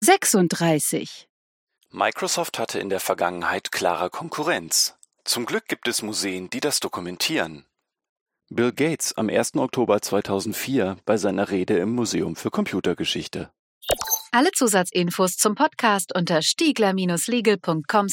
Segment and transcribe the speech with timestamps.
[0.00, 1.28] 36.
[1.90, 4.94] Microsoft hatte in der Vergangenheit klare Konkurrenz.
[5.24, 7.64] Zum Glück gibt es Museen, die das dokumentieren.
[8.48, 9.56] Bill Gates am 1.
[9.56, 13.50] Oktober 2004 bei seiner Rede im Museum für Computergeschichte.
[14.30, 18.08] Alle Zusatzinfos zum Podcast unter stiegler-legal.com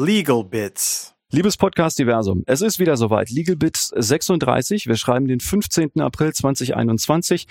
[0.00, 1.12] Legal Bits.
[1.32, 3.30] Liebes Podcast-Diversum, es ist wieder soweit.
[3.30, 4.88] LegalBits 36.
[4.88, 6.00] Wir schreiben den 15.
[6.00, 7.46] April 2021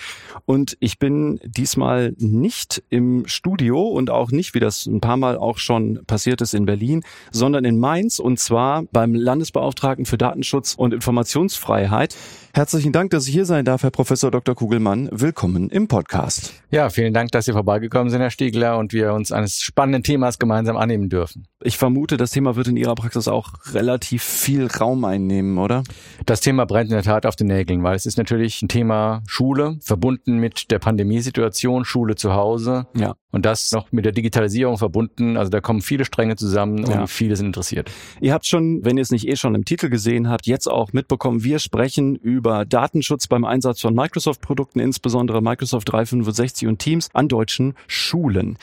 [0.45, 5.37] und ich bin diesmal nicht im Studio und auch nicht, wie das ein paar Mal
[5.37, 10.73] auch schon passiert ist in Berlin, sondern in Mainz und zwar beim Landesbeauftragten für Datenschutz
[10.73, 12.17] und Informationsfreiheit.
[12.53, 14.55] Herzlichen Dank, dass ich hier sein darf, Herr Professor Dr.
[14.55, 15.07] Kugelmann.
[15.13, 16.53] Willkommen im Podcast.
[16.69, 20.37] Ja, vielen Dank, dass Sie vorbeigekommen sind, Herr Stiegler, und wir uns eines spannenden Themas
[20.37, 21.47] gemeinsam annehmen dürfen.
[21.63, 25.83] Ich vermute, das Thema wird in Ihrer Praxis auch relativ viel Raum einnehmen, oder?
[26.25, 29.21] Das Thema brennt in der Tat auf den Nägeln, weil es ist natürlich ein Thema
[29.27, 32.87] Schule, verbunden mit der Pandemiesituation, Schule zu Hause.
[32.95, 33.15] Ja.
[33.31, 35.37] Und das noch mit der Digitalisierung verbunden.
[35.37, 37.01] Also da kommen viele Stränge zusammen Ja.
[37.01, 37.91] und viele sind interessiert.
[38.21, 40.93] Ihr habt schon, wenn ihr es nicht eh schon im Titel gesehen habt, jetzt auch
[40.93, 47.27] mitbekommen, wir sprechen über Datenschutz beim Einsatz von Microsoft-Produkten, insbesondere Microsoft 365 und Teams an
[47.27, 48.57] deutschen Schulen.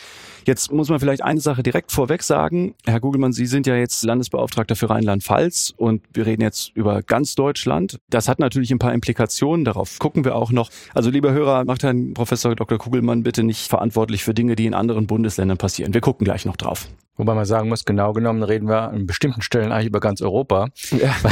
[0.46, 2.74] Jetzt muss man vielleicht eine Sache direkt vorweg sagen.
[2.86, 7.34] Herr Gugelmann, Sie sind ja jetzt Landesbeauftragter für Rheinland-Pfalz und wir reden jetzt über ganz
[7.34, 7.98] Deutschland.
[8.10, 10.70] Das hat natürlich ein paar Implikationen, darauf gucken wir auch noch.
[10.94, 12.78] Also lieber Hörer, macht Herrn Professor Dr.
[12.78, 15.94] Kugelmann bitte nicht verantwortlich für Dinge, die in anderen Bundesländern passieren.
[15.94, 16.88] Wir gucken gleich noch drauf.
[17.16, 20.68] Wobei man sagen muss, genau genommen reden wir an bestimmten Stellen eigentlich über ganz Europa.
[20.90, 21.14] Ja.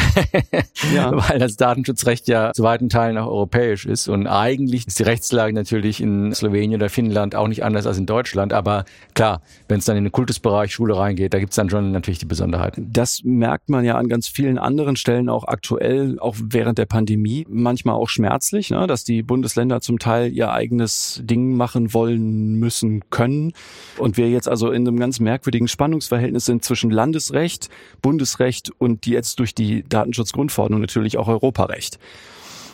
[0.95, 1.13] Ja.
[1.13, 4.09] Weil das Datenschutzrecht ja zu weiten Teilen auch europäisch ist.
[4.09, 8.07] Und eigentlich ist die Rechtslage natürlich in Slowenien oder Finnland auch nicht anders als in
[8.07, 8.53] Deutschland.
[8.53, 12.19] Aber klar, wenn es dann in den Kultusbereich Schule reingeht, da gibt's dann schon natürlich
[12.19, 12.89] die Besonderheiten.
[12.93, 17.47] Das merkt man ja an ganz vielen anderen Stellen auch aktuell, auch während der Pandemie,
[17.49, 23.09] manchmal auch schmerzlich, ne, dass die Bundesländer zum Teil ihr eigenes Ding machen wollen, müssen,
[23.11, 23.53] können.
[23.99, 27.69] Und wir jetzt also in einem ganz merkwürdigen Spannungsverhältnis sind zwischen Landesrecht,
[28.01, 31.99] Bundesrecht und jetzt durch die Datenschutzgrundverordnung natürlich auch Europarecht.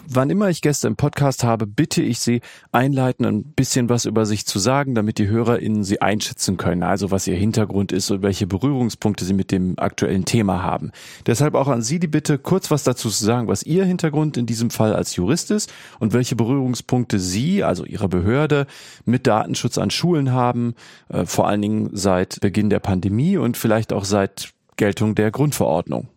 [0.09, 2.41] Wann immer ich Gäste im Podcast habe, bitte ich Sie,
[2.73, 6.83] einleiten, ein bisschen was über sich zu sagen, damit die HörerInnen Sie einschätzen können.
[6.83, 10.91] Also was Ihr Hintergrund ist und welche Berührungspunkte Sie mit dem aktuellen Thema haben.
[11.27, 14.47] Deshalb auch an Sie die Bitte, kurz was dazu zu sagen, was Ihr Hintergrund in
[14.47, 18.67] diesem Fall als Jurist ist und welche Berührungspunkte Sie, also Ihre Behörde,
[19.05, 20.75] mit Datenschutz an Schulen haben,
[21.09, 26.09] äh, vor allen Dingen seit Beginn der Pandemie und vielleicht auch seit Geltung der Grundverordnung.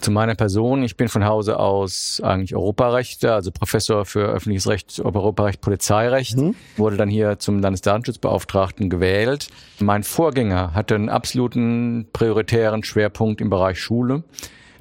[0.00, 5.00] Zu meiner Person, ich bin von Hause aus eigentlich Europarechtler, also Professor für öffentliches Recht,
[5.00, 6.36] Europarecht, Polizeirecht,
[6.76, 9.48] wurde dann hier zum Landesdatenschutzbeauftragten gewählt.
[9.80, 14.22] Mein Vorgänger hatte einen absoluten prioritären Schwerpunkt im Bereich Schule.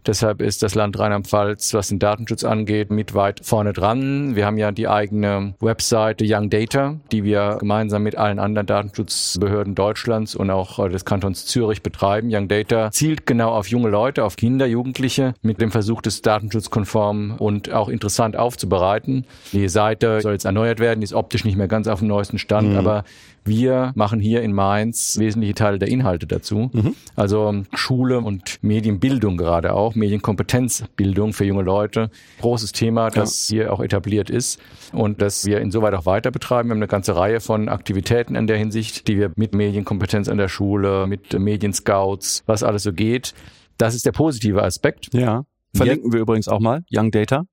[0.07, 4.37] Deshalb ist das Land Rheinland-Pfalz, was den Datenschutz angeht, mit weit vorne dran.
[4.37, 9.75] Wir haben ja die eigene Webseite Young Data, die wir gemeinsam mit allen anderen Datenschutzbehörden
[9.75, 12.29] Deutschlands und auch äh, des Kantons Zürich betreiben.
[12.31, 17.35] Young Data zielt genau auf junge Leute, auf Kinder, Jugendliche mit dem Versuch, das datenschutzkonform
[17.37, 19.25] und auch interessant aufzubereiten.
[19.51, 22.39] Die Seite soll jetzt erneuert werden, die ist optisch nicht mehr ganz auf dem neuesten
[22.39, 23.03] Stand, aber
[23.47, 26.69] wir machen hier in Mainz wesentliche Teile der Inhalte dazu.
[27.15, 32.09] Also Schule und Medienbildung gerade auch, Medienkompetenzbildung für junge Leute.
[32.41, 34.59] Großes Thema, das hier auch etabliert ist
[34.93, 36.69] und das wir insoweit auch weiter betreiben.
[36.69, 40.37] Wir haben eine ganze Reihe von Aktivitäten in der Hinsicht, die wir mit Medienkompetenz an
[40.37, 43.33] der Schule, mit Medienscouts, was alles so geht.
[43.77, 45.13] Das ist der positive Aspekt.
[45.13, 45.43] Ja.
[45.73, 47.43] Verlinken wir übrigens auch mal, Young Data.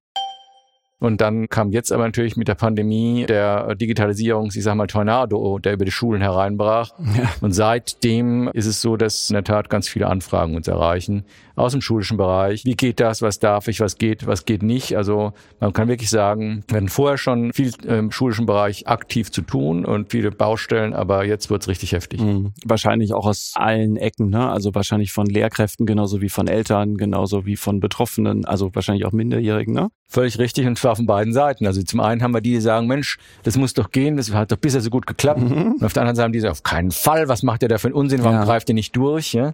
[1.00, 5.58] Und dann kam jetzt aber natürlich mit der Pandemie der Digitalisierung, ich sag mal Tornado,
[5.58, 6.92] der über die Schulen hereinbrach.
[7.40, 11.24] Und seitdem ist es so, dass in der Tat ganz viele Anfragen uns erreichen
[11.56, 12.64] aus dem schulischen Bereich.
[12.64, 13.22] Wie geht das?
[13.22, 13.80] Was darf ich?
[13.80, 14.26] Was geht?
[14.26, 14.96] Was geht nicht?
[14.96, 19.42] Also man kann wirklich sagen, wir hatten vorher schon viel im schulischen Bereich aktiv zu
[19.42, 22.20] tun und viele Baustellen, aber jetzt wird's richtig heftig.
[22.20, 22.52] Mhm.
[22.64, 24.48] Wahrscheinlich auch aus allen Ecken, ne?
[24.48, 29.12] Also wahrscheinlich von Lehrkräften genauso wie von Eltern, genauso wie von Betroffenen, also wahrscheinlich auch
[29.12, 29.90] Minderjährigen, ne?
[30.08, 31.66] Völlig richtig und zwar von beiden Seiten.
[31.66, 34.52] Also zum einen haben wir die, die sagen, Mensch, das muss doch gehen, das hat
[34.52, 35.40] doch bisher so gut geklappt.
[35.42, 37.88] Und auf der anderen Seite haben die auf keinen Fall, was macht ihr da für
[37.88, 38.44] einen Unsinn, warum Ja.
[38.44, 39.32] greift ihr nicht durch?
[39.32, 39.52] Ja?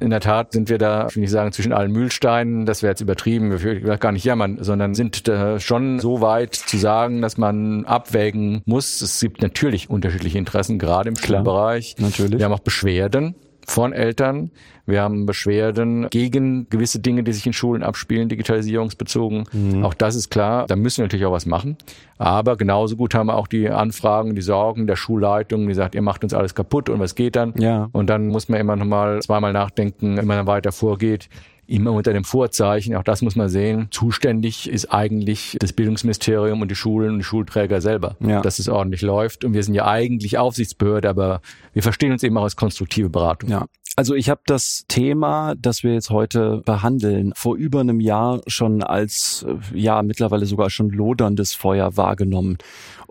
[0.00, 2.90] In der Tat sind wir da, ich will nicht sagen, zwischen allen Mühlsteinen, das wäre
[2.92, 7.22] jetzt übertrieben, wir will gar nicht jammern, sondern sind da schon so weit zu sagen,
[7.22, 9.00] dass man abwägen muss.
[9.00, 11.16] Es gibt natürlich unterschiedliche Interessen, gerade im.
[11.16, 11.96] Schulbereich.
[11.98, 12.38] Natürlich.
[12.38, 13.34] Wir haben auch Beschwerden.
[13.66, 14.50] Von Eltern.
[14.84, 19.44] Wir haben Beschwerden gegen gewisse Dinge, die sich in Schulen abspielen, digitalisierungsbezogen.
[19.52, 19.84] Mhm.
[19.84, 20.66] Auch das ist klar.
[20.66, 21.76] Da müssen wir natürlich auch was machen.
[22.18, 26.02] Aber genauso gut haben wir auch die Anfragen, die Sorgen der Schulleitung, die sagt, ihr
[26.02, 27.54] macht uns alles kaputt und was geht dann?
[27.58, 27.88] Ja.
[27.92, 31.28] Und dann muss man immer noch mal zweimal nachdenken, wenn man dann weiter vorgeht
[31.66, 36.70] immer unter dem Vorzeichen, auch das muss man sehen, zuständig ist eigentlich das Bildungsministerium und
[36.70, 38.40] die Schulen und die Schulträger selber, ja.
[38.40, 39.44] dass es ordentlich läuft.
[39.44, 41.40] Und wir sind ja eigentlich Aufsichtsbehörde, aber
[41.72, 43.50] wir verstehen uns eben auch als konstruktive Beratung.
[43.50, 43.66] Ja.
[43.94, 48.82] Also ich habe das Thema, das wir jetzt heute behandeln, vor über einem Jahr schon
[48.82, 49.44] als
[49.74, 52.56] ja mittlerweile sogar schon loderndes Feuer wahrgenommen.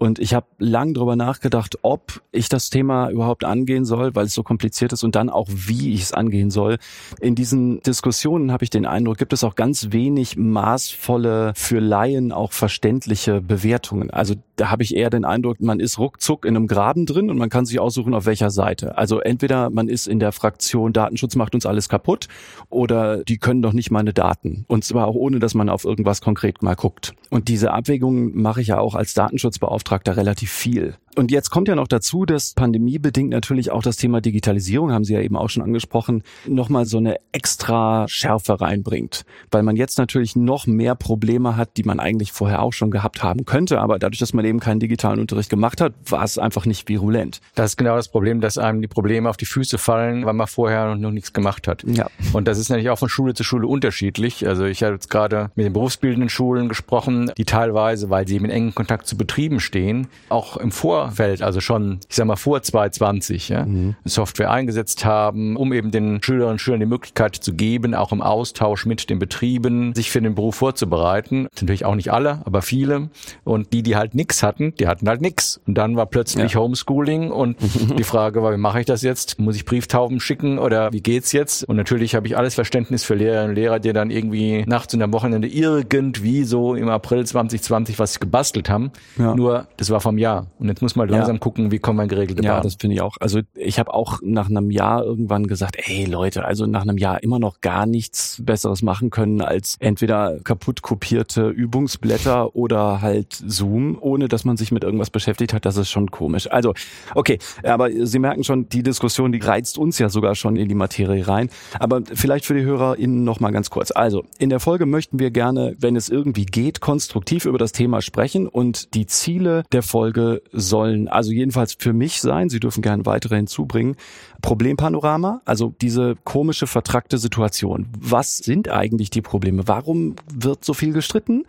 [0.02, 4.34] Und ich habe lang drüber nachgedacht, ob ich das Thema überhaupt angehen soll, weil es
[4.34, 6.80] so kompliziert ist und dann auch, wie ich es angehen soll.
[7.20, 12.32] In diesen Diskussionen habe ich den Eindruck, gibt es auch ganz wenig maßvolle, für Laien
[12.32, 14.10] auch verständliche Bewertungen.
[14.10, 17.38] Also da habe ich eher den Eindruck, man ist ruckzuck in einem Graben drin und
[17.38, 18.98] man kann sich aussuchen, auf welcher Seite.
[18.98, 22.28] Also entweder man ist in der Fraktion Datenschutz macht uns alles kaputt
[22.72, 24.66] oder die können doch nicht meine Daten.
[24.68, 27.14] Und zwar auch ohne, dass man auf irgendwas konkret mal guckt.
[27.30, 30.96] Und diese Abwägung mache ich ja auch als Datenschutzbeauftragter Beauftragter relativ viel.
[31.16, 35.14] Und jetzt kommt ja noch dazu, dass pandemiebedingt natürlich auch das Thema Digitalisierung, haben Sie
[35.14, 39.26] ja eben auch schon angesprochen, nochmal so eine extra Schärfe reinbringt.
[39.52, 43.24] Weil man jetzt natürlich noch mehr Probleme hat, die man eigentlich vorher auch schon gehabt
[43.24, 43.82] haben könnte.
[43.82, 47.42] Aber dadurch, dass man eben keinen digitalen Unterricht gemacht hat, war es einfach nicht virulent.
[47.56, 50.48] Das ist genau das Problem, dass einem die Probleme auf die Füße fallen, weil man
[50.48, 51.84] vorher noch nichts gemacht hat.
[51.86, 52.08] Ja.
[52.32, 54.48] Und das ist natürlich auch von Schule zu Schule unterschiedlich.
[54.48, 58.46] Also ich habe jetzt gerade mit den berufsbildenden Schulen gesprochen, die teilweise, weil sie eben
[58.46, 59.81] in engen Kontakt zu Betrieben stehen,
[60.30, 63.96] auch im Vor Vorfeld, also schon, ich sag mal, vor 2020, ja, mhm.
[64.04, 68.22] Software eingesetzt haben, um eben den Schülerinnen und Schülern die Möglichkeit zu geben, auch im
[68.22, 71.44] Austausch mit den Betrieben, sich für den Beruf vorzubereiten.
[71.44, 73.10] Natürlich auch nicht alle, aber viele.
[73.44, 75.62] Und die, die halt nix hatten, die hatten halt nix.
[75.66, 76.60] Und dann war plötzlich ja.
[76.60, 77.58] Homeschooling und
[77.98, 79.40] die Frage war, wie mache ich das jetzt?
[79.40, 81.64] Muss ich Brieftauben schicken oder wie geht's jetzt?
[81.64, 85.02] Und natürlich habe ich alles Verständnis für Lehrerinnen und Lehrer, die dann irgendwie nachts und
[85.02, 88.92] am Wochenende irgendwie so im April 2020 was gebastelt haben.
[89.18, 89.36] Ja.
[89.36, 90.48] Nur, das war vom Jahr.
[90.60, 91.40] Und jetzt muss mal langsam ja.
[91.40, 92.64] gucken, wie kommen wir in geregelte Ja, Bahn.
[92.64, 93.18] das finde ich auch.
[93.20, 97.24] Also ich habe auch nach einem Jahr irgendwann gesagt, ey Leute, also nach einem Jahr
[97.24, 103.98] immer noch gar nichts Besseres machen können als entweder kaputt kopierte Übungsblätter oder halt Zoom,
[104.00, 105.66] ohne dass man sich mit irgendwas beschäftigt hat.
[105.66, 106.52] Das ist schon komisch.
[106.52, 106.74] Also
[107.16, 110.76] okay, aber Sie merken schon, die Diskussion, die reizt uns ja sogar schon in die
[110.76, 111.50] Materie rein.
[111.80, 113.92] Aber vielleicht für die HörerInnen noch mal ganz kurz.
[113.92, 118.02] Also in der Folge möchten wir gerne, wenn es irgendwie geht, konstruktiv über das Thema
[118.02, 123.06] sprechen und die Ziele der Folge sollen also jedenfalls für mich sein, Sie dürfen gerne
[123.06, 123.96] weitere hinzubringen,
[124.42, 127.88] Problempanorama, also diese komische, vertrackte Situation.
[127.98, 129.68] Was sind eigentlich die Probleme?
[129.68, 131.46] Warum wird so viel gestritten?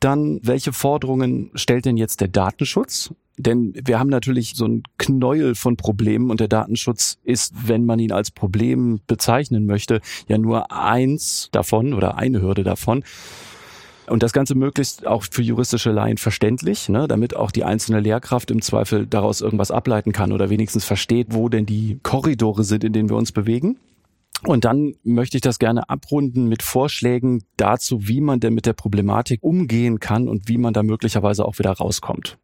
[0.00, 3.14] Dann, welche Forderungen stellt denn jetzt der Datenschutz?
[3.36, 7.98] Denn wir haben natürlich so ein Knäuel von Problemen und der Datenschutz ist, wenn man
[7.98, 13.02] ihn als Problem bezeichnen möchte, ja nur eins davon oder eine Hürde davon.
[14.06, 18.50] Und das Ganze möglichst auch für juristische Laien verständlich, ne, damit auch die einzelne Lehrkraft
[18.50, 22.92] im Zweifel daraus irgendwas ableiten kann oder wenigstens versteht, wo denn die Korridore sind, in
[22.92, 23.78] denen wir uns bewegen.
[24.46, 28.74] Und dann möchte ich das gerne abrunden mit Vorschlägen dazu, wie man denn mit der
[28.74, 32.36] Problematik umgehen kann und wie man da möglicherweise auch wieder rauskommt.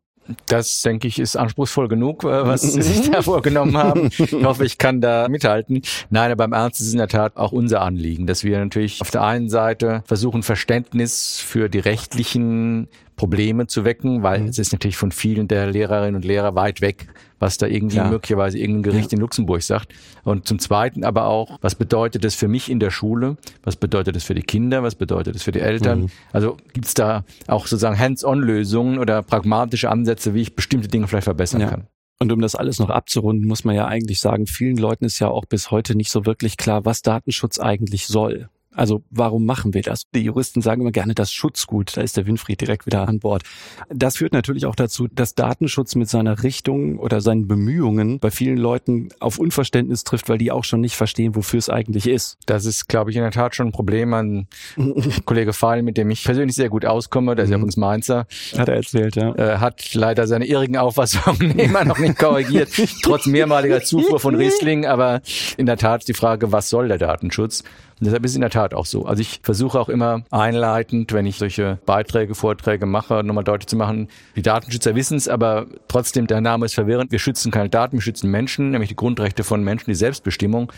[0.47, 4.11] Das, denke ich, ist anspruchsvoll genug, äh, was Sie sich da vorgenommen haben.
[4.17, 5.83] Ich hoffe, ich kann da mithalten.
[6.11, 9.01] Nein, aber im Ernst ist es in der Tat auch unser Anliegen, dass wir natürlich
[9.01, 12.89] auf der einen Seite versuchen, Verständnis für die rechtlichen
[13.21, 14.49] Probleme zu wecken, weil mhm.
[14.49, 17.07] es ist natürlich von vielen der Lehrerinnen und Lehrer weit weg,
[17.39, 18.09] was da irgendwie Klar.
[18.09, 19.17] möglicherweise irgendein Gericht ja.
[19.17, 19.93] in Luxemburg sagt.
[20.25, 23.37] Und zum Zweiten aber auch, was bedeutet das für mich in der Schule?
[23.63, 24.83] Was bedeutet das für die Kinder?
[24.83, 26.01] Was bedeutet das für die Eltern?
[26.01, 26.11] Mhm.
[26.33, 31.25] Also gibt es da auch sozusagen Hands-on-Lösungen oder pragmatische Ansätze, wie ich bestimmte Dinge vielleicht
[31.25, 31.69] verbessern ja.
[31.69, 31.89] kann?
[32.21, 35.29] Und um das alles noch abzurunden, muss man ja eigentlich sagen, vielen Leuten ist ja
[35.29, 38.49] auch bis heute nicht so wirklich klar, was Datenschutz eigentlich soll.
[38.75, 40.09] Also warum machen wir das?
[40.15, 41.97] Die Juristen sagen immer gerne das Schutzgut.
[41.97, 43.43] Da ist der Winfried direkt wieder an Bord.
[43.89, 48.59] Das führt natürlich auch dazu, dass Datenschutz mit seiner Richtung oder seinen Bemühungen bei vielen
[48.59, 52.39] Leuten auf Unverständnis trifft, weil die auch schon nicht verstehen, wofür es eigentlich ist.
[52.47, 54.15] Das ist, glaube ich, in der Tat schon ein Problem.
[54.15, 54.47] Ein
[55.25, 57.65] Kollege Fall, mit dem ich persönlich sehr gut auskomme, der ist ja mhm.
[57.65, 58.27] uns Mainzer.
[58.57, 59.35] Hat er erzählt, ja.
[59.35, 62.71] Äh, hat leider seine irrigen Auffassungen immer noch nicht korrigiert,
[63.03, 64.87] trotz mehrmaliger Zufuhr von Riesling.
[64.87, 65.23] Aber
[65.57, 67.65] in der Tat die Frage, was soll der Datenschutz?
[68.01, 69.05] Und deshalb ist es in der Tat auch so.
[69.05, 73.77] Also ich versuche auch immer einleitend, wenn ich solche Beiträge, Vorträge mache, nochmal deutlich zu
[73.77, 77.13] machen, die Datenschützer wissen es, aber trotzdem, der Name ist verwirrend.
[77.13, 80.73] Wir schützen keine Daten, wir schützen Menschen, nämlich die Grundrechte von Menschen, die Selbstbestimmung.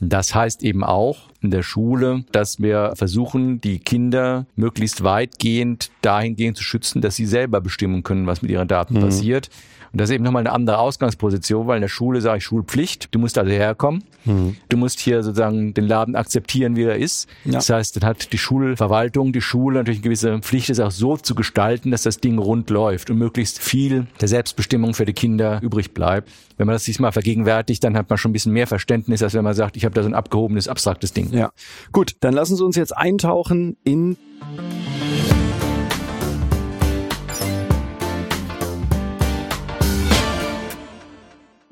[0.00, 6.56] Das heißt eben auch in der Schule, dass wir versuchen, die Kinder möglichst weitgehend dahingehend
[6.56, 9.00] zu schützen, dass sie selber bestimmen können, was mit ihren Daten mhm.
[9.00, 9.50] passiert.
[9.92, 13.08] Und das ist eben nochmal eine andere Ausgangsposition, weil in der Schule sage ich Schulpflicht.
[13.14, 14.04] Du musst also herkommen.
[14.24, 14.56] Mhm.
[14.68, 17.28] Du musst hier sozusagen den Laden akzeptieren, wie er ist.
[17.44, 17.52] Ja.
[17.52, 21.16] Das heißt, dann hat die Schulverwaltung, die Schule natürlich eine gewisse Pflicht, es auch so
[21.16, 25.60] zu gestalten, dass das Ding rund läuft und möglichst viel der Selbstbestimmung für die Kinder
[25.62, 26.30] übrig bleibt.
[26.56, 29.34] Wenn man das sich mal vergegenwärtigt, dann hat man schon ein bisschen mehr Verständnis, als
[29.34, 31.32] wenn man sagt, ich habe da so ein abgehobenes, abstraktes Ding.
[31.32, 31.52] Ja.
[31.92, 34.16] Gut, dann lassen Sie uns jetzt eintauchen in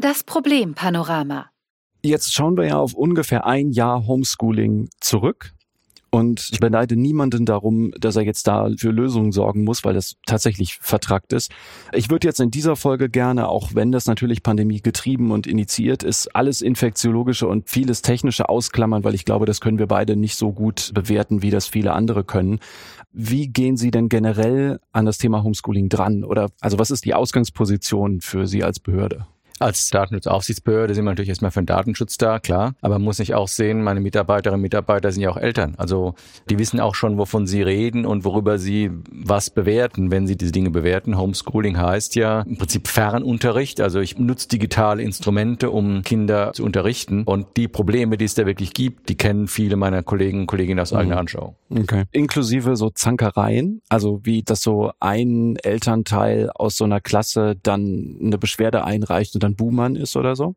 [0.07, 1.47] Das Problempanorama.
[2.01, 5.53] Jetzt schauen wir ja auf ungefähr ein Jahr Homeschooling zurück.
[6.11, 10.15] Und ich beneide niemanden darum, dass er jetzt da für Lösungen sorgen muss, weil das
[10.25, 11.51] tatsächlich vertrackt ist.
[11.93, 16.05] Ich würde jetzt in dieser Folge gerne, auch wenn das natürlich Pandemie getrieben und initiiert
[16.05, 20.37] ist, alles infektiologische und vieles technische ausklammern, weil ich glaube, das können wir beide nicht
[20.37, 22.61] so gut bewerten, wie das viele andere können.
[23.11, 26.23] Wie gehen Sie denn generell an das Thema Homeschooling dran?
[26.23, 29.27] Oder also was ist die Ausgangsposition für Sie als Behörde?
[29.59, 32.75] Als Datenschutzaufsichtsbehörde sind wir natürlich erstmal für den Datenschutz da, klar.
[32.83, 35.75] Aber man muss nicht auch sehen, meine Mitarbeiterinnen und Mitarbeiter sind ja auch Eltern.
[35.79, 36.15] Also
[36.51, 40.53] die wissen auch schon, wovon sie reden und worüber sie was bewerten, wenn sie diese
[40.53, 41.17] Dinge bewerten.
[41.17, 43.81] Homeschooling heißt ja im Prinzip Fernunterricht.
[43.81, 47.23] Also ich nutze digitale Instrumente, um Kinder zu unterrichten.
[47.25, 50.81] Und die Probleme, die es da wirklich gibt, die kennen viele meiner Kollegen und Kolleginnen
[50.81, 50.99] aus mhm.
[50.99, 51.57] eigener Anschauung.
[51.71, 52.05] Okay.
[52.13, 58.39] Inklusive so Zankereien, also wie das so ein Elternteil aus so einer Klasse dann eine
[58.39, 60.57] Beschwerde einreicht und dann Buhmann ist oder so?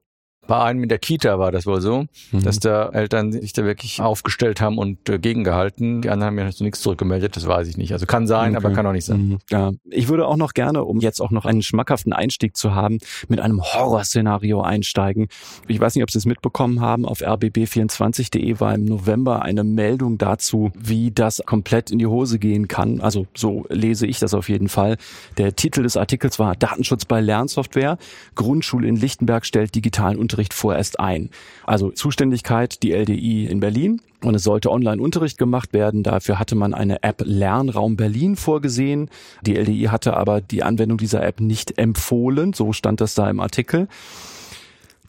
[0.50, 2.41] Bei einem in der Kita war das wohl so, mhm.
[2.41, 6.01] dass da Eltern sich da wirklich aufgestellt haben und äh, gegengehalten.
[6.01, 7.94] Die anderen haben ja so nichts zurückgemeldet, das weiß ich nicht.
[7.94, 8.65] Also kann sein, okay.
[8.65, 9.20] aber kann auch nicht sein.
[9.20, 9.38] Mhm.
[9.51, 9.74] Ja.
[9.91, 13.39] Ich würde auch noch gerne, um jetzt auch noch einen schmackhaften Einstieg zu haben, mit
[13.39, 15.27] einem Horrorszenario einsteigen.
[15.68, 17.06] Ich weiß nicht, ob Sie es mitbekommen haben.
[17.06, 22.68] Auf rbb24.de war im November eine Meldung dazu, wie das komplett in die Hose gehen
[22.68, 23.01] kann.
[23.01, 24.98] Also so lese ich das auf jeden Fall.
[25.38, 28.00] Der Titel des Artikels war Datenschutz bei Lernsoftware.
[28.34, 31.29] Grundschule in Lichtenberg stellt digitalen Unterricht Unterricht vorerst ein.
[31.65, 36.01] Also Zuständigkeit die LDI in Berlin und es sollte Online-Unterricht gemacht werden.
[36.01, 39.10] Dafür hatte man eine App Lernraum Berlin vorgesehen.
[39.46, 42.53] Die LDI hatte aber die Anwendung dieser App nicht empfohlen.
[42.53, 43.89] So stand das da im Artikel.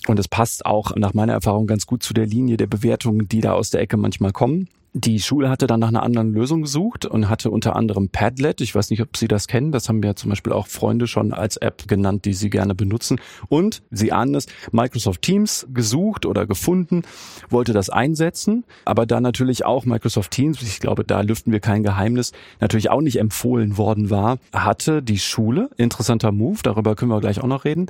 [0.08, 3.40] Und es passt auch nach meiner Erfahrung ganz gut zu der Linie der Bewertungen, die
[3.40, 4.68] da aus der Ecke manchmal kommen.
[4.92, 8.61] Die Schule hatte dann nach einer anderen Lösung gesucht und hatte unter anderem Padlet.
[8.61, 9.70] Ich weiß nicht, ob Sie das kennen.
[9.70, 13.20] Das haben ja zum Beispiel auch Freunde schon als App genannt, die sie gerne benutzen.
[13.49, 17.02] Und Sie ahnen es, Microsoft Teams gesucht oder gefunden,
[17.49, 21.85] wollte das einsetzen, aber da natürlich auch Microsoft Teams, ich glaube, da lüften wir kein
[21.85, 27.20] Geheimnis, natürlich auch nicht empfohlen worden war, hatte die Schule, interessanter Move, darüber können wir
[27.20, 27.87] gleich auch noch reden,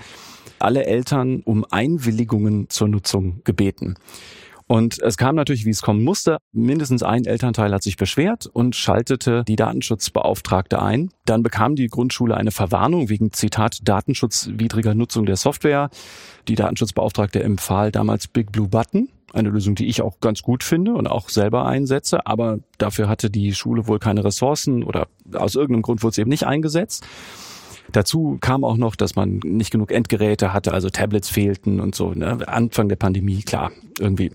[0.59, 3.97] alle Eltern um Einwilligungen zur Nutzung gebeten.
[4.71, 6.39] Und es kam natürlich, wie es kommen musste.
[6.53, 11.11] Mindestens ein Elternteil hat sich beschwert und schaltete die Datenschutzbeauftragte ein.
[11.25, 15.91] Dann bekam die Grundschule eine Verwarnung wegen, Zitat, datenschutzwidriger Nutzung der Software.
[16.47, 19.09] Die Datenschutzbeauftragte empfahl damals Big Blue Button.
[19.33, 22.25] Eine Lösung, die ich auch ganz gut finde und auch selber einsetze.
[22.29, 26.31] Aber dafür hatte die Schule wohl keine Ressourcen oder aus irgendeinem Grund wurde es eben
[26.31, 27.05] nicht eingesetzt.
[27.93, 32.13] Dazu kam auch noch, dass man nicht genug Endgeräte hatte, also Tablets fehlten und so.
[32.13, 32.47] Ne?
[32.49, 34.31] Anfang der Pandemie, klar, irgendwie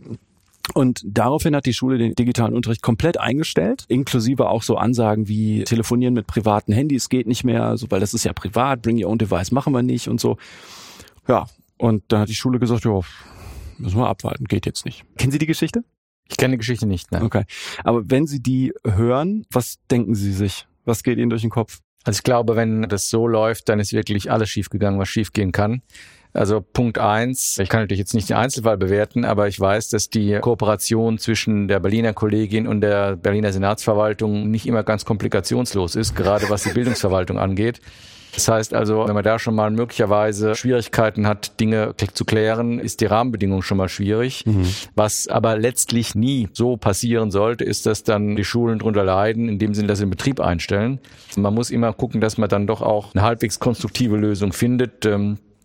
[0.73, 5.63] und daraufhin hat die Schule den digitalen Unterricht komplett eingestellt, inklusive auch so Ansagen wie
[5.63, 9.11] telefonieren mit privaten Handys geht nicht mehr, so, weil das ist ja privat, bring your
[9.11, 10.37] own device machen wir nicht und so.
[11.27, 11.45] Ja,
[11.77, 12.99] und dann hat die Schule gesagt, ja,
[13.77, 15.03] müssen wir abwarten, geht jetzt nicht.
[15.17, 15.83] Kennen Sie die Geschichte?
[16.27, 17.23] Ich kenne die Geschichte nicht, nein.
[17.23, 17.43] Okay.
[17.83, 20.67] Aber wenn Sie die hören, was denken Sie sich?
[20.85, 21.81] Was geht Ihnen durch den Kopf?
[22.05, 25.81] Also ich glaube, wenn das so läuft, dann ist wirklich alles schiefgegangen, was schiefgehen kann.
[26.33, 30.09] Also Punkt eins, ich kann natürlich jetzt nicht den Einzelfall bewerten, aber ich weiß, dass
[30.09, 36.13] die Kooperation zwischen der Berliner Kollegin und der Berliner Senatsverwaltung nicht immer ganz komplikationslos ist,
[36.13, 37.79] gerade was die Bildungsverwaltung angeht.
[38.35, 43.01] Das heißt also, wenn man da schon mal möglicherweise Schwierigkeiten hat, Dinge zu klären, ist
[43.01, 44.45] die Rahmenbedingung schon mal schwierig.
[44.45, 44.67] Mhm.
[44.95, 49.59] Was aber letztlich nie so passieren sollte, ist, dass dann die Schulen drunter leiden, in
[49.59, 50.99] dem Sinne, dass sie den Betrieb einstellen.
[51.35, 55.07] Man muss immer gucken, dass man dann doch auch eine halbwegs konstruktive Lösung findet.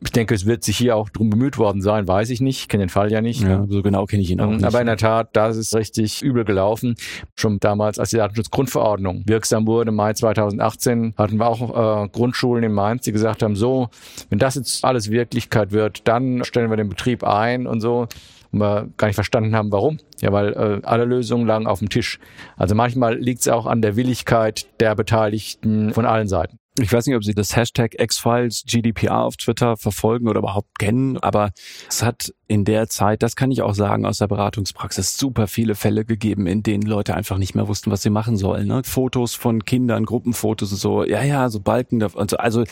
[0.00, 2.68] Ähm, ich denke, es wird sich hier auch drum bemüht worden sein, weiß ich nicht,
[2.68, 3.42] kenne den Fall ja nicht.
[3.42, 4.64] Ja, so genau kenne ich ihn auch nicht.
[4.64, 6.94] Aber in der Tat, da ist es richtig übel gelaufen.
[7.36, 12.64] Schon damals, als die Datenschutzgrundverordnung wirksam wurde, im Mai 2018, hatten wir auch äh, Grundschulen
[12.64, 13.88] in Mainz, die gesagt haben, so,
[14.28, 18.08] wenn das jetzt alles Wirklichkeit wird, dann stellen wir den Betrieb ein und so
[18.52, 19.98] und wir gar nicht verstanden haben, warum.
[20.20, 22.18] Ja, weil äh, alle Lösungen lagen auf dem Tisch.
[22.56, 26.59] Also manchmal liegt es auch an der Willigkeit der Beteiligten von allen Seiten.
[26.78, 31.18] Ich weiß nicht, ob Sie das Hashtag X-Files GDPR auf Twitter verfolgen oder überhaupt kennen,
[31.18, 31.50] aber
[31.88, 35.76] es hat in der Zeit, das kann ich auch sagen aus der Beratungspraxis, super viele
[35.76, 38.66] Fälle gegeben, in denen Leute einfach nicht mehr wussten, was sie machen sollen.
[38.66, 38.82] Ne?
[38.84, 42.02] Fotos von Kindern, Gruppenfotos und so, ja, ja, so Balken.
[42.02, 42.36] Und so.
[42.38, 42.64] Also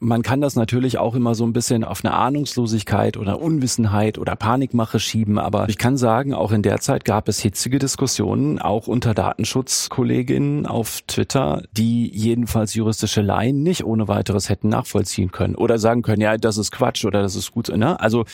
[0.00, 4.36] man kann das natürlich auch immer so ein bisschen auf eine Ahnungslosigkeit oder Unwissenheit oder
[4.36, 8.86] Panikmache schieben, aber ich kann sagen, auch in der Zeit gab es hitzige Diskussionen, auch
[8.86, 15.78] unter Datenschutzkolleginnen auf Twitter, die jedenfalls juristische Laien nicht ohne weiteres hätten nachvollziehen können oder
[15.78, 17.68] sagen können, ja, das ist Quatsch oder das ist gut.
[17.68, 17.98] Ne?
[18.00, 18.24] Also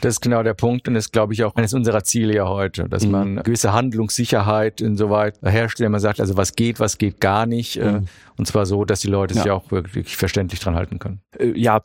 [0.00, 2.48] das ist genau der Punkt und das ist, glaube ich, auch eines unserer Ziele ja
[2.48, 3.10] heute, dass mhm.
[3.10, 5.90] man gewisse Handlungssicherheit insoweit herstellt.
[5.90, 7.76] Man sagt also, was geht, was geht gar nicht.
[7.76, 8.06] Äh, mhm.
[8.38, 9.42] Und zwar so, dass die Leute ja.
[9.42, 11.20] sich auch wirklich verständlich dran halten können.
[11.38, 11.80] Äh, ja,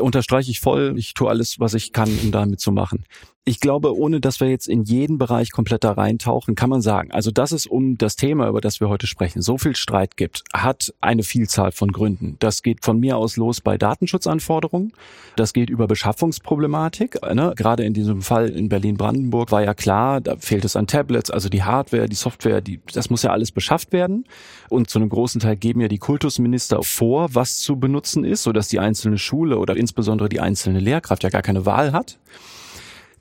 [0.00, 0.94] unterstreiche ich voll.
[0.96, 3.04] Ich tue alles, was ich kann, um damit zu machen
[3.48, 7.12] ich glaube, ohne dass wir jetzt in jeden Bereich komplett da reintauchen, kann man sagen,
[7.12, 10.42] also dass es um das Thema, über das wir heute sprechen, so viel Streit gibt,
[10.52, 12.34] hat eine Vielzahl von Gründen.
[12.40, 14.92] Das geht von mir aus los bei Datenschutzanforderungen.
[15.36, 17.22] Das geht über Beschaffungsproblematik.
[17.22, 17.52] Ne?
[17.54, 21.48] Gerade in diesem Fall in Berlin-Brandenburg war ja klar, da fehlt es an Tablets, also
[21.48, 24.24] die Hardware, die Software, die, das muss ja alles beschafft werden.
[24.70, 28.68] Und zu einem großen Teil geben ja die Kultusminister vor, was zu benutzen ist, sodass
[28.68, 32.18] die einzelne Schule oder insbesondere die einzelne Lehrkraft ja gar keine Wahl hat.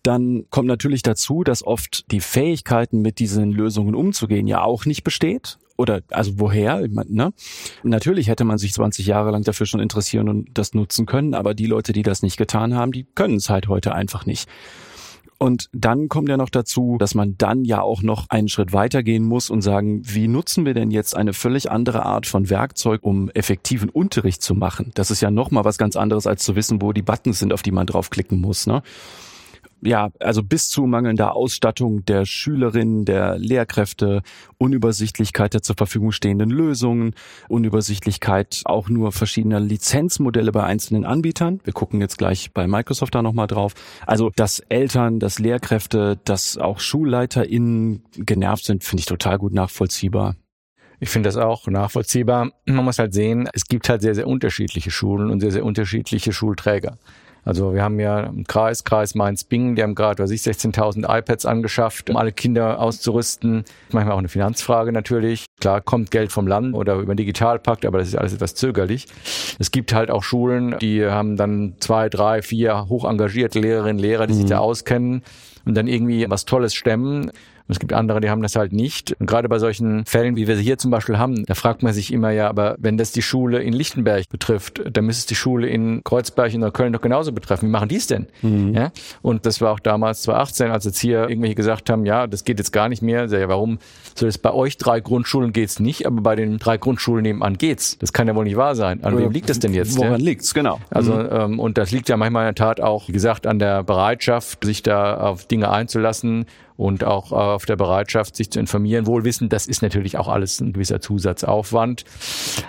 [0.03, 5.03] Dann kommt natürlich dazu, dass oft die Fähigkeiten, mit diesen Lösungen umzugehen, ja auch nicht
[5.03, 5.57] besteht.
[5.77, 6.87] Oder also woher?
[6.87, 7.33] Ne?
[7.83, 11.53] Natürlich hätte man sich 20 Jahre lang dafür schon interessieren und das nutzen können, aber
[11.53, 14.47] die Leute, die das nicht getan haben, die können es halt heute einfach nicht.
[15.37, 19.23] Und dann kommt ja noch dazu, dass man dann ja auch noch einen Schritt weitergehen
[19.23, 23.29] muss und sagen, wie nutzen wir denn jetzt eine völlig andere Art von Werkzeug, um
[23.31, 24.91] effektiven Unterricht zu machen?
[24.93, 27.51] Das ist ja noch mal was ganz anderes, als zu wissen, wo die Buttons sind,
[27.51, 28.65] auf die man draufklicken muss.
[28.65, 28.81] Ne?
[29.85, 34.21] Ja, also bis zu mangelnder Ausstattung der Schülerinnen, der Lehrkräfte,
[34.57, 37.13] Unübersichtlichkeit der zur Verfügung stehenden Lösungen,
[37.47, 41.59] Unübersichtlichkeit auch nur verschiedener Lizenzmodelle bei einzelnen Anbietern.
[41.63, 43.73] Wir gucken jetzt gleich bei Microsoft da nochmal drauf.
[44.05, 50.35] Also, dass Eltern, dass Lehrkräfte, dass auch SchulleiterInnen genervt sind, finde ich total gut nachvollziehbar.
[50.99, 52.51] Ich finde das auch nachvollziehbar.
[52.65, 56.31] Man muss halt sehen, es gibt halt sehr, sehr unterschiedliche Schulen und sehr, sehr unterschiedliche
[56.31, 56.97] Schulträger.
[57.45, 61.45] Also wir haben ja im Kreis, Kreis Mainz-Bingen, die haben gerade, was ich, 16.000 iPads
[61.45, 63.63] angeschafft, um alle Kinder auszurüsten.
[63.91, 65.45] Manchmal auch eine Finanzfrage natürlich.
[65.61, 69.05] Klar kommt Geld vom Land oder über den Digitalpakt, aber das ist alles etwas zögerlich.
[69.59, 74.25] Es gibt halt auch Schulen, die haben dann zwei, drei, vier hoch engagierte Lehrerinnen, Lehrer,
[74.25, 74.37] die mhm.
[74.37, 75.21] sich da auskennen
[75.65, 77.31] und dann irgendwie was Tolles stemmen.
[77.67, 79.15] Und es gibt andere, die haben das halt nicht.
[79.19, 81.93] Und gerade bei solchen Fällen, wie wir sie hier zum Beispiel haben, da fragt man
[81.93, 85.35] sich immer ja, aber wenn das die Schule in Lichtenberg betrifft, dann müsste es die
[85.35, 87.67] Schule in Kreuzberg in Neukölln doch genauso betreffen.
[87.67, 88.27] Wie machen die es denn?
[88.43, 88.73] Mhm.
[88.75, 88.91] Ja?
[89.23, 92.59] Und das war auch damals 2018, als jetzt hier irgendwelche gesagt haben, ja, das geht
[92.59, 93.25] jetzt gar nicht mehr.
[93.25, 93.79] Ja, warum
[94.13, 97.97] soll es bei euch drei Grundschulen geht's nicht, aber bei den drei Grundschulen nebenan geht's?
[97.97, 99.03] Das kann ja wohl nicht wahr sein.
[99.03, 99.97] An wem liegt das denn jetzt?
[99.97, 100.17] Woran ja?
[100.17, 100.79] liegt's, genau.
[100.91, 101.29] Also, mhm.
[101.31, 104.63] ähm, und das liegt ja manchmal in der Tat auch, wie gesagt, an der Bereitschaft,
[104.63, 106.45] sich da auf Dinge einzulassen
[106.77, 109.07] und auch äh, auf der Bereitschaft, sich zu informieren.
[109.07, 112.03] Wohl wissen, das ist natürlich auch alles ein gewisser Zusatzaufwand.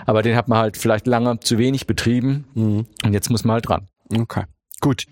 [0.05, 2.45] Aber den hat man halt vielleicht lange zu wenig betrieben.
[2.53, 2.85] Mhm.
[3.03, 3.87] Und jetzt muss man halt dran.
[4.13, 4.43] Okay,
[4.81, 5.05] gut.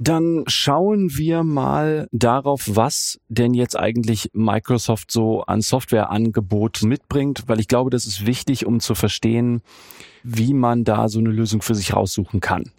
[0.00, 7.58] Dann schauen wir mal darauf, was denn jetzt eigentlich Microsoft so an Softwareangebot mitbringt, weil
[7.58, 9.60] ich glaube, das ist wichtig, um zu verstehen,
[10.22, 12.70] wie man da so eine Lösung für sich raussuchen kann.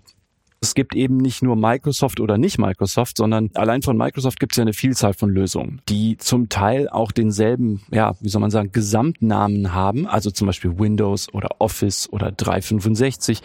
[0.62, 4.58] Es gibt eben nicht nur Microsoft oder nicht Microsoft, sondern allein von Microsoft gibt es
[4.58, 8.74] ja eine Vielzahl von Lösungen, die zum Teil auch denselben, ja, wie soll man sagen,
[8.74, 13.41] Gesamtnamen haben, also zum Beispiel Windows oder Office oder 365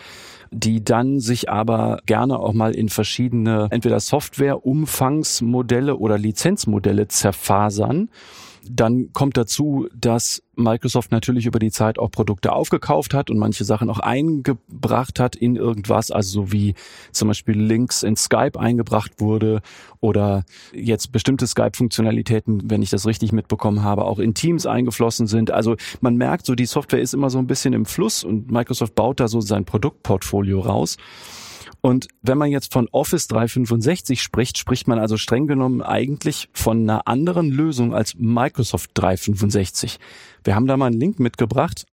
[0.56, 8.08] die dann sich aber gerne auch mal in verschiedene entweder Software-Umfangsmodelle oder Lizenzmodelle zerfasern
[8.70, 13.64] dann kommt dazu, dass Microsoft natürlich über die Zeit auch Produkte aufgekauft hat und manche
[13.64, 16.74] Sachen auch eingebracht hat in irgendwas, also so wie
[17.12, 19.62] zum Beispiel Links in Skype eingebracht wurde
[20.00, 25.50] oder jetzt bestimmte Skype-Funktionalitäten, wenn ich das richtig mitbekommen habe, auch in Teams eingeflossen sind.
[25.50, 28.94] Also man merkt so, die Software ist immer so ein bisschen im Fluss und Microsoft
[28.94, 30.96] baut da so sein Produktportfolio raus.
[31.84, 36.80] Und wenn man jetzt von Office 365 spricht, spricht man also streng genommen eigentlich von
[36.80, 39.98] einer anderen Lösung als Microsoft 365.
[40.44, 41.84] Wir haben da mal einen Link mitgebracht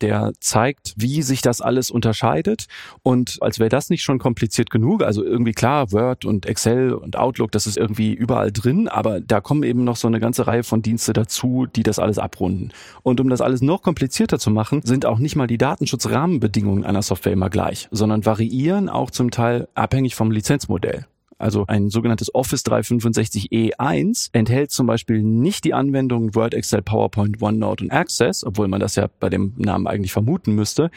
[0.00, 2.66] der zeigt, wie sich das alles unterscheidet.
[3.02, 7.16] Und als wäre das nicht schon kompliziert genug, also irgendwie klar, Word und Excel und
[7.16, 10.64] Outlook, das ist irgendwie überall drin, aber da kommen eben noch so eine ganze Reihe
[10.64, 12.72] von Dienste dazu, die das alles abrunden.
[13.02, 17.02] Und um das alles noch komplizierter zu machen, sind auch nicht mal die Datenschutzrahmenbedingungen einer
[17.02, 21.06] Software immer gleich, sondern variieren auch zum Teil abhängig vom Lizenzmodell.
[21.38, 27.42] Also ein sogenanntes Office 365 E1 enthält zum Beispiel nicht die Anwendungen Word, Excel, PowerPoint,
[27.42, 30.90] OneNote und Access, obwohl man das ja bei dem Namen eigentlich vermuten müsste,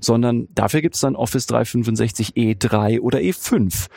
[0.00, 3.88] sondern dafür gibt es dann Office 365 E3 oder E5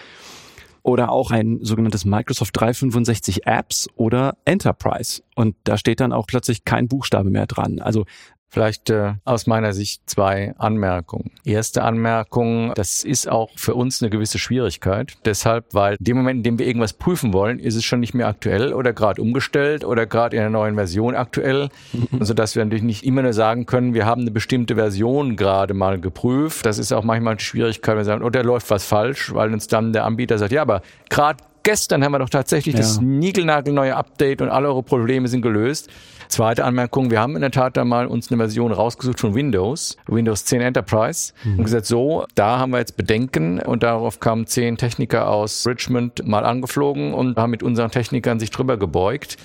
[0.84, 5.22] oder auch ein sogenanntes Microsoft 365 Apps oder Enterprise.
[5.36, 7.80] Und da steht dann auch plötzlich kein Buchstabe mehr dran.
[7.80, 8.06] Also
[8.50, 11.32] Vielleicht äh, aus meiner Sicht zwei Anmerkungen.
[11.44, 15.14] Erste Anmerkung, das ist auch für uns eine gewisse Schwierigkeit.
[15.26, 18.14] Deshalb, weil in dem Moment, in dem wir irgendwas prüfen wollen, ist es schon nicht
[18.14, 22.24] mehr aktuell oder gerade umgestellt oder gerade in einer neuen Version aktuell, mhm.
[22.24, 26.00] sodass wir natürlich nicht immer nur sagen können, wir haben eine bestimmte Version gerade mal
[26.00, 26.66] geprüft.
[26.66, 29.52] Das ist auch manchmal eine Schwierigkeit, wenn wir sagen, oh, da läuft was falsch, weil
[29.52, 32.80] uns dann der Anbieter sagt, ja, aber gerade gestern haben wir doch tatsächlich ja.
[32.80, 35.90] das niegelnagelneue Update und alle eure Probleme sind gelöst.
[36.30, 39.98] Zweite Anmerkung, wir haben in der Tat da mal uns eine Version rausgesucht von Windows,
[40.08, 41.58] Windows 10 Enterprise, mhm.
[41.58, 46.26] und gesagt, so, da haben wir jetzt Bedenken und darauf kamen zehn Techniker aus Richmond
[46.26, 49.36] mal angeflogen und haben mit unseren Technikern sich drüber gebeugt.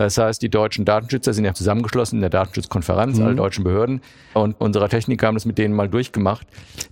[0.00, 3.24] Das heißt, die deutschen Datenschützer sind ja zusammengeschlossen in der Datenschutzkonferenz, mhm.
[3.24, 4.00] alle deutschen Behörden.
[4.34, 6.46] Und unsere Techniker haben das mit denen mal durchgemacht.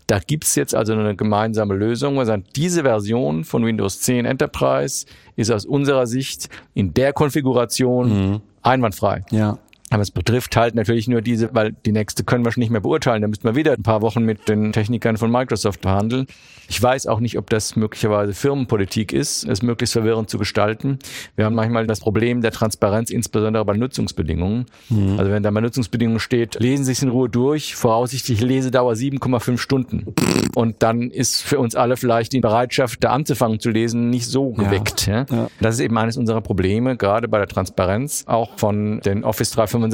[0.06, 2.16] Da gibt's jetzt also eine gemeinsame Lösung.
[2.16, 8.30] Wir sagen, diese Version von Windows 10 Enterprise ist aus unserer Sicht in der Konfiguration
[8.30, 9.24] mhm einwandfrei.
[9.30, 9.58] Ja.
[9.96, 12.82] Aber es betrifft halt natürlich nur diese, weil die nächste können wir schon nicht mehr
[12.82, 13.22] beurteilen.
[13.22, 16.26] Da müssten wir wieder ein paar Wochen mit den Technikern von Microsoft verhandeln.
[16.68, 20.98] Ich weiß auch nicht, ob das möglicherweise Firmenpolitik ist, es möglichst verwirrend zu gestalten.
[21.34, 24.66] Wir haben manchmal das Problem der Transparenz, insbesondere bei Nutzungsbedingungen.
[24.90, 25.18] Mhm.
[25.18, 29.56] Also wenn da bei Nutzungsbedingungen steht, lesen Sie es in Ruhe durch, voraussichtlich Lesedauer 7,5
[29.56, 30.14] Stunden.
[30.54, 34.50] Und dann ist für uns alle vielleicht die Bereitschaft, da anzufangen zu lesen, nicht so
[34.50, 35.06] geweckt.
[35.06, 35.24] Ja.
[35.30, 35.48] Ja.
[35.60, 39.85] Das ist eben eines unserer Probleme, gerade bei der Transparenz, auch von den Office 365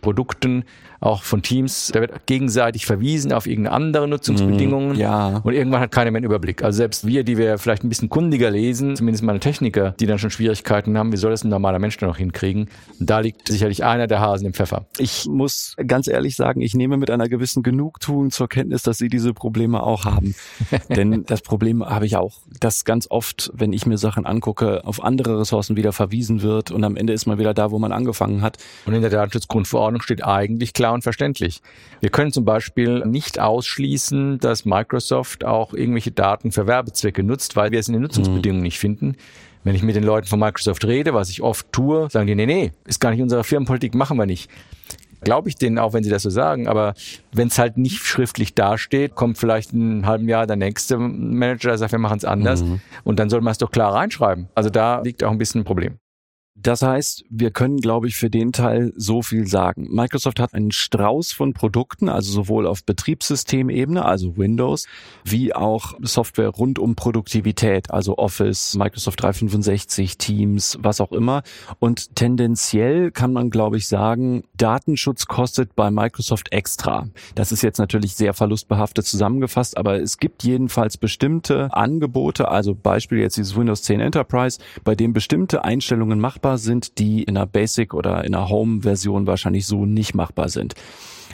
[0.00, 0.64] Produkten,
[1.00, 1.90] auch von Teams.
[1.92, 4.94] Da wird gegenseitig verwiesen auf irgendeine andere Nutzungsbedingungen.
[4.94, 4.94] Mhm.
[4.96, 5.40] Ja.
[5.44, 6.62] Und irgendwann hat keiner mehr einen Überblick.
[6.64, 10.18] Also selbst wir, die wir vielleicht ein bisschen kundiger lesen, zumindest meine Techniker, die dann
[10.18, 12.68] schon Schwierigkeiten haben, wie soll das ein normaler Mensch dann noch hinkriegen?
[12.98, 14.86] Und da liegt sicherlich einer der Hasen im Pfeffer.
[14.98, 19.08] Ich muss ganz ehrlich sagen, ich nehme mit einer gewissen Genugtuung zur Kenntnis, dass Sie
[19.08, 20.34] diese Probleme auch haben.
[20.88, 25.02] Denn das Problem habe ich auch, dass ganz oft, wenn ich mir Sachen angucke, auf
[25.02, 28.42] andere Ressourcen wieder verwiesen wird und am Ende ist man wieder da, wo man angefangen
[28.42, 28.58] hat.
[28.86, 31.60] Und in der Datenschutzgrundverordnung steht eigentlich klar und verständlich.
[32.00, 37.70] Wir können zum Beispiel nicht ausschließen, dass Microsoft auch irgendwelche Daten für Werbezwecke nutzt, weil
[37.70, 38.64] wir es in den Nutzungsbedingungen mhm.
[38.64, 39.16] nicht finden.
[39.64, 42.46] Wenn ich mit den Leuten von Microsoft rede, was ich oft tue, sagen die, nee,
[42.46, 44.50] nee, ist gar nicht unsere Firmenpolitik, machen wir nicht.
[45.20, 46.94] Glaube ich denen auch, wenn sie das so sagen, aber
[47.32, 51.70] wenn es halt nicht schriftlich dasteht, kommt vielleicht in einem halben Jahr der nächste Manager,
[51.70, 52.80] der sagt, wir machen es anders mhm.
[53.02, 54.48] und dann soll man es doch klar reinschreiben.
[54.54, 55.98] Also da liegt auch ein bisschen ein Problem.
[56.60, 59.86] Das heißt, wir können, glaube ich, für den Teil so viel sagen.
[59.90, 64.86] Microsoft hat einen Strauß von Produkten, also sowohl auf Betriebssystemebene, also Windows,
[65.24, 71.42] wie auch Software rund um Produktivität, also Office, Microsoft 365, Teams, was auch immer.
[71.78, 77.08] Und tendenziell kann man, glaube ich, sagen, Datenschutz kostet bei Microsoft extra.
[77.36, 83.18] Das ist jetzt natürlich sehr verlustbehaftet zusammengefasst, aber es gibt jedenfalls bestimmte Angebote, also Beispiel
[83.18, 87.46] jetzt dieses Windows 10 Enterprise, bei dem bestimmte Einstellungen machbar machbar sind, die in einer
[87.46, 90.74] Basic oder in einer Home-Version wahrscheinlich so nicht machbar sind.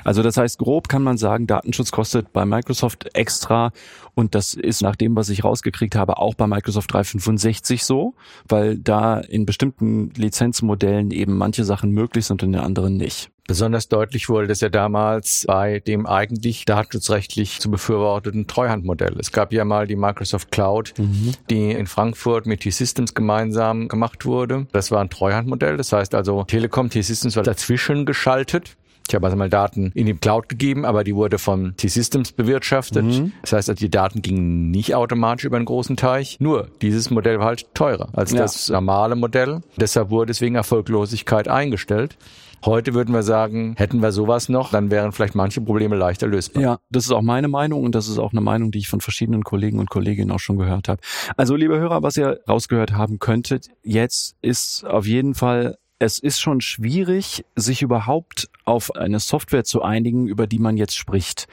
[0.02, 3.70] Also das heißt, grob kann man sagen, Datenschutz kostet bei Microsoft extra
[4.14, 8.14] und das ist nach dem, was ich rausgekriegt habe, auch bei Microsoft 365 so,
[8.48, 13.30] weil da in bestimmten Lizenzmodellen eben manche Sachen möglich sind und in anderen nicht.
[13.46, 19.16] Besonders deutlich wurde das ja damals bei dem eigentlich datenschutzrechtlich zu befürworteten Treuhandmodell.
[19.18, 21.32] Es gab ja mal die Microsoft Cloud, mhm.
[21.50, 24.66] die in Frankfurt mit T-Systems gemeinsam gemacht wurde.
[24.72, 25.76] Das war ein Treuhandmodell.
[25.76, 28.76] Das heißt also, Telekom T-Systems war dazwischen geschaltet.
[29.06, 33.04] Ich habe also mal Daten in die Cloud gegeben, aber die wurde von T-Systems bewirtschaftet.
[33.04, 33.32] Mhm.
[33.42, 36.38] Das heißt, also die Daten gingen nicht automatisch über einen großen Teich.
[36.40, 38.38] Nur dieses Modell war halt teurer als ja.
[38.38, 39.60] das normale Modell.
[39.76, 42.16] Deshalb wurde es wegen Erfolglosigkeit eingestellt.
[42.64, 46.62] Heute würden wir sagen, hätten wir sowas noch, dann wären vielleicht manche Probleme leichter lösbar.
[46.62, 49.02] Ja, das ist auch meine Meinung und das ist auch eine Meinung, die ich von
[49.02, 51.00] verschiedenen Kollegen und Kolleginnen auch schon gehört habe.
[51.36, 56.40] Also, liebe Hörer, was ihr rausgehört haben könntet, jetzt ist auf jeden Fall es ist
[56.40, 61.46] schon schwierig, sich überhaupt auf eine Software zu einigen, über die man jetzt spricht.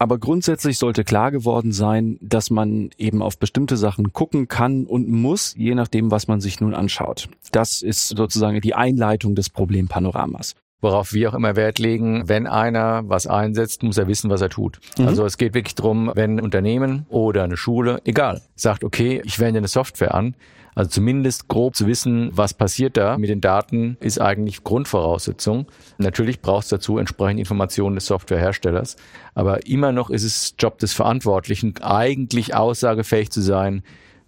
[0.00, 5.08] Aber grundsätzlich sollte klar geworden sein, dass man eben auf bestimmte Sachen gucken kann und
[5.08, 7.28] muss, je nachdem, was man sich nun anschaut.
[7.50, 13.02] Das ist sozusagen die Einleitung des Problempanoramas worauf wir auch immer Wert legen, wenn einer
[13.08, 14.78] was einsetzt, muss er wissen, was er tut.
[14.98, 15.08] Mhm.
[15.08, 19.38] Also es geht wirklich drum, wenn ein Unternehmen oder eine Schule, egal, sagt, okay, ich
[19.40, 20.34] wende eine Software an,
[20.78, 25.66] also zumindest grob zu wissen, was passiert da mit den Daten, ist eigentlich Grundvoraussetzung.
[25.98, 28.94] Natürlich braucht es dazu entsprechende Informationen des Softwareherstellers.
[29.34, 33.82] Aber immer noch ist es Job des Verantwortlichen, eigentlich aussagefähig zu sein,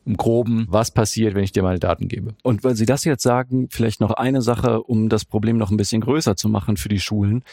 [0.05, 2.35] im Groben, was passiert, wenn ich dir meine Daten gebe.
[2.43, 5.77] Und weil Sie das jetzt sagen, vielleicht noch eine Sache, um das Problem noch ein
[5.77, 7.45] bisschen größer zu machen für die Schulen.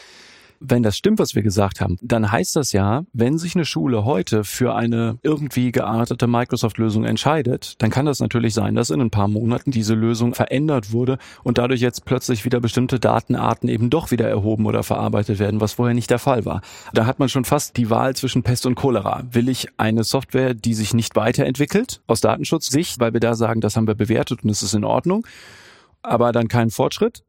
[0.60, 4.04] Wenn das stimmt, was wir gesagt haben, dann heißt das ja, wenn sich eine Schule
[4.04, 9.10] heute für eine irgendwie geartete Microsoft-Lösung entscheidet, dann kann das natürlich sein, dass in ein
[9.10, 14.10] paar Monaten diese Lösung verändert wurde und dadurch jetzt plötzlich wieder bestimmte Datenarten eben doch
[14.10, 16.60] wieder erhoben oder verarbeitet werden, was vorher nicht der Fall war.
[16.92, 19.22] Da hat man schon fast die Wahl zwischen Pest und Cholera.
[19.30, 23.76] Will ich eine Software, die sich nicht weiterentwickelt aus Datenschutzsicht, weil wir da sagen, das
[23.76, 25.26] haben wir bewertet und es ist in Ordnung,
[26.02, 27.22] aber dann keinen Fortschritt?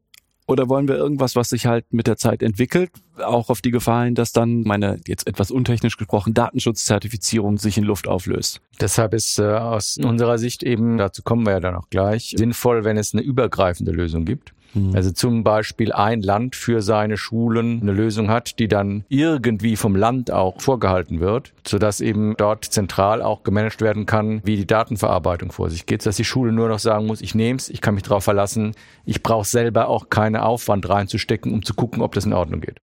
[0.50, 2.90] Oder wollen wir irgendwas, was sich halt mit der Zeit entwickelt,
[3.22, 7.84] auch auf die Gefahr hin, dass dann meine, jetzt etwas untechnisch gesprochen, Datenschutzzertifizierung sich in
[7.84, 8.60] Luft auflöst?
[8.80, 12.82] Deshalb ist äh, aus unserer Sicht eben, dazu kommen wir ja dann auch gleich, sinnvoll,
[12.82, 14.52] wenn es eine übergreifende Lösung gibt.
[14.74, 14.94] Mhm.
[14.94, 19.96] Also zum Beispiel ein Land für seine Schulen eine Lösung hat, die dann irgendwie vom
[19.96, 25.52] Land auch vorgehalten wird, sodass eben dort zentral auch gemanagt werden kann, wie die Datenverarbeitung
[25.52, 27.94] vor sich geht, dass die Schule nur noch sagen muss, ich nehme es, ich kann
[27.94, 28.72] mich darauf verlassen,
[29.04, 32.78] ich brauche selber auch keinen Aufwand reinzustecken, um zu gucken, ob das in Ordnung geht.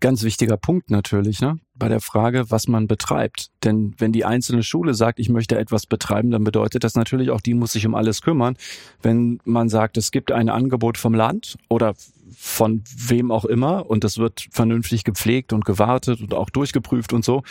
[0.00, 1.58] Ganz wichtiger Punkt natürlich, ne?
[1.74, 3.50] Bei der Frage, was man betreibt.
[3.64, 7.40] Denn wenn die einzelne Schule sagt, ich möchte etwas betreiben, dann bedeutet das natürlich auch,
[7.40, 8.56] die muss sich um alles kümmern.
[9.02, 11.94] Wenn man sagt, es gibt ein Angebot vom Land oder
[12.36, 17.24] von wem auch immer und das wird vernünftig gepflegt und gewartet und auch durchgeprüft und
[17.24, 17.42] so.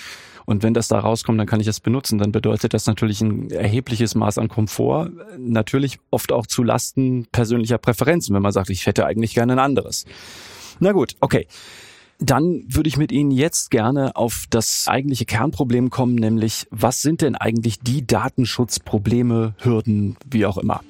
[0.45, 2.17] Und wenn das da rauskommt, dann kann ich es benutzen.
[2.17, 5.12] Dann bedeutet das natürlich ein erhebliches Maß an Komfort.
[5.38, 9.60] Natürlich oft auch zu Lasten persönlicher Präferenzen, wenn man sagt, ich hätte eigentlich gerne ein
[9.60, 10.05] anderes.
[10.79, 11.45] Na gut, okay.
[12.21, 17.21] Dann würde ich mit Ihnen jetzt gerne auf das eigentliche Kernproblem kommen, nämlich was sind
[17.21, 20.82] denn eigentlich die Datenschutzprobleme, Hürden, wie auch immer?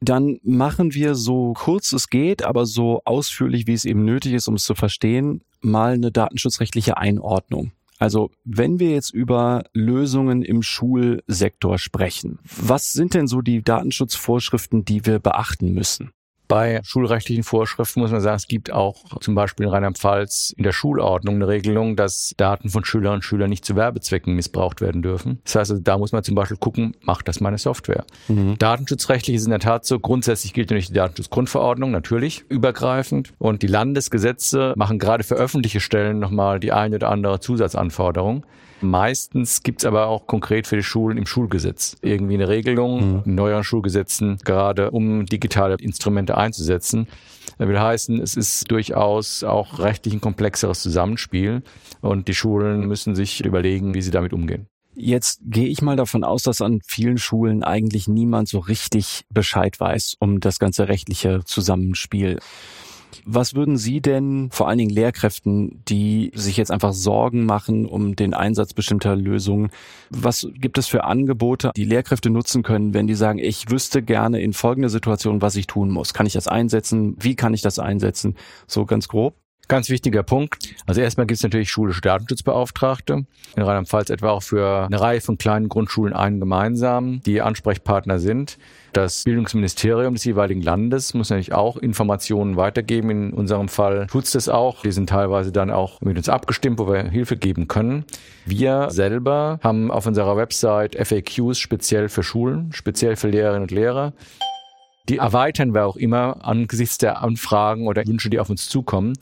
[0.00, 4.48] Dann machen wir so kurz es geht, aber so ausführlich wie es eben nötig ist,
[4.48, 7.70] um es zu verstehen, mal eine datenschutzrechtliche Einordnung.
[8.00, 14.86] Also wenn wir jetzt über Lösungen im Schulsektor sprechen, was sind denn so die Datenschutzvorschriften,
[14.86, 16.10] die wir beachten müssen?
[16.50, 20.72] Bei schulrechtlichen Vorschriften muss man sagen, es gibt auch zum Beispiel in Rheinland-Pfalz in der
[20.72, 25.40] Schulordnung eine Regelung, dass Daten von Schülerinnen und Schülern nicht zu Werbezwecken missbraucht werden dürfen.
[25.44, 28.04] Das heißt, also, da muss man zum Beispiel gucken, macht das meine Software?
[28.26, 28.58] Mhm.
[28.58, 33.32] Datenschutzrechtlich ist in der Tat so, grundsätzlich gilt natürlich die Datenschutzgrundverordnung, natürlich übergreifend.
[33.38, 38.44] Und die Landesgesetze machen gerade für öffentliche Stellen nochmal die eine oder andere Zusatzanforderung.
[38.80, 43.22] Meistens gibt's aber auch konkret für die Schulen im Schulgesetz irgendwie eine Regelung, mhm.
[43.24, 47.06] in neueren Schulgesetzen, gerade um digitale Instrumente einzusetzen.
[47.58, 51.62] Das will heißen, es ist durchaus auch rechtlich ein komplexeres Zusammenspiel
[52.00, 54.66] und die Schulen müssen sich überlegen, wie sie damit umgehen.
[54.94, 59.78] Jetzt gehe ich mal davon aus, dass an vielen Schulen eigentlich niemand so richtig Bescheid
[59.78, 62.38] weiß um das ganze rechtliche Zusammenspiel.
[63.24, 68.16] Was würden Sie denn vor allen Dingen Lehrkräften, die sich jetzt einfach Sorgen machen um
[68.16, 69.70] den Einsatz bestimmter Lösungen,
[70.10, 74.40] was gibt es für Angebote, die Lehrkräfte nutzen können, wenn die sagen, ich wüsste gerne
[74.40, 76.14] in folgender Situation, was ich tun muss?
[76.14, 77.16] Kann ich das einsetzen?
[77.20, 78.36] Wie kann ich das einsetzen?
[78.66, 79.34] So ganz grob.
[79.70, 80.74] Ganz wichtiger Punkt.
[80.86, 83.24] Also erstmal gibt es natürlich schulische Datenschutzbeauftragte.
[83.54, 88.58] In Rheinland-Pfalz etwa auch für eine Reihe von kleinen Grundschulen einen gemeinsam, die Ansprechpartner sind.
[88.94, 93.10] Das Bildungsministerium des jeweiligen Landes muss natürlich auch Informationen weitergeben.
[93.10, 94.82] In unserem Fall tut's das auch.
[94.82, 98.04] Die sind teilweise dann auch mit uns abgestimmt, wo wir Hilfe geben können.
[98.46, 104.14] Wir selber haben auf unserer Website FAQs speziell für Schulen, speziell für Lehrerinnen und Lehrer.
[105.08, 109.14] Die erweitern wir auch immer angesichts der Anfragen oder Wünsche, die auf uns zukommen.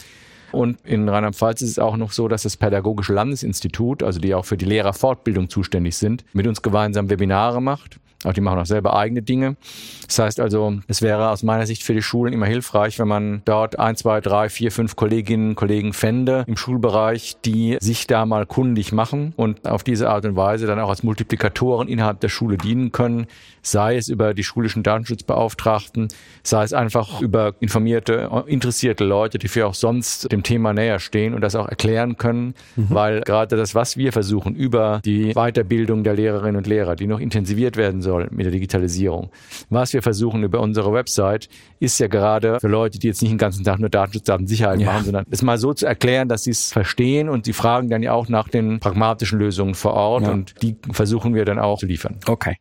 [0.52, 4.44] Und in Rheinland-Pfalz ist es auch noch so, dass das Pädagogische Landesinstitut, also die auch
[4.44, 8.00] für die Lehrerfortbildung zuständig sind, mit uns gemeinsam Webinare macht.
[8.24, 9.56] Auch die machen auch selber eigene Dinge.
[10.06, 13.42] Das heißt also, es wäre aus meiner Sicht für die Schulen immer hilfreich, wenn man
[13.44, 18.26] dort ein, zwei, drei, vier, fünf Kolleginnen und Kollegen fände im Schulbereich, die sich da
[18.26, 22.28] mal kundig machen und auf diese Art und Weise dann auch als Multiplikatoren innerhalb der
[22.28, 23.28] Schule dienen können,
[23.62, 26.08] sei es über die schulischen Datenschutzbeauftragten,
[26.42, 31.34] sei es einfach über informierte, interessierte Leute, die für auch sonst dem Thema näher stehen
[31.34, 32.86] und das auch erklären können, mhm.
[32.88, 37.20] weil gerade das, was wir versuchen über die Weiterbildung der Lehrerinnen und Lehrer, die noch
[37.20, 39.30] intensiviert werden soll mit der Digitalisierung,
[39.70, 41.48] was wir versuchen über unsere Website,
[41.80, 44.86] ist ja gerade für Leute, die jetzt nicht den ganzen Tag nur Datenschutz, Datensicherheit ja.
[44.86, 48.02] machen, sondern es mal so zu erklären, dass sie es verstehen und sie fragen dann
[48.02, 50.30] ja auch nach den pragmatischen Lösungen vor Ort ja.
[50.30, 52.18] und die versuchen wir dann auch zu liefern.
[52.26, 52.56] Okay.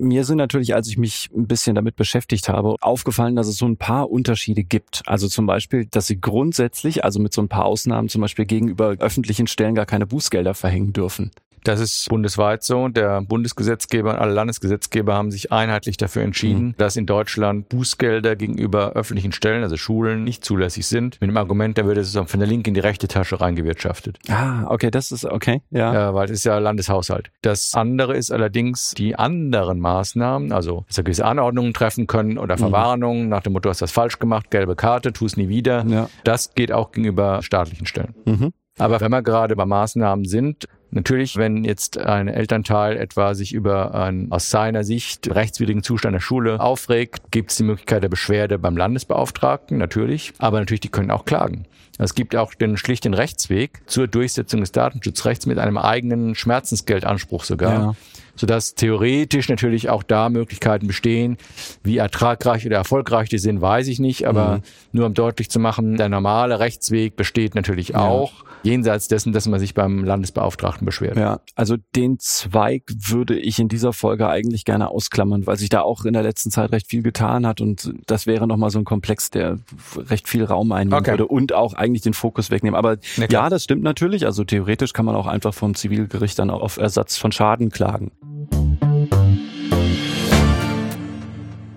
[0.00, 3.66] Mir sind natürlich, als ich mich ein bisschen damit beschäftigt habe, aufgefallen, dass es so
[3.66, 5.02] ein paar Unterschiede gibt.
[5.06, 8.96] Also zum Beispiel, dass sie grundsätzlich, also mit so ein paar Ausnahmen zum Beispiel gegenüber
[8.98, 11.32] öffentlichen Stellen gar keine Bußgelder verhängen dürfen.
[11.64, 12.88] Das ist bundesweit so.
[12.88, 16.74] Der Bundesgesetzgeber und alle Landesgesetzgeber haben sich einheitlich dafür entschieden, mhm.
[16.76, 21.20] dass in Deutschland Bußgelder gegenüber öffentlichen Stellen, also Schulen, nicht zulässig sind.
[21.20, 24.18] Mit dem Argument, da würde es von der linken in die rechte Tasche reingewirtschaftet.
[24.28, 25.92] Ah, okay, das ist okay, ja.
[25.92, 27.30] ja weil es ist ja Landeshaushalt.
[27.42, 32.56] Das andere ist allerdings die anderen Maßnahmen, also dass wir gewisse Anordnungen treffen können oder
[32.56, 32.60] mhm.
[32.60, 33.28] Verwarnungen mhm.
[33.28, 35.84] nach dem Motto, hast das falsch gemacht, gelbe Karte, tu es nie wieder.
[35.86, 36.08] Ja.
[36.24, 38.14] Das geht auch gegenüber staatlichen Stellen.
[38.24, 38.52] Mhm.
[38.78, 43.94] Aber wenn wir gerade bei Maßnahmen sind, Natürlich, wenn jetzt ein Elternteil etwa sich über
[43.94, 48.58] einen aus seiner Sicht rechtswidrigen Zustand der Schule aufregt, gibt es die Möglichkeit der Beschwerde
[48.58, 50.32] beim Landesbeauftragten, natürlich.
[50.38, 51.66] Aber natürlich, die können auch klagen.
[51.98, 57.72] Es gibt auch den schlichten Rechtsweg zur Durchsetzung des Datenschutzrechts mit einem eigenen Schmerzensgeldanspruch sogar.
[57.72, 57.94] Ja
[58.40, 61.36] sodass theoretisch natürlich auch da Möglichkeiten bestehen.
[61.82, 64.62] Wie ertragreich oder erfolgreich die sind, weiß ich nicht, aber mhm.
[64.92, 67.98] nur um deutlich zu machen, der normale Rechtsweg besteht natürlich ja.
[67.98, 71.16] auch jenseits dessen, dass man sich beim Landesbeauftragten beschwert.
[71.18, 75.82] Ja, also den Zweig würde ich in dieser Folge eigentlich gerne ausklammern, weil sich da
[75.82, 78.84] auch in der letzten Zeit recht viel getan hat und das wäre nochmal so ein
[78.84, 79.58] Komplex, der
[79.96, 81.12] recht viel Raum einnehmen okay.
[81.12, 82.76] würde und auch eigentlich den Fokus wegnehmen.
[82.76, 82.96] Aber
[83.30, 84.24] ja, das stimmt natürlich.
[84.24, 88.12] Also theoretisch kann man auch einfach vom Zivilgericht dann auf Ersatz von Schaden klagen.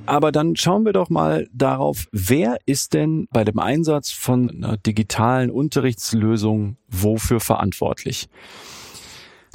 [0.05, 4.77] Aber dann schauen wir doch mal darauf, wer ist denn bei dem Einsatz von einer
[4.77, 8.29] digitalen Unterrichtslösung wofür verantwortlich?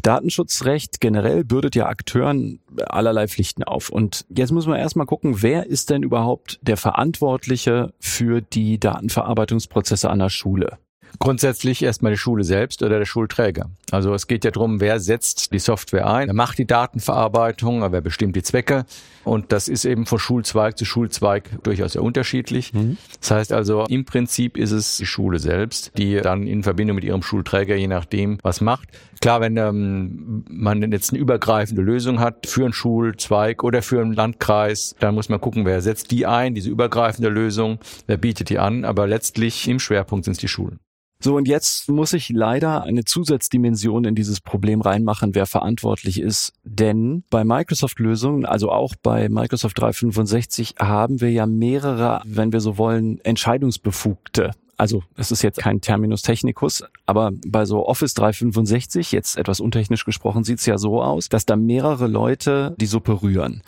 [0.03, 3.90] Datenschutzrecht generell bürdet ja Akteuren allerlei Pflichten auf.
[3.90, 10.09] Und jetzt muss man erstmal gucken, wer ist denn überhaupt der Verantwortliche für die Datenverarbeitungsprozesse
[10.09, 10.79] an der Schule?
[11.18, 13.71] Grundsätzlich erstmal die Schule selbst oder der Schulträger.
[13.90, 18.01] Also es geht ja darum, wer setzt die Software ein, wer macht die Datenverarbeitung, wer
[18.01, 18.85] bestimmt die Zwecke.
[19.25, 22.73] Und das ist eben von Schulzweig zu Schulzweig durchaus sehr unterschiedlich.
[22.73, 22.97] Mhm.
[23.21, 27.05] Das heißt also, im Prinzip ist es die Schule selbst, die dann in Verbindung mit
[27.05, 28.88] ihrem Schulträger, je nachdem, was macht.
[29.21, 34.12] Klar, wenn ähm, man jetzt eine übergreifende Lösung hat für einen Schulzweig oder für einen
[34.12, 38.59] Landkreis, dann muss man gucken, wer setzt die ein, diese übergreifende Lösung, wer bietet die
[38.59, 38.85] an.
[38.85, 40.79] Aber letztlich im Schwerpunkt sind es die Schulen.
[41.20, 46.52] So, und jetzt muss ich leider eine Zusatzdimension in dieses Problem reinmachen, wer verantwortlich ist.
[46.62, 52.78] Denn bei Microsoft-Lösungen, also auch bei Microsoft 365, haben wir ja mehrere, wenn wir so
[52.78, 54.52] wollen, Entscheidungsbefugte.
[54.76, 60.04] Also es ist jetzt kein Terminus technicus, aber bei so Office 365, jetzt etwas untechnisch
[60.04, 63.62] gesprochen, sieht es ja so aus, dass da mehrere Leute die Suppe rühren.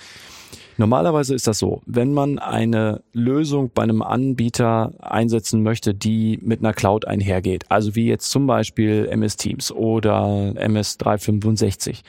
[0.80, 6.60] Normalerweise ist das so, wenn man eine Lösung bei einem Anbieter einsetzen möchte, die mit
[6.60, 12.02] einer Cloud einhergeht, also wie jetzt zum Beispiel MS Teams oder MS 365,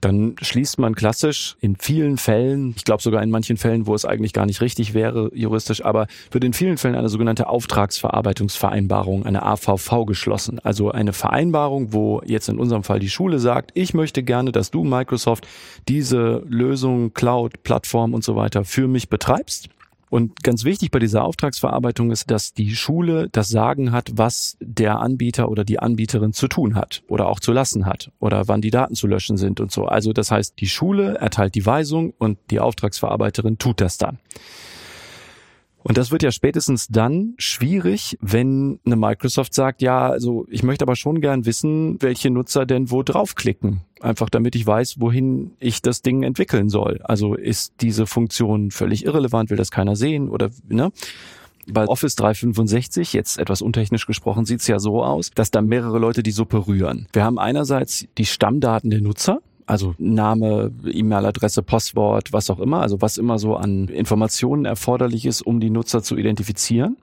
[0.00, 4.04] dann schließt man klassisch in vielen Fällen, ich glaube sogar in manchen Fällen, wo es
[4.04, 9.42] eigentlich gar nicht richtig wäre juristisch, aber wird in vielen Fällen eine sogenannte Auftragsverarbeitungsvereinbarung, eine
[9.44, 10.58] AVV geschlossen.
[10.60, 14.70] Also eine Vereinbarung, wo jetzt in unserem Fall die Schule sagt, ich möchte gerne, dass
[14.70, 15.46] du Microsoft
[15.88, 19.68] diese Lösung, Cloud, Plattform und so weiter für mich betreibst.
[20.10, 24.98] Und ganz wichtig bei dieser Auftragsverarbeitung ist, dass die Schule das Sagen hat, was der
[24.98, 28.72] Anbieter oder die Anbieterin zu tun hat oder auch zu lassen hat oder wann die
[28.72, 29.86] Daten zu löschen sind und so.
[29.86, 34.18] Also das heißt, die Schule erteilt die Weisung und die Auftragsverarbeiterin tut das dann.
[35.82, 40.84] Und das wird ja spätestens dann schwierig, wenn eine Microsoft sagt, ja, also ich möchte
[40.84, 43.80] aber schon gern wissen, welche Nutzer denn wo draufklicken.
[44.00, 47.00] Einfach damit ich weiß, wohin ich das Ding entwickeln soll.
[47.02, 50.92] Also ist diese Funktion völlig irrelevant, will das keiner sehen oder, ne?
[51.66, 56.22] Bei Office 365, jetzt etwas untechnisch gesprochen, sieht's ja so aus, dass da mehrere Leute
[56.22, 57.06] die Suppe rühren.
[57.12, 59.40] Wir haben einerseits die Stammdaten der Nutzer,
[59.70, 65.42] also Name, E-Mail-Adresse, Postwort, was auch immer, also was immer so an Informationen erforderlich ist,
[65.42, 66.96] um die Nutzer zu identifizieren.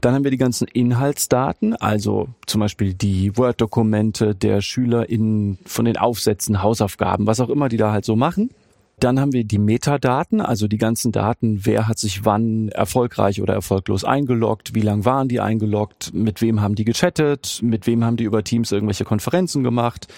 [0.00, 5.96] Dann haben wir die ganzen Inhaltsdaten, also zum Beispiel die Word-Dokumente der SchülerInnen von den
[5.96, 8.50] Aufsätzen, Hausaufgaben, was auch immer die da halt so machen.
[8.98, 13.52] Dann haben wir die Metadaten, also die ganzen Daten, wer hat sich wann erfolgreich oder
[13.54, 18.16] erfolglos eingeloggt, wie lang waren die eingeloggt, mit wem haben die gechattet, mit wem haben
[18.16, 20.08] die über Teams irgendwelche Konferenzen gemacht,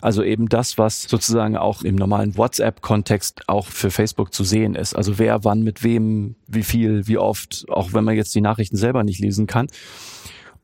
[0.00, 4.94] also eben das, was sozusagen auch im normalen WhatsApp-Kontext auch für Facebook zu sehen ist.
[4.94, 8.76] Also wer wann mit wem, wie viel, wie oft, auch wenn man jetzt die Nachrichten
[8.76, 9.68] selber nicht lesen kann.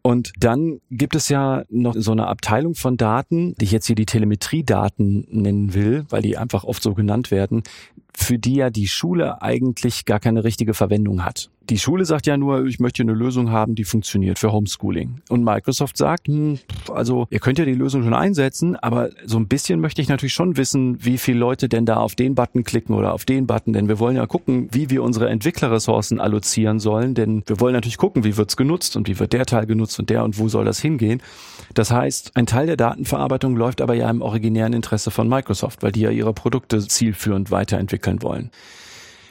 [0.02, 3.96] Und dann gibt es ja noch so eine Abteilung von Daten, die ich jetzt hier
[3.96, 7.64] die Telemetriedaten nennen will, weil die einfach oft so genannt werden,
[8.14, 11.50] für die ja die Schule eigentlich gar keine richtige Verwendung hat.
[11.68, 15.20] Die Schule sagt ja nur, ich möchte eine Lösung haben, die funktioniert für Homeschooling.
[15.28, 16.60] Und Microsoft sagt, hm,
[16.92, 20.32] also ihr könnt ja die Lösung schon einsetzen, aber so ein bisschen möchte ich natürlich
[20.32, 23.72] schon wissen, wie viele Leute denn da auf den Button klicken oder auf den Button,
[23.72, 27.98] denn wir wollen ja gucken, wie wir unsere Entwicklerressourcen allozieren sollen, denn wir wollen natürlich
[27.98, 30.64] gucken, wie wird's genutzt und wie wird der Teil genutzt und der und wo soll
[30.64, 31.20] das hingehen.
[31.74, 35.90] Das heißt, ein Teil der Datenverarbeitung läuft aber ja im originären Interesse von Microsoft, weil
[35.90, 38.50] die ja ihre Produkte zielführend weiterentwickeln wollen.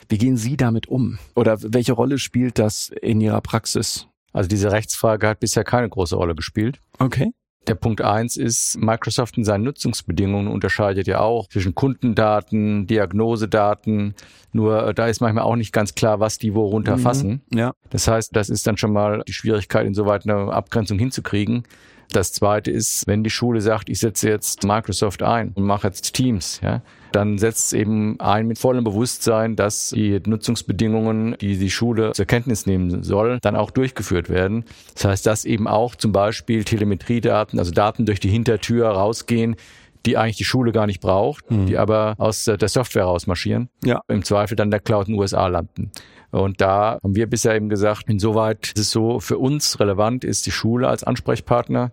[0.10, 1.18] Wie gehen Sie damit um?
[1.36, 4.08] Oder welche Rolle spielt das in Ihrer Praxis?
[4.34, 6.80] Also diese Rechtsfrage hat bisher keine große Rolle gespielt.
[7.00, 7.32] Okay.
[7.68, 14.14] Der Punkt eins ist, Microsoft in seinen Nutzungsbedingungen unterscheidet ja auch zwischen Kundendaten, Diagnosedaten.
[14.52, 17.02] Nur äh, da ist manchmal auch nicht ganz klar, was die worunter mhm.
[17.02, 17.42] fassen.
[17.54, 17.74] Ja.
[17.90, 21.64] Das heißt, das ist dann schon mal die Schwierigkeit, insoweit eine Abgrenzung hinzukriegen.
[22.12, 26.14] Das zweite ist, wenn die Schule sagt, ich setze jetzt Microsoft ein und mache jetzt
[26.14, 26.84] Teams, ja,
[27.16, 32.26] dann setzt es eben ein mit vollem Bewusstsein, dass die Nutzungsbedingungen, die die Schule zur
[32.26, 34.66] Kenntnis nehmen soll, dann auch durchgeführt werden.
[34.94, 39.56] Das heißt, dass eben auch zum Beispiel Telemetriedaten, also Daten durch die Hintertür rausgehen,
[40.06, 41.68] die eigentlich die Schule gar nicht braucht, mhm.
[41.68, 44.02] die aber aus der Software rausmarschieren, ja.
[44.08, 45.92] im Zweifel dann der Cloud in den USA landen.
[46.36, 50.46] Und da haben wir bisher eben gesagt, insoweit ist es so für uns relevant ist
[50.46, 51.92] die Schule als Ansprechpartner.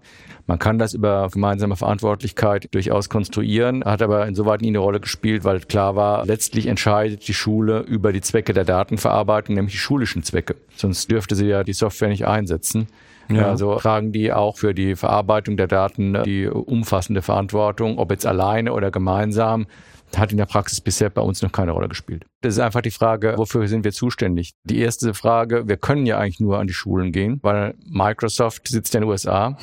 [0.48, 5.44] Man kann das über gemeinsame Verantwortlichkeit durchaus konstruieren, hat aber insoweit nie eine Rolle gespielt,
[5.44, 10.24] weil klar war, letztlich entscheidet die Schule über die Zwecke der Datenverarbeitung, nämlich die schulischen
[10.24, 10.56] Zwecke.
[10.74, 12.88] Sonst dürfte sie ja die Software nicht einsetzen.
[13.28, 13.48] Ja.
[13.48, 18.72] Also tragen die auch für die Verarbeitung der Daten die umfassende Verantwortung, ob jetzt alleine
[18.72, 19.66] oder gemeinsam
[20.16, 22.26] hat in der Praxis bisher bei uns noch keine Rolle gespielt.
[22.42, 24.52] Das ist einfach die Frage, wofür sind wir zuständig?
[24.64, 28.94] Die erste Frage, wir können ja eigentlich nur an die Schulen gehen, weil Microsoft sitzt
[28.94, 29.56] ja in den USA.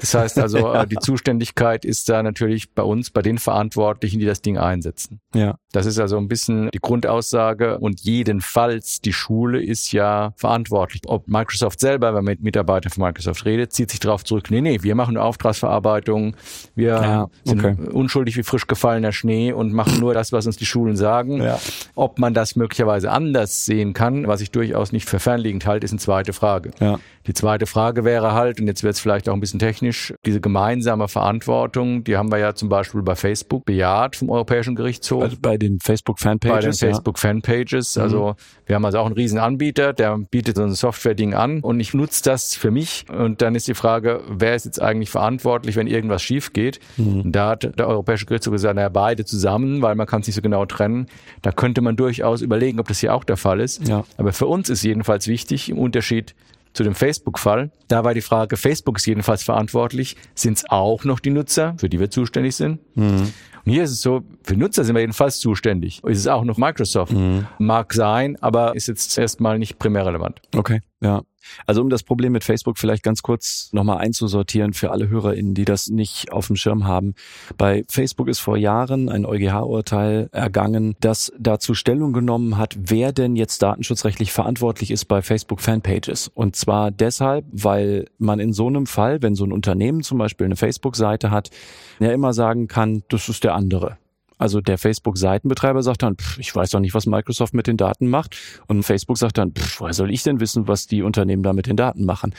[0.00, 0.86] Das heißt also, ja.
[0.86, 5.20] die Zuständigkeit ist da natürlich bei uns, bei den Verantwortlichen, die das Ding einsetzen.
[5.34, 5.56] Ja.
[5.72, 11.02] Das ist also ein bisschen die Grundaussage und jedenfalls die Schule ist ja verantwortlich.
[11.06, 14.62] Ob Microsoft selber, wenn man mit Mitarbeitern von Microsoft redet, zieht sich darauf zurück, nee,
[14.62, 16.34] nee, wir machen Auftragsverarbeitung,
[16.74, 17.74] wir ja, okay.
[17.76, 21.42] sind unschuldig wie frisch gefallener Schnee und machen nur das, was uns die Schulen sagen.
[21.42, 21.58] Ja.
[21.94, 25.92] Ob man das möglicherweise anders sehen kann, was ich durchaus nicht für fernliegend halte, ist
[25.92, 26.70] eine zweite Frage.
[26.80, 26.98] Ja.
[27.26, 30.40] Die zweite Frage wäre halt, und jetzt wird es vielleicht auch ein bisschen technisch, diese
[30.40, 35.22] gemeinsame Verantwortung, die haben wir ja zum Beispiel bei Facebook bejaht vom Europäischen Gerichtshof.
[35.22, 36.54] Also bei den Facebook-Fanpages.
[36.54, 37.94] Bei den Facebook-Fanpages.
[37.94, 38.02] Ja.
[38.02, 38.34] Also mhm.
[38.66, 41.94] wir haben also auch einen riesen Anbieter, der bietet so ein Software-Ding an und ich
[41.94, 43.06] nutze das für mich.
[43.08, 46.80] Und dann ist die Frage, wer ist jetzt eigentlich verantwortlich, wenn irgendwas schief geht?
[46.96, 47.30] Mhm.
[47.30, 50.42] Da hat der Europäische Gerichtshof gesagt, naja, beide zusammen, weil man kann es nicht so
[50.42, 51.06] genau trennen.
[51.42, 53.86] Da könnte man durchaus überlegen, ob das hier auch der Fall ist.
[53.86, 54.04] Ja.
[54.16, 56.34] Aber für uns ist jedenfalls wichtig, im Unterschied
[56.72, 57.70] zu dem Facebook-Fall.
[57.88, 60.16] Da war die Frage, Facebook ist jedenfalls verantwortlich.
[60.34, 62.80] Sind es auch noch die Nutzer, für die wir zuständig sind?
[62.96, 63.32] Mhm.
[63.64, 66.02] Und hier ist es so, für Nutzer sind wir jedenfalls zuständig.
[66.04, 67.12] Ist es auch noch Microsoft?
[67.12, 67.46] Mhm.
[67.58, 70.40] Mag sein, aber ist jetzt erstmal nicht primär relevant.
[70.56, 71.22] Okay, ja.
[71.66, 75.64] Also um das Problem mit Facebook vielleicht ganz kurz nochmal einzusortieren für alle HörerInnen, die
[75.64, 77.14] das nicht auf dem Schirm haben.
[77.58, 83.34] Bei Facebook ist vor Jahren ein EuGH-Urteil ergangen, das dazu Stellung genommen hat, wer denn
[83.34, 86.28] jetzt datenschutzrechtlich verantwortlich ist bei Facebook-Fanpages.
[86.28, 90.44] Und zwar deshalb, weil man in so einem Fall, wenn so ein Unternehmen zum Beispiel
[90.44, 91.50] eine Facebook-Seite hat,
[91.98, 93.98] ja immer sagen kann, das ist der andere.
[94.42, 98.08] Also der Facebook-Seitenbetreiber sagt dann, pff, ich weiß doch nicht, was Microsoft mit den Daten
[98.08, 98.36] macht.
[98.66, 101.68] Und Facebook sagt dann, pff, woher soll ich denn wissen, was die Unternehmen da mit
[101.68, 102.34] den Daten machen?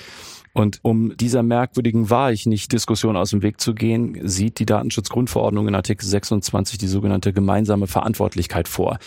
[0.52, 4.66] Und um dieser merkwürdigen war ich nicht Diskussion aus dem Weg zu gehen, sieht die
[4.66, 9.00] Datenschutzgrundverordnung in Artikel 26 die sogenannte gemeinsame Verantwortlichkeit vor.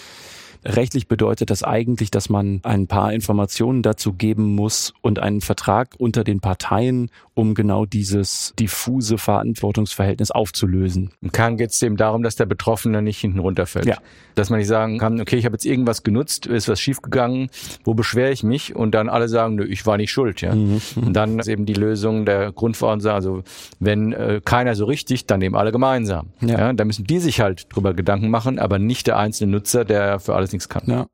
[0.67, 5.95] Rechtlich bedeutet das eigentlich, dass man ein paar Informationen dazu geben muss und einen Vertrag
[5.99, 11.11] unter den Parteien, um genau dieses diffuse Verantwortungsverhältnis aufzulösen.
[11.21, 13.87] Im Kern geht es eben darum, dass der Betroffene nicht hinten runterfällt.
[13.87, 13.99] Ja.
[14.35, 17.49] Dass man nicht sagen kann, okay, ich habe jetzt irgendwas genutzt, ist was schiefgegangen,
[17.85, 18.75] wo beschwere ich mich?
[18.75, 20.41] Und dann alle sagen, nö, ich war nicht schuld.
[20.41, 20.55] Ja?
[20.55, 20.81] Mhm.
[20.97, 23.43] Und dann ist eben die Lösung der Grundverordnung, also
[23.79, 26.31] wenn äh, keiner so richtig, dann eben alle gemeinsam.
[26.41, 26.59] Ja.
[26.59, 26.73] ja.
[26.73, 30.35] Da müssen die sich halt drüber Gedanken machen, aber nicht der einzelne Nutzer, der für
[30.35, 30.85] alles nichts kann.
[30.87, 31.07] Ja.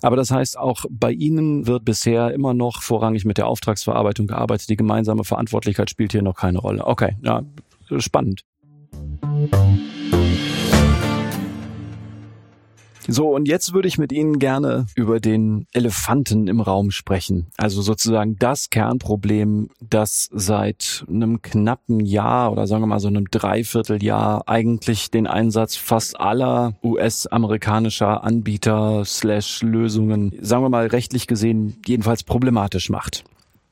[0.00, 4.68] Aber das heißt, auch bei Ihnen wird bisher immer noch vorrangig mit der Auftragsverarbeitung gearbeitet.
[4.68, 6.86] Die gemeinsame Verantwortlichkeit spielt hier noch keine Rolle.
[6.86, 7.42] Okay, ja,
[7.98, 8.44] spannend.
[13.12, 17.48] So, und jetzt würde ich mit Ihnen gerne über den Elefanten im Raum sprechen.
[17.58, 23.26] Also sozusagen das Kernproblem, das seit einem knappen Jahr oder sagen wir mal so einem
[23.30, 31.76] Dreivierteljahr eigentlich den Einsatz fast aller US-amerikanischer Anbieter slash Lösungen, sagen wir mal rechtlich gesehen,
[31.86, 33.24] jedenfalls problematisch macht.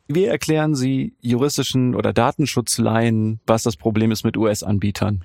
[0.07, 5.23] Wie erklären Sie juristischen oder Datenschutzlaien, was das Problem ist mit US-Anbietern?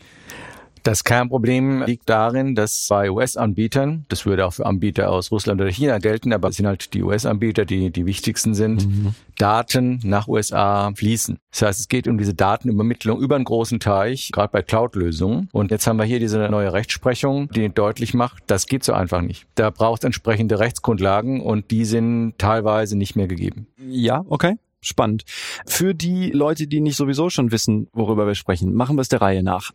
[0.85, 5.71] Das Kernproblem liegt darin, dass bei US-Anbietern, das würde auch für Anbieter aus Russland oder
[5.71, 9.15] China gelten, aber es sind halt die US-Anbieter, die die wichtigsten sind, mhm.
[9.39, 11.39] Daten nach USA fließen.
[11.49, 15.49] Das heißt, es geht um diese Datenübermittlung über einen großen Teich, gerade bei Cloud-Lösungen.
[15.51, 19.21] Und jetzt haben wir hier diese neue Rechtsprechung, die deutlich macht, das geht so einfach
[19.21, 19.47] nicht.
[19.55, 23.65] Da braucht es entsprechende Rechtsgrundlagen und die sind teilweise nicht mehr gegeben.
[23.79, 25.23] Ja, okay spannend.
[25.65, 29.19] Für die Leute, die nicht sowieso schon wissen, worüber wir sprechen, machen wir es der
[29.19, 29.71] Reihe nach.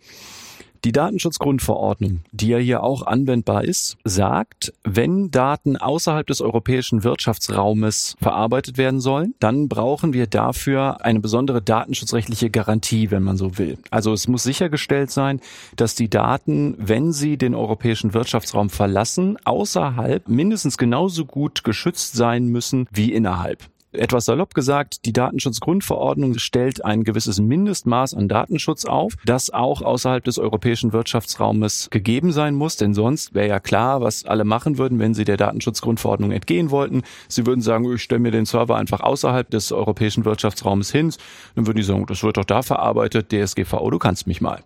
[0.85, 8.17] Die Datenschutzgrundverordnung, die ja hier auch anwendbar ist, sagt, wenn Daten außerhalb des europäischen Wirtschaftsraumes
[8.19, 13.77] verarbeitet werden sollen, dann brauchen wir dafür eine besondere datenschutzrechtliche Garantie, wenn man so will.
[13.91, 15.41] Also es muss sichergestellt sein,
[15.77, 22.47] dass die Daten, wenn sie den europäischen Wirtschaftsraum verlassen, außerhalb mindestens genauso gut geschützt sein
[22.47, 23.69] müssen wie innerhalb.
[23.93, 30.23] Etwas salopp gesagt, die Datenschutzgrundverordnung stellt ein gewisses Mindestmaß an Datenschutz auf, das auch außerhalb
[30.23, 35.01] des europäischen Wirtschaftsraumes gegeben sein muss, denn sonst wäre ja klar, was alle machen würden,
[35.01, 37.03] wenn sie der Datenschutzgrundverordnung entgehen wollten.
[37.27, 41.13] Sie würden sagen, ich stelle mir den Server einfach außerhalb des europäischen Wirtschaftsraumes hin.
[41.57, 44.61] Dann würden die sagen, das wird doch da verarbeitet, DSGVO, du kannst mich mal.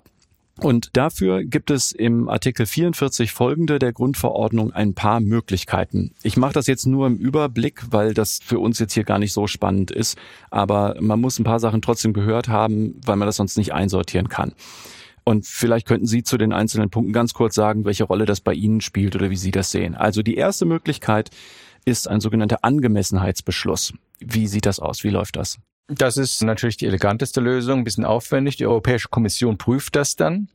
[0.61, 6.13] Und dafür gibt es im Artikel 44 folgende der Grundverordnung ein paar Möglichkeiten.
[6.23, 9.33] Ich mache das jetzt nur im Überblick, weil das für uns jetzt hier gar nicht
[9.33, 10.17] so spannend ist,
[10.51, 14.29] aber man muss ein paar Sachen trotzdem gehört haben, weil man das sonst nicht einsortieren
[14.29, 14.53] kann.
[15.25, 18.53] Und vielleicht könnten Sie zu den einzelnen Punkten ganz kurz sagen, welche Rolle das bei
[18.53, 19.95] Ihnen spielt oder wie Sie das sehen.
[19.95, 21.31] Also die erste Möglichkeit
[21.85, 23.95] ist ein sogenannter Angemessenheitsbeschluss.
[24.21, 25.03] Wie sieht das aus?
[25.03, 25.59] Wie läuft das?
[25.89, 28.57] Das ist natürlich die eleganteste Lösung, ein bisschen aufwendig.
[28.57, 30.49] Die Europäische Kommission prüft das dann.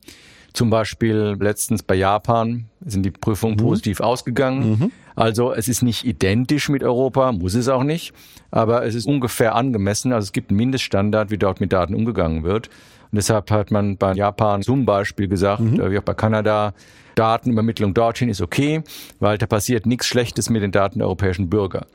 [0.52, 3.60] Zum Beispiel letztens bei Japan sind die Prüfungen mhm.
[3.60, 4.70] positiv ausgegangen.
[4.70, 4.92] Mhm.
[5.14, 8.12] Also es ist nicht identisch mit Europa, muss es auch nicht,
[8.50, 10.12] aber es ist ungefähr angemessen.
[10.12, 12.68] Also es gibt einen Mindeststandard, wie dort mit Daten umgegangen wird.
[13.12, 15.80] Und deshalb hat man bei Japan zum Beispiel gesagt, mhm.
[15.80, 16.74] Äh, wie auch bei Kanada,
[17.14, 18.82] Datenübermittlung dorthin ist okay,
[19.20, 21.86] weil da passiert nichts Schlechtes mit den Daten der europäischen Bürger.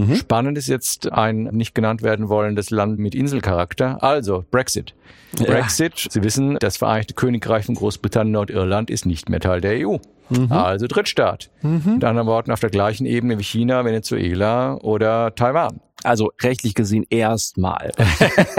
[0.00, 0.16] Mhm.
[0.16, 4.94] Spannend ist jetzt ein nicht genannt werden wollendes Land mit Inselcharakter, also Brexit.
[5.38, 5.46] Ja.
[5.46, 9.98] Brexit, Sie wissen, das Vereinigte Königreich von Großbritannien Nordirland ist nicht mehr Teil der EU.
[10.30, 10.52] Mhm.
[10.52, 11.50] Also Drittstaat.
[11.62, 11.94] Mhm.
[11.94, 15.80] Mit anderen Worten auf der gleichen Ebene wie China, Venezuela oder Taiwan.
[16.02, 17.92] Also rechtlich gesehen erstmal.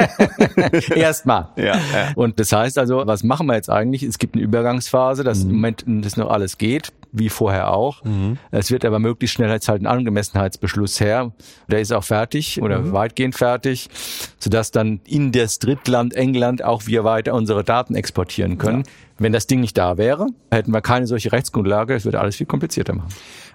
[0.95, 1.49] erstmal.
[1.55, 2.11] Ja, ja.
[2.15, 4.03] Und das heißt also, was machen wir jetzt eigentlich?
[4.03, 5.49] Es gibt eine Übergangsphase, dass mhm.
[5.49, 8.03] im Moment das noch alles geht, wie vorher auch.
[8.03, 8.37] Mhm.
[8.51, 11.31] Es wird aber möglichst schnell jetzt halt ein Angemessenheitsbeschluss her.
[11.67, 12.93] Der ist auch fertig oder mhm.
[12.93, 13.89] weitgehend fertig,
[14.39, 18.83] sodass dann in das Drittland England auch wir weiter unsere Daten exportieren können.
[18.85, 18.91] Ja.
[19.19, 21.93] Wenn das Ding nicht da wäre, hätten wir keine solche Rechtsgrundlage.
[21.93, 23.09] Es würde alles viel komplizierter machen.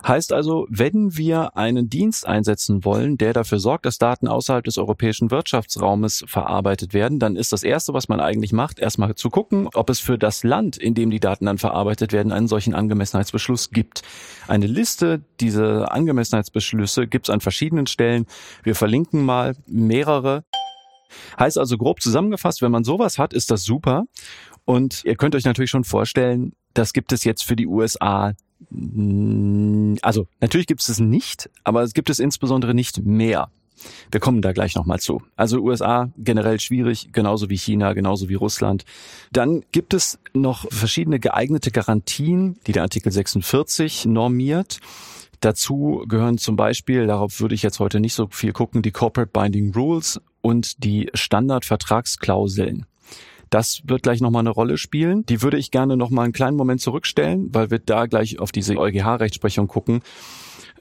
[0.06, 4.78] Heißt also, wenn wir einen Dienst einsetzen wollen, der dafür sorgt, dass Daten außerhalb des
[4.78, 9.68] europäischen Wirtschaftsraumes verarbeitet werden, dann ist das Erste, was man eigentlich macht, erstmal zu gucken,
[9.74, 13.70] ob es für das Land, in dem die Daten dann verarbeitet werden, einen solchen Angemessenheitsbeschluss
[13.70, 14.02] gibt.
[14.46, 18.26] Eine Liste dieser Angemessenheitsbeschlüsse gibt es an verschiedenen Stellen.
[18.62, 20.44] Wir verlinken mal mehrere.
[21.36, 24.04] Heißt also grob zusammengefasst, wenn man sowas hat, ist das super.
[24.64, 28.34] Und ihr könnt euch natürlich schon vorstellen, das gibt es jetzt für die USA.
[28.70, 33.50] Also natürlich gibt es es nicht, aber es gibt es insbesondere nicht mehr.
[34.10, 35.22] Wir kommen da gleich nochmal zu.
[35.36, 38.84] Also USA generell schwierig, genauso wie China, genauso wie Russland.
[39.32, 44.80] Dann gibt es noch verschiedene geeignete Garantien, die der Artikel 46 normiert.
[45.40, 49.30] Dazu gehören zum Beispiel, darauf würde ich jetzt heute nicht so viel gucken, die Corporate
[49.32, 52.86] Binding Rules und die Standardvertragsklauseln.
[53.50, 55.24] Das wird gleich nochmal eine Rolle spielen.
[55.26, 58.76] Die würde ich gerne nochmal einen kleinen Moment zurückstellen, weil wir da gleich auf diese
[58.76, 60.02] EuGH-Rechtsprechung gucken.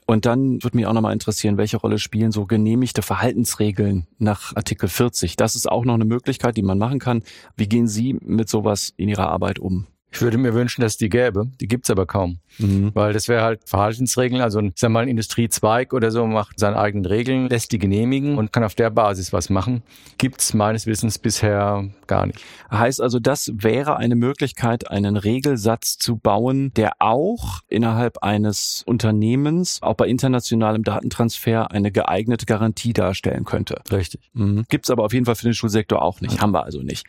[0.06, 4.88] Und dann würde mich auch nochmal interessieren, welche Rolle spielen so genehmigte Verhaltensregeln nach Artikel
[4.88, 5.34] 40.
[5.34, 7.22] Das ist auch noch eine Möglichkeit, die man machen kann.
[7.56, 9.86] Wie gehen Sie mit sowas in Ihrer Arbeit um?
[10.12, 11.48] Ich würde mir wünschen, dass die gäbe.
[11.60, 12.38] Die gibt's aber kaum.
[12.58, 12.92] Mhm.
[12.94, 14.40] Weil das wäre halt Verhaltensregeln.
[14.40, 18.38] Also ein, sag mal, ein Industriezweig oder so macht seine eigenen Regeln, lässt die genehmigen
[18.38, 19.82] und kann auf der Basis was machen.
[20.16, 22.42] Gibt's meines Wissens bisher gar nicht.
[22.70, 29.82] Heißt also, das wäre eine Möglichkeit, einen Regelsatz zu bauen, der auch innerhalb eines Unternehmens,
[29.82, 33.82] auch bei internationalem Datentransfer, eine geeignete Garantie darstellen könnte.
[33.90, 34.30] Richtig.
[34.32, 34.64] Mhm.
[34.68, 36.40] Gibt's aber auf jeden Fall für den Schulsektor auch nicht.
[36.40, 37.04] Haben wir also nicht.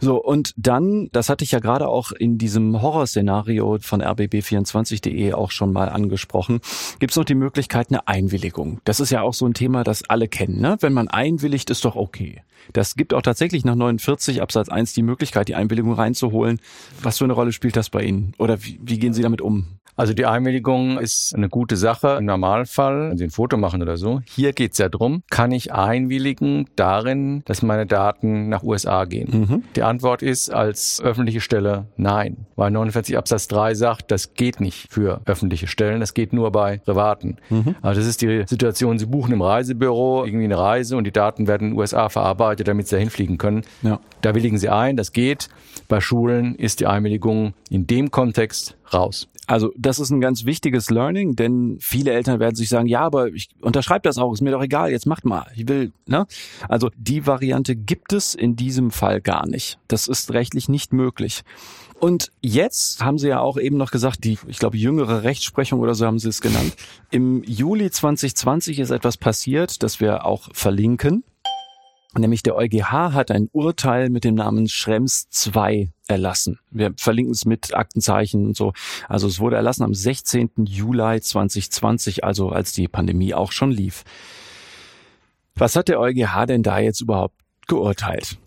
[0.00, 5.50] So, und dann, das hatte ich ja gerade auch in diesem Horrorszenario von rbb24.de auch
[5.50, 6.60] schon mal angesprochen,
[6.98, 8.80] gibt es noch die Möglichkeit eine Einwilligung.
[8.84, 10.60] Das ist ja auch so ein Thema, das alle kennen.
[10.60, 10.76] Ne?
[10.80, 12.42] Wenn man einwilligt, ist doch okay.
[12.72, 16.60] Das gibt auch tatsächlich nach 49 Absatz 1 die Möglichkeit, die Einwilligung reinzuholen.
[17.02, 18.34] Was für eine Rolle spielt das bei Ihnen?
[18.38, 19.79] Oder wie, wie gehen Sie damit um?
[20.00, 23.98] Also die Einwilligung ist eine gute Sache im Normalfall, wenn Sie ein Foto machen oder
[23.98, 24.22] so.
[24.24, 29.28] Hier geht es ja drum, kann ich einwilligen darin, dass meine Daten nach USA gehen?
[29.30, 29.64] Mhm.
[29.76, 34.90] Die Antwort ist als öffentliche Stelle nein, weil 49 Absatz 3 sagt, das geht nicht
[34.90, 37.36] für öffentliche Stellen, das geht nur bei privaten.
[37.50, 37.74] Mhm.
[37.82, 41.46] Also das ist die Situation, Sie buchen im Reisebüro irgendwie eine Reise und die Daten
[41.46, 43.64] werden in den USA verarbeitet, damit Sie da hinfliegen können.
[43.82, 44.00] Ja.
[44.22, 45.50] Da willigen Sie ein, das geht.
[45.88, 49.28] Bei Schulen ist die Einwilligung in dem Kontext raus.
[49.50, 53.26] Also das ist ein ganz wichtiges Learning, denn viele Eltern werden sich sagen, ja, aber
[53.28, 55.44] ich unterschreibe das auch, ist mir doch egal, jetzt macht mal.
[55.56, 56.26] Ich will, ne?
[56.68, 59.80] Also die Variante gibt es in diesem Fall gar nicht.
[59.88, 61.42] Das ist rechtlich nicht möglich.
[61.98, 65.96] Und jetzt haben Sie ja auch eben noch gesagt, die, ich glaube, jüngere Rechtsprechung oder
[65.96, 66.76] so haben Sie es genannt.
[67.10, 71.24] Im Juli 2020 ist etwas passiert, das wir auch verlinken.
[72.16, 76.58] Nämlich der EuGH hat ein Urteil mit dem Namen Schrems 2 erlassen.
[76.70, 78.72] Wir verlinken es mit Aktenzeichen und so.
[79.08, 80.50] Also es wurde erlassen am 16.
[80.64, 84.02] Juli 2020, also als die Pandemie auch schon lief.
[85.54, 87.36] Was hat der EuGH denn da jetzt überhaupt
[87.68, 88.38] geurteilt?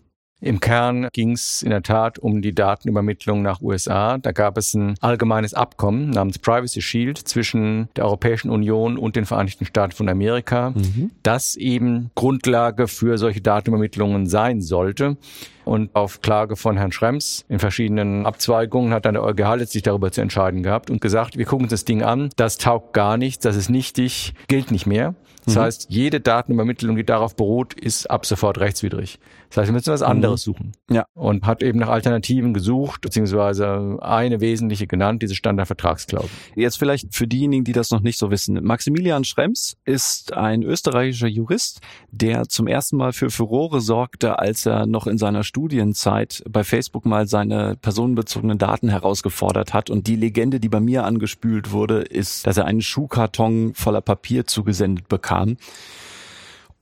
[0.44, 4.18] Im Kern ging es in der Tat um die Datenübermittlung nach USA.
[4.18, 9.24] Da gab es ein allgemeines Abkommen namens Privacy Shield zwischen der Europäischen Union und den
[9.24, 11.12] Vereinigten Staaten von Amerika, mhm.
[11.22, 15.16] das eben Grundlage für solche Datenübermittlungen sein sollte.
[15.64, 20.12] Und auf Klage von Herrn Schrems in verschiedenen Abzweigungen hat dann der EuGH letztlich darüber
[20.12, 23.42] zu entscheiden gehabt und gesagt, wir gucken uns das Ding an, das taugt gar nichts,
[23.42, 25.14] das ist nichtig, gilt nicht mehr.
[25.44, 25.60] Das mhm.
[25.60, 29.18] heißt, jede Datenübermittlung, die darauf beruht, ist ab sofort rechtswidrig.
[29.50, 30.52] Das heißt, wir müssen was anderes mhm.
[30.52, 30.72] suchen.
[30.90, 31.06] Ja.
[31.14, 36.30] Und hat eben nach Alternativen gesucht, beziehungsweise eine wesentliche genannt, diese Standardvertragsklausel.
[36.56, 38.62] Jetzt vielleicht für diejenigen, die das noch nicht so wissen.
[38.64, 41.80] Maximilian Schrems ist ein österreichischer Jurist,
[42.10, 47.06] der zum ersten Mal für Furore sorgte, als er noch in seiner Studienzeit bei Facebook
[47.06, 49.90] mal seine personenbezogenen Daten herausgefordert hat.
[49.90, 54.46] Und die Legende, die bei mir angespült wurde, ist, dass er einen Schuhkarton voller Papier
[54.46, 55.56] zugesendet bekam kam.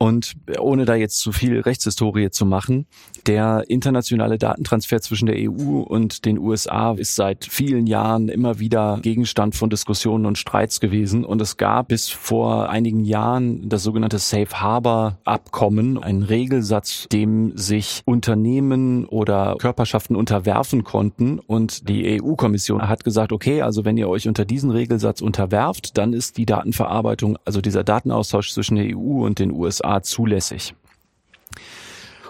[0.02, 2.86] Und ohne da jetzt zu viel Rechtshistorie zu machen,
[3.28, 8.98] der internationale Datentransfer zwischen der EU und den USA ist seit vielen Jahren immer wieder
[9.00, 11.24] Gegenstand von Diskussionen und Streits gewesen.
[11.24, 17.56] Und es gab bis vor einigen Jahren das sogenannte Safe Harbor Abkommen, ein Regelsatz, dem
[17.56, 21.38] sich Unternehmen oder Körperschaften unterwerfen konnten.
[21.38, 26.12] Und die EU-Kommission hat gesagt, okay, also wenn ihr euch unter diesen Regelsatz unterwerft, dann
[26.12, 30.74] ist die Datenverarbeitung, also dieser Datenaustausch zwischen der EU und den USA zulässig.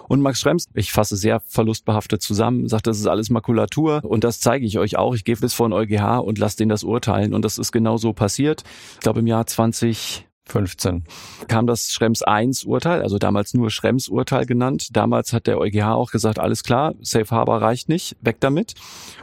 [0.09, 4.41] Und Max Schrems, ich fasse sehr verlustbehaftet zusammen, sagt, das ist alles Makulatur und das
[4.41, 5.15] zeige ich euch auch.
[5.15, 7.33] Ich gehe bis vor den EuGH und lasse den das urteilen.
[7.33, 8.63] Und das ist genau so passiert.
[8.95, 11.05] Ich glaube im Jahr 20 15
[11.49, 14.89] kam das Schrems 1 Urteil, also damals nur Schrems Urteil genannt.
[14.97, 18.75] Damals hat der EuGH auch gesagt, alles klar, Safe Harbor reicht nicht, weg damit.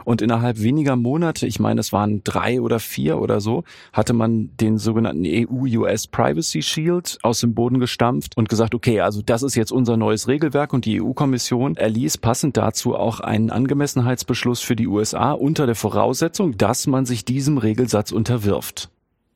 [0.04, 4.56] Und innerhalb weniger Monate, ich meine, es waren drei oder vier oder so, hatte man
[4.56, 9.54] den sogenannten EU-US Privacy Shield aus dem Boden gestampft und gesagt, okay, also das ist
[9.54, 14.88] jetzt unser neues Regelwerk und die EU-Kommission erließ passend dazu auch einen Angemessenheitsbeschluss für die
[14.88, 18.90] USA unter der Voraussetzung, dass man sich diesem Regelsatz unterwirft.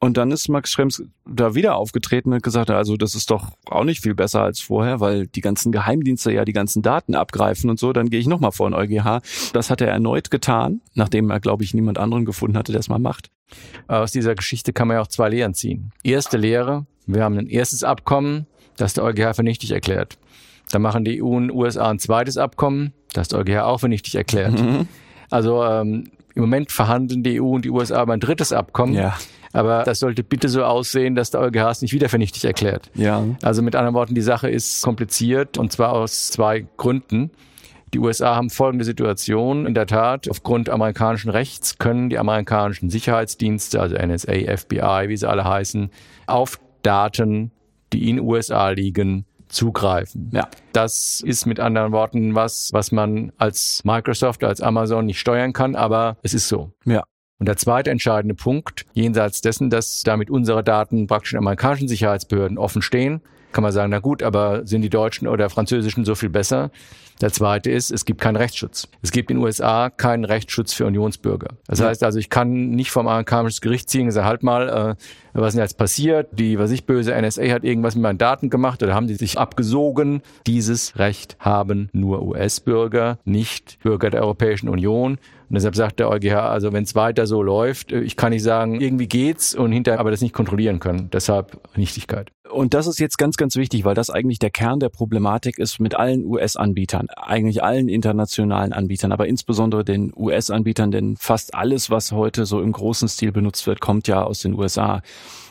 [0.05, 3.85] Und dann ist Max Schrems da wieder aufgetreten und gesagt, also das ist doch auch
[3.85, 7.79] nicht viel besser als vorher, weil die ganzen Geheimdienste ja die ganzen Daten abgreifen und
[7.79, 7.95] so.
[7.95, 9.23] Dann gehe ich nochmal vor den EuGH.
[9.55, 12.91] Das hat er erneut getan, nachdem er, glaube ich, niemand anderen gefunden hatte, der es
[12.91, 13.31] mal macht.
[13.89, 15.91] Aus dieser Geschichte kann man ja auch zwei Lehren ziehen.
[16.03, 18.47] Erste Lehre, wir haben ein erstes Abkommen,
[18.77, 20.19] das der EuGH für nichtig erklärt.
[20.71, 24.17] Dann machen die EU und USA ein zweites Abkommen, das der EuGH auch für nichtig
[24.17, 24.61] erklärt.
[24.61, 24.87] Mhm.
[25.31, 28.95] Also ähm, im Moment verhandeln die EU und die USA über ein drittes Abkommen.
[28.95, 29.17] Ja.
[29.53, 32.91] Aber das sollte bitte so aussehen, dass der EuGH es nicht wieder vernichtig erklärt.
[32.95, 33.25] Ja.
[33.43, 37.31] Also mit anderen Worten, die Sache ist kompliziert und zwar aus zwei Gründen.
[37.95, 39.67] Die USA haben folgende Situation.
[39.67, 45.29] In der Tat, aufgrund amerikanischen Rechts können die amerikanischen Sicherheitsdienste, also NSA, FBI, wie sie
[45.29, 45.91] alle heißen,
[46.27, 47.53] auf Daten,
[47.93, 49.25] die in USA liegen,
[49.55, 50.31] zugreifen.
[50.33, 50.49] Ja.
[50.73, 55.77] Das ist mit anderen Worten was, was man als Microsoft, als Amazon nicht steuern kann,
[55.77, 56.73] aber es ist so.
[56.85, 57.05] Ja.
[57.39, 62.59] Und der zweite entscheidende Punkt, jenseits dessen, dass damit unsere Daten praktisch in amerikanischen Sicherheitsbehörden
[62.59, 66.29] offen stehen, kann man sagen, na gut, aber sind die Deutschen oder Französischen so viel
[66.29, 66.71] besser?
[67.21, 68.89] Der zweite ist, es gibt keinen Rechtsschutz.
[69.03, 71.49] Es gibt in den USA keinen Rechtsschutz für Unionsbürger.
[71.67, 71.87] Das ja.
[71.87, 74.95] heißt also, ich kann nicht vom amerikanischen Gericht ziehen und sagen, halt mal, äh,
[75.33, 76.29] was ist denn jetzt passiert?
[76.33, 79.39] Die, was ich böse NSA hat irgendwas mit meinen Daten gemacht oder haben die sich
[79.39, 80.23] abgesogen?
[80.47, 85.19] Dieses Recht haben nur US-Bürger, nicht Bürger der Europäischen Union.
[85.55, 88.43] Und deshalb sagt der EuGH, also wenn es weiter so läuft, äh, ich kann nicht
[88.43, 91.11] sagen, irgendwie geht's und hinterher aber das nicht kontrollieren können.
[91.13, 92.33] Deshalb Nichtigkeit.
[92.51, 95.79] Und das ist jetzt ganz, ganz wichtig, weil das eigentlich der Kern der Problematik ist
[95.79, 102.11] mit allen US-Anbietern, eigentlich allen internationalen Anbietern, aber insbesondere den US-Anbietern, denn fast alles, was
[102.11, 105.03] heute so im großen Stil benutzt wird, kommt ja aus den USA.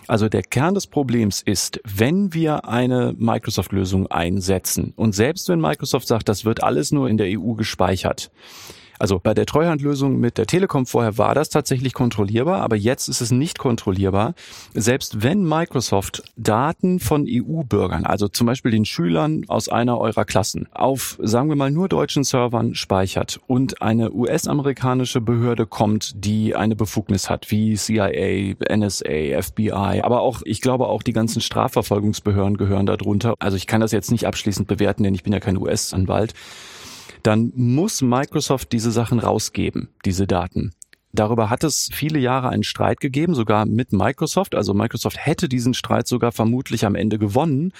[0.09, 6.09] Also der Kern des Problems ist, wenn wir eine Microsoft-Lösung einsetzen und selbst wenn Microsoft
[6.09, 8.29] sagt, das wird alles nur in der EU gespeichert,
[9.03, 13.19] also bei der Treuhandlösung mit der Telekom vorher war das tatsächlich kontrollierbar, aber jetzt ist
[13.19, 14.33] es nicht kontrollierbar.
[14.73, 20.69] Selbst wenn Microsoft Daten von EU-Bürgern, also zum Beispiel den Schülern aus einer eurer Klassen,
[20.71, 26.77] auf, sagen wir mal, nur deutschen Servern speichert und eine US-amerikanische Behörde kommt, die eine
[26.77, 32.85] Befugnis hat, wie CIA, NSA, FBI, aber auch, ich glaube auch die ganzen Strafverfolgungsbehörden gehören
[32.85, 33.33] darunter.
[33.39, 36.33] Also ich kann das jetzt nicht abschließend bewerten, denn ich bin ja kein US-Anwalt
[37.23, 40.73] dann muss Microsoft diese Sachen rausgeben, diese Daten.
[41.13, 44.55] Darüber hat es viele Jahre einen Streit gegeben, sogar mit Microsoft.
[44.55, 47.71] Also Microsoft hätte diesen Streit sogar vermutlich am Ende gewonnen,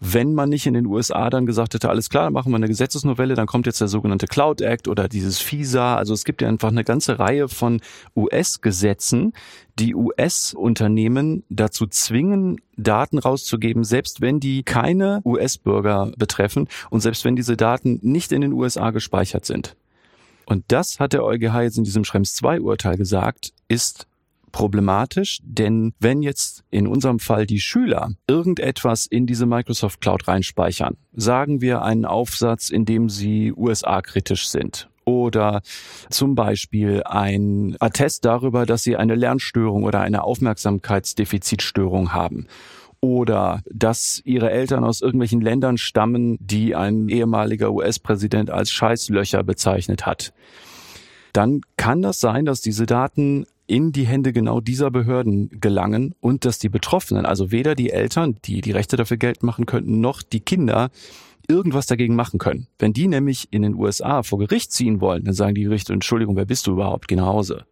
[0.00, 2.68] wenn man nicht in den USA dann gesagt hätte, alles klar, dann machen wir eine
[2.68, 5.96] Gesetzesnovelle, dann kommt jetzt der sogenannte Cloud Act oder dieses FISA.
[5.96, 7.80] Also es gibt ja einfach eine ganze Reihe von
[8.16, 9.34] US-Gesetzen,
[9.78, 17.36] die US-Unternehmen dazu zwingen, Daten rauszugeben, selbst wenn die keine US-Bürger betreffen und selbst wenn
[17.36, 19.76] diese Daten nicht in den USA gespeichert sind.
[20.46, 24.08] Und das hat der EuGH jetzt in diesem Schrems 2 Urteil gesagt, ist
[24.52, 30.96] problematisch, denn wenn jetzt in unserem Fall die Schüler irgendetwas in diese Microsoft Cloud reinspeichern,
[31.12, 35.62] sagen wir einen Aufsatz, in dem sie USA-kritisch sind oder
[36.08, 42.46] zum Beispiel ein Attest darüber, dass sie eine Lernstörung oder eine Aufmerksamkeitsdefizitstörung haben
[43.00, 50.06] oder dass ihre Eltern aus irgendwelchen Ländern stammen, die ein ehemaliger US-Präsident als Scheißlöcher bezeichnet
[50.06, 50.32] hat.
[51.32, 56.44] Dann kann das sein, dass diese Daten in die Hände genau dieser Behörden gelangen und
[56.44, 60.22] dass die Betroffenen, also weder die Eltern, die die Rechte dafür geltend machen könnten, noch
[60.22, 60.90] die Kinder
[61.46, 62.66] irgendwas dagegen machen können.
[62.80, 66.34] Wenn die nämlich in den USA vor Gericht ziehen wollen, dann sagen die Gerichte, Entschuldigung,
[66.34, 67.06] wer bist du überhaupt?
[67.06, 67.64] Geh nach Hause.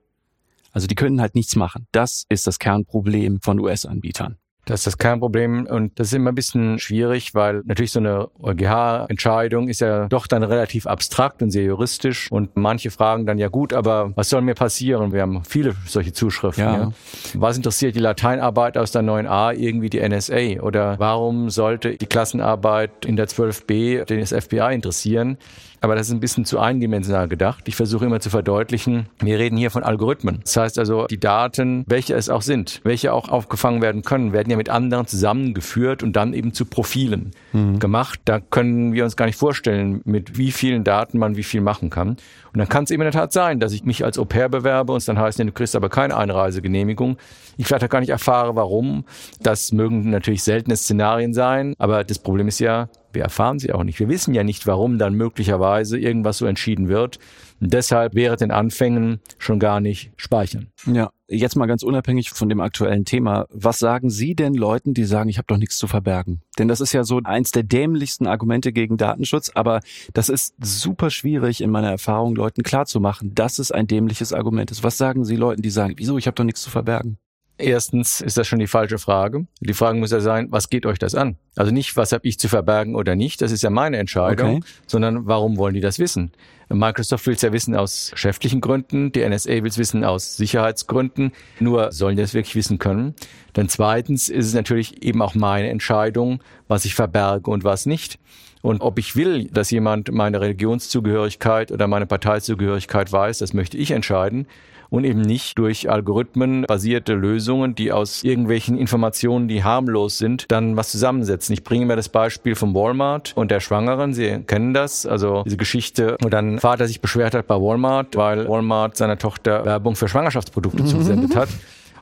[0.70, 1.88] Also die können halt nichts machen.
[1.90, 4.36] Das ist das Kernproblem von US-Anbietern.
[4.68, 8.28] Das ist kein Problem und das ist immer ein bisschen schwierig, weil natürlich so eine
[8.42, 13.48] EuGH-Entscheidung ist ja doch dann relativ abstrakt und sehr juristisch und manche fragen dann ja
[13.48, 15.12] gut, aber was soll mir passieren?
[15.12, 16.64] Wir haben viele solche Zuschriften.
[16.64, 16.76] Ja.
[16.80, 16.92] ja.
[17.32, 23.06] Was interessiert die Lateinarbeit aus der 9a irgendwie die NSA oder warum sollte die Klassenarbeit
[23.06, 25.38] in der 12b den FBI interessieren?
[25.80, 27.64] Aber das ist ein bisschen zu eindimensional gedacht.
[27.68, 30.40] Ich versuche immer zu verdeutlichen, wir reden hier von Algorithmen.
[30.42, 34.50] Das heißt also, die Daten, welche es auch sind, welche auch aufgefangen werden können, werden
[34.50, 37.78] ja mit anderen zusammengeführt und dann eben zu Profilen mhm.
[37.78, 38.20] gemacht.
[38.24, 41.90] Da können wir uns gar nicht vorstellen, mit wie vielen Daten man wie viel machen
[41.90, 42.16] kann.
[42.52, 44.48] Und dann kann es eben in der Tat sein, dass ich mich als Au pair
[44.48, 47.16] bewerbe und es dann heißt, nee, du kriegst aber keine Einreisegenehmigung.
[47.56, 49.04] Ich vielleicht auch gar nicht erfahre, warum.
[49.40, 53.84] Das mögen natürlich seltene Szenarien sein, aber das Problem ist ja, wir erfahren sie auch
[53.84, 53.98] nicht.
[54.00, 57.18] Wir wissen ja nicht, warum dann möglicherweise irgendwas so entschieden wird.
[57.60, 60.68] Und deshalb wäre den Anfängen schon gar nicht speichern.
[60.86, 63.46] Ja, jetzt mal ganz unabhängig von dem aktuellen Thema.
[63.50, 66.40] Was sagen Sie denn Leuten, die sagen, ich habe doch nichts zu verbergen?
[66.58, 69.80] Denn das ist ja so eins der dämlichsten Argumente gegen Datenschutz, aber
[70.14, 74.84] das ist super schwierig in meiner Erfahrung, Leuten klarzumachen, dass es ein dämliches Argument ist.
[74.84, 77.18] Was sagen Sie Leuten, die sagen, wieso, ich habe doch nichts zu verbergen?
[77.60, 79.46] Erstens ist das schon die falsche Frage.
[79.60, 81.36] Die Frage muss ja sein, was geht euch das an?
[81.56, 84.66] Also nicht, was habe ich zu verbergen oder nicht, das ist ja meine Entscheidung, okay.
[84.86, 86.30] sondern warum wollen die das wissen?
[86.68, 91.32] Microsoft will es ja wissen aus geschäftlichen Gründen, die NSA will es wissen aus Sicherheitsgründen,
[91.58, 93.14] nur sollen die das wirklich wissen können.
[93.54, 98.20] Dann zweitens ist es natürlich eben auch meine Entscheidung, was ich verberge und was nicht.
[98.60, 103.90] Und ob ich will, dass jemand meine Religionszugehörigkeit oder meine Parteizugehörigkeit weiß, das möchte ich
[103.90, 104.46] entscheiden
[104.90, 110.76] und eben nicht durch Algorithmen basierte Lösungen, die aus irgendwelchen Informationen, die harmlos sind, dann
[110.76, 111.52] was zusammensetzen.
[111.52, 114.14] Ich bringe mir das Beispiel von Walmart und der Schwangeren.
[114.14, 118.48] Sie kennen das, also diese Geschichte, wo dann Vater sich beschwert hat bei Walmart, weil
[118.48, 121.48] Walmart seiner Tochter Werbung für Schwangerschaftsprodukte zugesendet hat.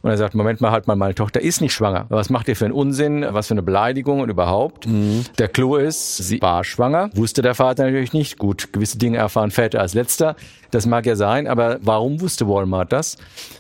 [0.07, 2.07] Und er sagt, Moment mal, halt mal, meine Tochter ist nicht schwanger.
[2.11, 3.27] Was macht ihr für einen Unsinn?
[3.29, 4.87] Was für eine Beleidigung und überhaupt?
[4.87, 5.25] Mhm.
[5.37, 7.11] Der Clou ist, sie war schwanger.
[7.15, 8.39] Wusste der Vater natürlich nicht.
[8.39, 10.37] Gut, gewisse Dinge erfahren Väter als letzter.
[10.71, 13.17] Das mag ja sein, aber warum wusste Walmart das?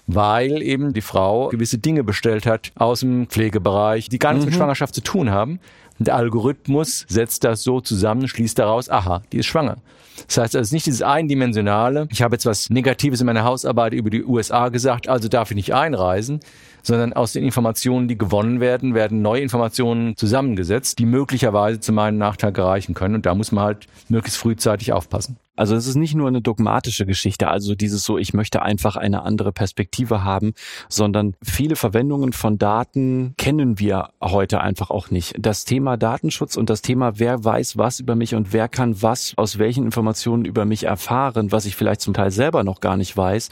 [0.07, 4.51] Weil eben die Frau gewisse Dinge bestellt hat aus dem Pflegebereich, die gar nichts mhm.
[4.51, 5.59] mit Schwangerschaft zu tun haben.
[5.99, 9.78] Und der Algorithmus setzt das so zusammen, schließt daraus, aha, die ist schwanger.
[10.27, 14.11] Das heißt, ist nicht dieses eindimensionale, ich habe jetzt was Negatives in meiner Hausarbeit über
[14.11, 16.41] die USA gesagt, also darf ich nicht einreisen,
[16.83, 22.19] sondern aus den Informationen, die gewonnen werden, werden neue Informationen zusammengesetzt, die möglicherweise zu meinem
[22.19, 23.17] Nachteil gereichen können.
[23.17, 25.37] Und da muss man halt möglichst frühzeitig aufpassen.
[25.57, 29.22] Also es ist nicht nur eine dogmatische Geschichte, also dieses so, ich möchte einfach eine
[29.22, 30.52] andere Perspektive haben,
[30.88, 35.34] sondern viele Verwendungen von Daten kennen wir heute einfach auch nicht.
[35.38, 39.32] Das Thema Datenschutz und das Thema, wer weiß was über mich und wer kann was
[39.36, 43.16] aus welchen Informationen über mich erfahren, was ich vielleicht zum Teil selber noch gar nicht
[43.16, 43.48] weiß,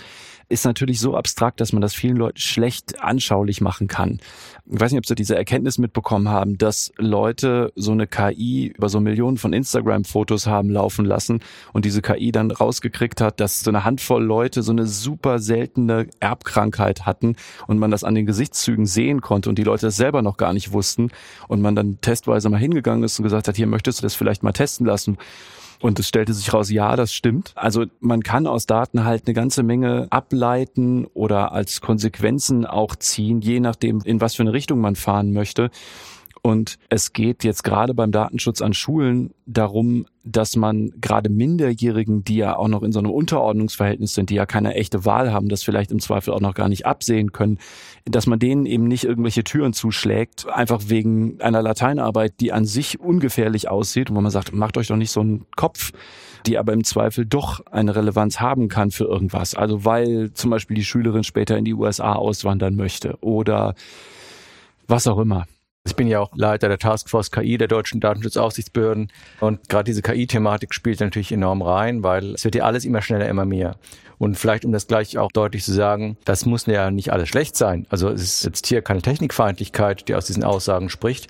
[0.49, 4.21] ist natürlich so abstrakt, dass man das vielen Leuten schlecht anschaulich machen kann.
[4.67, 8.89] Ich weiß nicht, ob Sie diese Erkenntnis mitbekommen haben, dass Leute so eine KI über
[8.89, 11.41] so Millionen von Instagram-Fotos haben laufen lassen
[11.73, 16.09] und diese KI dann rausgekriegt hat, dass so eine Handvoll Leute so eine super seltene
[16.21, 17.37] Erbkrankheit hatten
[17.67, 20.53] und man das an den Gesichtszügen sehen konnte und die Leute das selber noch gar
[20.53, 21.11] nicht wussten
[21.49, 24.43] und man dann testweise mal hingegangen ist und gesagt hat, hier möchtest du das vielleicht
[24.43, 25.19] mal testen lassen.
[25.85, 27.53] Und es stellte sich raus, ja, das stimmt.
[27.57, 33.43] Also man kann aus Daten halt eine ganze Menge ableiten oder als Konsequenzen auch ziehen,
[33.43, 35.71] je nachdem, in was für eine Richtung man fahren möchte.
[36.47, 42.37] Und es geht jetzt gerade beim Datenschutz an Schulen darum, dass man gerade Minderjährigen, die
[42.37, 45.63] ja auch noch in so einem Unterordnungsverhältnis sind, die ja keine echte Wahl haben, das
[45.63, 47.59] vielleicht im Zweifel auch noch gar nicht absehen können,
[48.05, 53.01] dass man denen eben nicht irgendwelche Türen zuschlägt, einfach wegen einer Lateinarbeit, die an sich
[53.01, 55.93] ungefährlich aussieht und wo man sagt, macht euch doch nicht so einen Kopf,
[56.45, 59.55] die aber im Zweifel doch eine Relevanz haben kann für irgendwas.
[59.55, 63.75] Also weil zum Beispiel die Schülerin später in die USA auswandern möchte oder
[64.87, 65.47] was auch immer.
[65.95, 70.75] Ich bin ja auch Leiter der Taskforce KI der deutschen Datenschutzaufsichtsbehörden und gerade diese KI-Thematik
[70.75, 73.77] spielt natürlich enorm rein, weil es wird ja alles immer schneller, immer mehr.
[74.19, 77.55] Und vielleicht, um das gleich auch deutlich zu sagen, das muss ja nicht alles schlecht
[77.55, 77.87] sein.
[77.91, 81.29] Also es ist jetzt hier keine Technikfeindlichkeit, die aus diesen Aussagen spricht,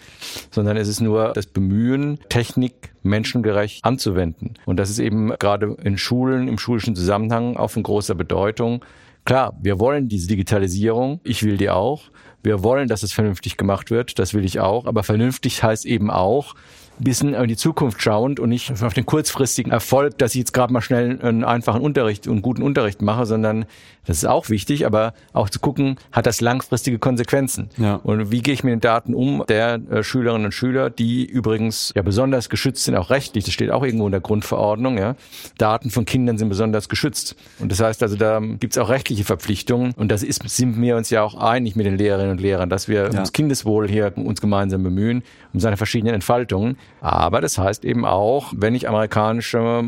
[0.50, 4.54] sondern es ist nur das Bemühen, Technik menschengerecht anzuwenden.
[4.64, 8.82] Und das ist eben gerade in Schulen, im schulischen Zusammenhang auch von großer Bedeutung.
[9.26, 12.04] Klar, wir wollen diese Digitalisierung, ich will die auch.
[12.44, 14.86] Wir wollen, dass es vernünftig gemacht wird, das will ich auch.
[14.86, 16.54] Aber vernünftig heißt eben auch,
[16.98, 20.72] bisschen in die Zukunft schauend und nicht auf den kurzfristigen Erfolg, dass ich jetzt gerade
[20.72, 23.66] mal schnell einen einfachen Unterricht und guten Unterricht mache, sondern
[24.06, 27.70] das ist auch wichtig, aber auch zu gucken, hat das langfristige Konsequenzen?
[27.76, 27.96] Ja.
[27.96, 31.92] Und wie gehe ich mit den Daten um der äh, Schülerinnen und Schüler, die übrigens
[31.94, 35.16] ja besonders geschützt sind, auch rechtlich, das steht auch irgendwo in der Grundverordnung, ja.
[35.58, 37.36] Daten von Kindern sind besonders geschützt.
[37.58, 40.96] Und das heißt also, da gibt es auch rechtliche Verpflichtungen und das ist, sind wir
[40.96, 43.12] uns ja auch einig mit den Lehrerinnen und Lehrern, dass wir ja.
[43.12, 46.76] ums Kindeswohl hier uns gemeinsam bemühen, um seine verschiedenen Entfaltungen.
[47.00, 49.82] Aber das heißt eben auch, wenn ich amerikanische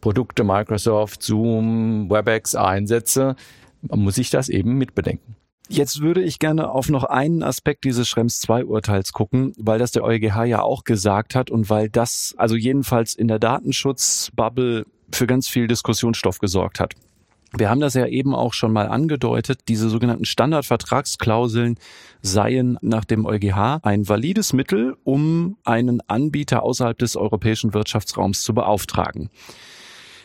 [0.00, 3.36] Produkte, Microsoft, Zoom, WebEx einsetze,
[3.82, 5.36] muss ich das eben mitbedenken.
[5.68, 9.92] Jetzt würde ich gerne auf noch einen Aspekt dieses Schrems 2 Urteils gucken, weil das
[9.92, 15.26] der EuGH ja auch gesagt hat und weil das also jedenfalls in der Datenschutzbubble für
[15.28, 16.94] ganz viel Diskussionsstoff gesorgt hat.
[17.56, 19.62] Wir haben das ja eben auch schon mal angedeutet.
[19.68, 21.78] Diese sogenannten Standardvertragsklauseln
[22.22, 28.54] seien nach dem EuGH ein valides Mittel, um einen Anbieter außerhalb des europäischen Wirtschaftsraums zu
[28.54, 29.30] beauftragen.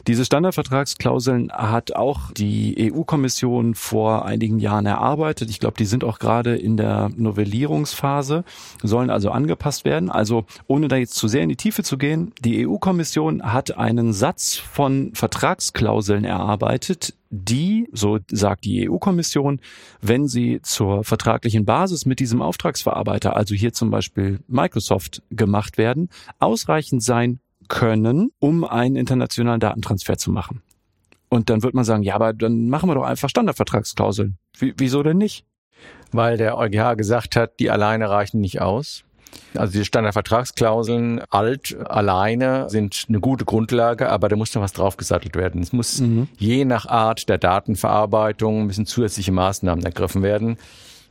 [0.07, 5.49] Diese Standardvertragsklauseln hat auch die EU-Kommission vor einigen Jahren erarbeitet.
[5.49, 8.43] Ich glaube, die sind auch gerade in der Novellierungsphase,
[8.83, 10.11] sollen also angepasst werden.
[10.11, 14.13] Also ohne da jetzt zu sehr in die Tiefe zu gehen, die EU-Kommission hat einen
[14.13, 19.59] Satz von Vertragsklauseln erarbeitet, die, so sagt die EU-Kommission,
[20.01, 26.09] wenn sie zur vertraglichen Basis mit diesem Auftragsverarbeiter, also hier zum Beispiel Microsoft, gemacht werden,
[26.39, 30.61] ausreichend sein können, um einen internationalen Datentransfer zu machen.
[31.29, 34.37] Und dann wird man sagen, ja, aber dann machen wir doch einfach Standardvertragsklauseln.
[34.57, 35.45] Wie, wieso denn nicht?
[36.11, 39.03] Weil der EuGH gesagt hat, die alleine reichen nicht aus.
[39.53, 45.35] Also die Standardvertragsklauseln alt alleine sind eine gute Grundlage, aber da muss noch was draufgesattelt
[45.35, 45.61] werden.
[45.61, 46.27] Es muss mhm.
[46.37, 50.57] je nach Art der Datenverarbeitung müssen zusätzliche Maßnahmen ergriffen werden.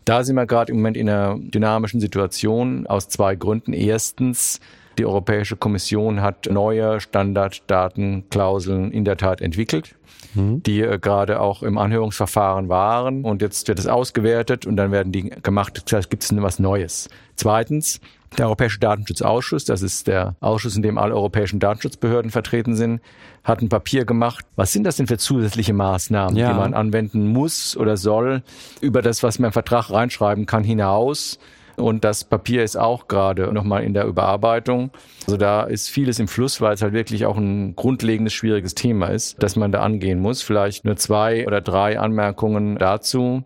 [0.05, 3.73] Da sind wir gerade im Moment in einer dynamischen Situation aus zwei Gründen.
[3.73, 4.61] Erstens
[4.99, 9.95] die Europäische Kommission hat neue Standarddatenklauseln in der Tat entwickelt,
[10.35, 10.63] mhm.
[10.63, 13.25] die äh, gerade auch im Anhörungsverfahren waren.
[13.25, 15.83] Und jetzt wird es ausgewertet und dann werden die gemacht.
[15.85, 17.09] Das heißt, gibt es was Neues.
[17.37, 18.01] Zweitens,
[18.39, 23.01] der Europäische Datenschutzausschuss, das ist der Ausschuss, in dem alle europäischen Datenschutzbehörden vertreten sind,
[23.45, 24.45] hat ein Papier gemacht.
[24.57, 26.53] Was sind das denn für zusätzliche Maßnahmen, ja.
[26.53, 28.43] die man anwenden muss oder soll
[28.81, 31.39] über das, was man im Vertrag reinschreiben kann, hinaus?
[31.77, 34.91] Und das Papier ist auch gerade nochmal in der Überarbeitung.
[35.27, 39.09] Also da ist vieles im Fluss, weil es halt wirklich auch ein grundlegendes, schwieriges Thema
[39.09, 40.43] ist, das man da angehen muss.
[40.43, 43.45] Vielleicht nur zwei oder drei Anmerkungen dazu.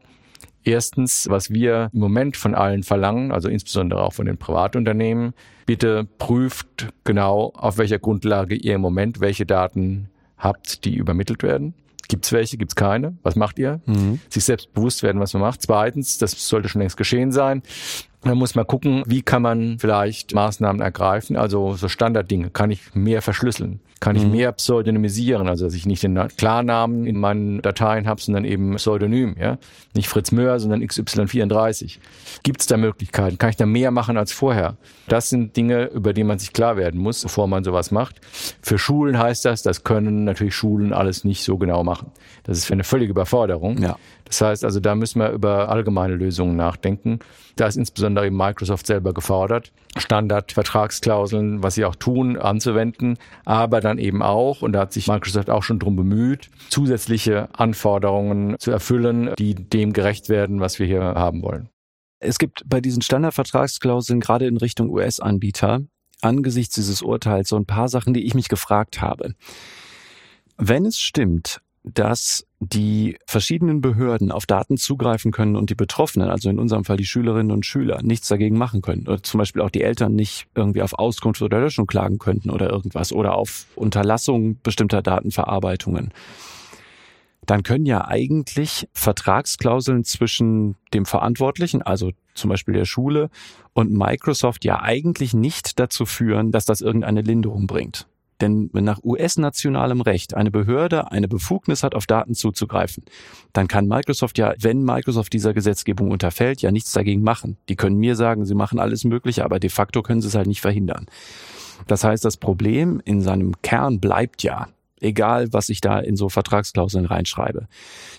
[0.64, 5.33] Erstens, was wir im Moment von allen verlangen, also insbesondere auch von den Privatunternehmen,
[5.64, 11.74] bitte prüft genau, auf welcher Grundlage ihr im Moment welche Daten habt, die übermittelt werden.
[12.09, 13.16] Gibt es welche, gibt es keine?
[13.22, 13.81] Was macht ihr?
[13.85, 14.20] Mhm.
[14.31, 15.62] Sich selbst bewusst werden, was man macht.
[15.62, 17.62] Zweitens, das sollte schon längst geschehen sein,
[18.23, 21.37] dann muss man gucken, wie kann man vielleicht Maßnahmen ergreifen.
[21.37, 22.51] Also so Standarddinge.
[22.51, 23.81] Kann ich mehr verschlüsseln?
[24.01, 24.33] Kann ich mhm.
[24.33, 25.49] mehr pseudonymisieren?
[25.49, 29.37] Also dass ich nicht den Klarnamen in meinen Dateien habe, sondern eben Pseudonym.
[29.39, 29.59] Ja?
[29.95, 31.99] Nicht Fritz Möhr, sondern XY34.
[32.43, 33.39] Gibt es da Möglichkeiten?
[33.39, 34.77] Kann ich da mehr machen als vorher?
[35.07, 38.21] Das sind Dinge, über die man sich klar werden muss, bevor man sowas macht.
[38.62, 42.11] Für Schulen heißt das, das können natürlich Schulen alles nicht so genau machen.
[42.43, 43.79] Das ist eine völlige Überforderung.
[43.79, 43.97] Ja.
[44.29, 47.18] Das heißt also, da müssen wir über allgemeine Lösungen nachdenken.
[47.57, 53.99] Da ist insbesondere eben Microsoft selber gefordert, Standardvertragsklauseln, was sie auch tun, anzuwenden, aber dann
[53.99, 59.31] eben auch, und da hat sich Microsoft auch schon drum bemüht, zusätzliche Anforderungen zu erfüllen,
[59.39, 61.68] die dem gerecht werden, was wir hier haben wollen.
[62.20, 65.81] Es gibt bei diesen Standardvertragsklauseln gerade in Richtung US-Anbieter
[66.20, 69.35] angesichts dieses Urteils so ein paar Sachen, die ich mich gefragt habe.
[70.57, 76.51] Wenn es stimmt, dass die verschiedenen Behörden auf Daten zugreifen können und die Betroffenen, also
[76.51, 79.07] in unserem Fall die Schülerinnen und Schüler, nichts dagegen machen können.
[79.07, 82.70] Oder zum Beispiel auch die Eltern nicht irgendwie auf Auskunft oder Löschung klagen könnten oder
[82.70, 86.12] irgendwas oder auf Unterlassung bestimmter Datenverarbeitungen.
[87.47, 93.31] Dann können ja eigentlich Vertragsklauseln zwischen dem Verantwortlichen, also zum Beispiel der Schule,
[93.72, 98.07] und Microsoft ja eigentlich nicht dazu führen, dass das irgendeine Linderung bringt.
[98.41, 103.05] Denn wenn nach US-nationalem Recht eine Behörde eine Befugnis hat, auf Daten zuzugreifen,
[103.53, 107.57] dann kann Microsoft ja, wenn Microsoft dieser Gesetzgebung unterfällt, ja nichts dagegen machen.
[107.68, 110.47] Die können mir sagen, sie machen alles Mögliche, aber de facto können sie es halt
[110.47, 111.07] nicht verhindern.
[111.86, 114.68] Das heißt, das Problem in seinem Kern bleibt ja,
[115.01, 117.68] egal was ich da in so Vertragsklauseln reinschreibe.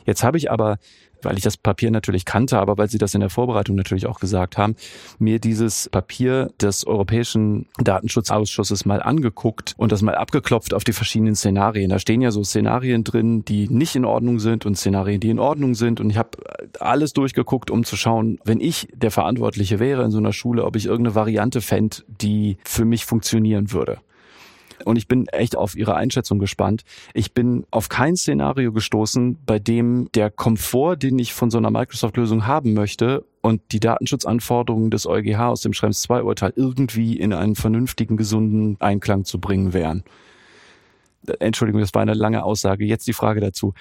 [0.06, 0.78] Jetzt habe ich aber
[1.22, 4.20] weil ich das Papier natürlich kannte, aber weil Sie das in der Vorbereitung natürlich auch
[4.20, 4.76] gesagt haben,
[5.18, 11.36] mir dieses Papier des Europäischen Datenschutzausschusses mal angeguckt und das mal abgeklopft auf die verschiedenen
[11.36, 11.90] Szenarien.
[11.90, 15.40] Da stehen ja so Szenarien drin, die nicht in Ordnung sind und Szenarien, die in
[15.40, 16.00] Ordnung sind.
[16.00, 16.32] Und ich habe
[16.80, 20.76] alles durchgeguckt, um zu schauen, wenn ich der Verantwortliche wäre in so einer Schule, ob
[20.76, 24.00] ich irgendeine Variante fände, die für mich funktionieren würde.
[24.86, 26.84] Und ich bin echt auf Ihre Einschätzung gespannt.
[27.14, 31.72] Ich bin auf kein Szenario gestoßen, bei dem der Komfort, den ich von so einer
[31.72, 37.34] Microsoft-Lösung haben möchte und die Datenschutzanforderungen des EuGH aus dem Schrems 2 Urteil irgendwie in
[37.34, 40.04] einen vernünftigen, gesunden Einklang zu bringen wären.
[41.40, 42.86] Entschuldigung, das war eine lange Aussage.
[42.86, 43.74] Jetzt die Frage dazu.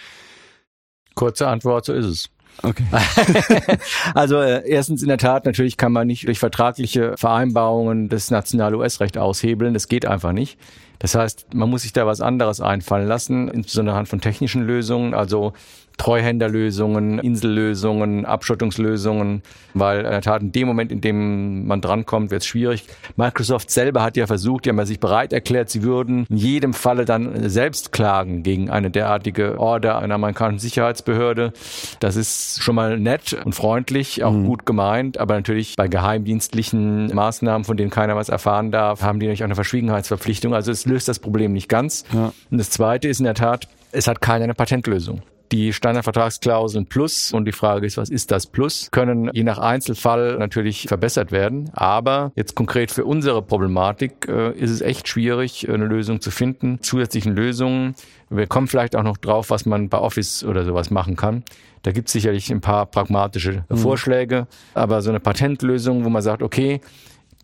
[1.15, 2.31] Kurze Antwort, so ist es.
[2.63, 2.85] Okay.
[4.15, 8.77] also äh, erstens in der Tat, natürlich kann man nicht durch vertragliche Vereinbarungen das nationale
[8.77, 9.75] US-Recht aushebeln.
[9.75, 10.59] Das geht einfach nicht.
[10.99, 15.15] Das heißt, man muss sich da was anderes einfallen lassen, insbesondere anhand von technischen Lösungen.
[15.15, 15.53] Also
[15.99, 19.43] Treuhänderlösungen, Insellösungen, Abschottungslösungen,
[19.75, 22.85] weil in der Tat in dem Moment, in dem man drankommt, wird es schwierig.
[23.17, 26.73] Microsoft selber hat ja versucht, die haben ja sich bereit erklärt, sie würden in jedem
[26.73, 31.53] Falle dann selbst klagen gegen eine derartige Order einer amerikanischen Sicherheitsbehörde.
[32.01, 34.47] Das ist schon mal nett und freundlich, auch mhm.
[34.47, 39.27] gut gemeint, aber natürlich bei geheimdienstlichen Maßnahmen, von denen keiner was erfahren darf, haben die
[39.27, 40.55] natürlich auch eine Verschwiegenheitsverpflichtung.
[40.55, 42.05] Also es löst das Problem nicht ganz.
[42.13, 42.33] Ja.
[42.51, 45.23] Und das Zweite ist in der Tat, es hat keine Patentlösung.
[45.51, 50.37] Die Standardvertragsklauseln Plus, und die Frage ist, was ist das Plus, können je nach Einzelfall
[50.39, 51.71] natürlich verbessert werden.
[51.73, 56.83] Aber jetzt konkret für unsere Problematik äh, ist es echt schwierig, eine Lösung zu finden,
[56.83, 57.95] zusätzlichen Lösungen.
[58.29, 61.45] Wir kommen vielleicht auch noch drauf, was man bei Office oder sowas machen kann.
[61.83, 63.77] Da gibt es sicherlich ein paar pragmatische mhm.
[63.77, 66.81] Vorschläge, aber so eine Patentlösung, wo man sagt, okay,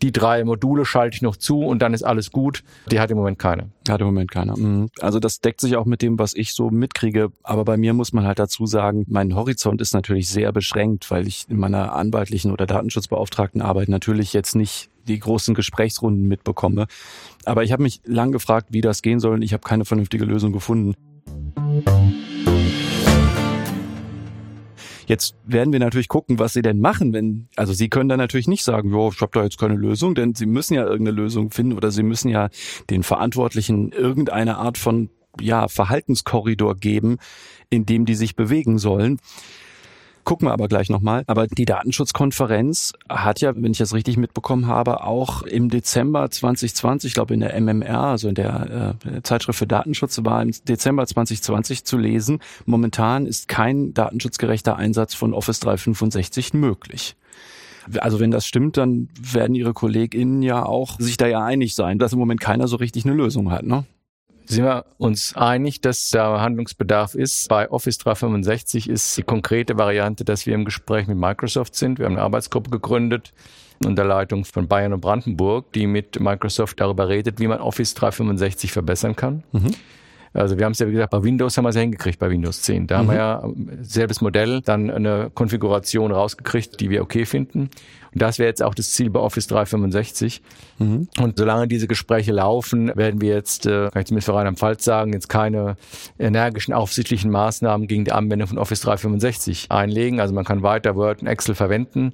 [0.01, 2.63] die drei Module schalte ich noch zu und dann ist alles gut.
[2.91, 3.69] Die hat im Moment keine.
[3.87, 4.57] Hat im Moment keiner.
[4.57, 4.89] Mhm.
[4.99, 7.31] Also das deckt sich auch mit dem, was ich so mitkriege.
[7.43, 11.27] Aber bei mir muss man halt dazu sagen, mein Horizont ist natürlich sehr beschränkt, weil
[11.27, 16.87] ich in meiner anwaltlichen oder Datenschutzbeauftragten Arbeit natürlich jetzt nicht die großen Gesprächsrunden mitbekomme.
[17.45, 20.25] Aber ich habe mich lang gefragt, wie das gehen soll und ich habe keine vernünftige
[20.25, 20.95] Lösung gefunden.
[25.07, 28.47] Jetzt werden wir natürlich gucken, was sie denn machen, wenn, also sie können dann natürlich
[28.47, 31.51] nicht sagen, jo, ich habe da jetzt keine Lösung, denn sie müssen ja irgendeine Lösung
[31.51, 32.49] finden oder sie müssen ja
[32.89, 37.17] den Verantwortlichen irgendeine Art von ja, Verhaltenskorridor geben,
[37.69, 39.19] in dem die sich bewegen sollen.
[40.25, 41.23] Gucken wir aber gleich nochmal.
[41.27, 47.09] Aber die Datenschutzkonferenz hat ja, wenn ich das richtig mitbekommen habe, auch im Dezember 2020,
[47.09, 51.05] ich glaube in der MMR, also in der äh, Zeitschrift für Datenschutz, war im Dezember
[51.05, 57.15] 2020 zu lesen, momentan ist kein datenschutzgerechter Einsatz von Office 365 möglich.
[57.99, 61.99] Also wenn das stimmt, dann werden Ihre KollegInnen ja auch sich da ja einig sein,
[61.99, 63.85] dass im Moment keiner so richtig eine Lösung hat, ne?
[64.47, 67.47] Sind wir uns einig, dass da Handlungsbedarf ist.
[67.49, 71.99] Bei Office 365 ist die konkrete Variante, dass wir im Gespräch mit Microsoft sind.
[71.99, 73.33] Wir haben eine Arbeitsgruppe gegründet
[73.83, 78.71] unter Leitung von Bayern und Brandenburg, die mit Microsoft darüber redet, wie man Office 365
[78.71, 79.43] verbessern kann.
[79.51, 79.71] Mhm.
[80.35, 82.29] Also wir haben es ja, wie gesagt, bei Windows haben wir es ja hingekriegt, bei
[82.29, 82.87] Windows 10.
[82.87, 82.99] Da mhm.
[82.99, 83.49] haben wir ja
[83.81, 87.69] selbes Modell, dann eine Konfiguration rausgekriegt, die wir okay finden.
[88.15, 90.41] Und das wäre jetzt auch das Ziel bei Office 365.
[90.79, 91.09] Mhm.
[91.19, 94.85] Und solange diese Gespräche laufen, werden wir jetzt, äh, kann ich zumindest für Rheinland Pfalz
[94.85, 95.75] sagen, jetzt keine
[96.17, 100.21] energischen aufsichtlichen Maßnahmen gegen die Anwendung von Office 365 einlegen.
[100.21, 102.11] Also man kann weiter Word und Excel verwenden.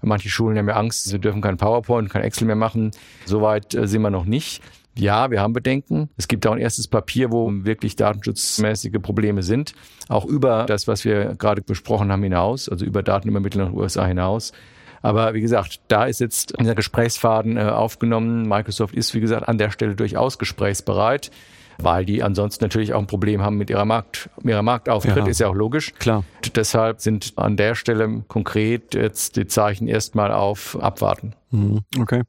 [0.00, 2.92] Manche Schulen haben ja Angst, sie dürfen kein PowerPoint, kein Excel mehr machen.
[3.26, 4.62] Soweit äh, sind wir noch nicht.
[4.94, 6.10] Ja, wir haben Bedenken.
[6.16, 9.74] Es gibt auch ein erstes Papier, wo wirklich datenschutzmäßige Probleme sind,
[10.08, 14.52] auch über das, was wir gerade besprochen haben, hinaus, also über Datenübermittlung nach USA hinaus.
[15.00, 18.46] Aber wie gesagt, da ist jetzt dieser Gesprächsfaden äh, aufgenommen.
[18.46, 21.30] Microsoft ist, wie gesagt, an der Stelle durchaus gesprächsbereit
[21.78, 25.26] weil die ansonsten natürlich auch ein Problem haben mit ihrer Markt, ihrer Marktauftritt, ja.
[25.26, 25.92] ist ja auch logisch.
[25.98, 26.24] Klar.
[26.54, 31.34] Deshalb sind an der Stelle konkret jetzt die Zeichen erstmal auf Abwarten.
[31.50, 31.80] Mhm.
[31.98, 32.22] Okay.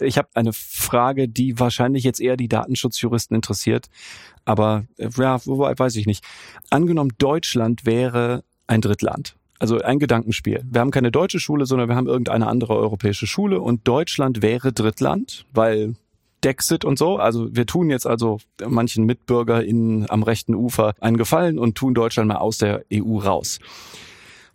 [0.00, 3.86] Ich habe eine Frage, die wahrscheinlich jetzt eher die Datenschutzjuristen interessiert,
[4.44, 6.24] aber äh, ja, weiß ich nicht.
[6.70, 10.62] Angenommen, Deutschland wäre ein Drittland also ein Gedankenspiel.
[10.70, 14.72] Wir haben keine deutsche Schule, sondern wir haben irgendeine andere europäische Schule und Deutschland wäre
[14.72, 15.94] Drittland, weil
[16.44, 17.16] Dexit und so.
[17.16, 22.28] Also wir tun jetzt also manchen MitbürgerInnen am rechten Ufer einen Gefallen und tun Deutschland
[22.28, 23.58] mal aus der EU raus.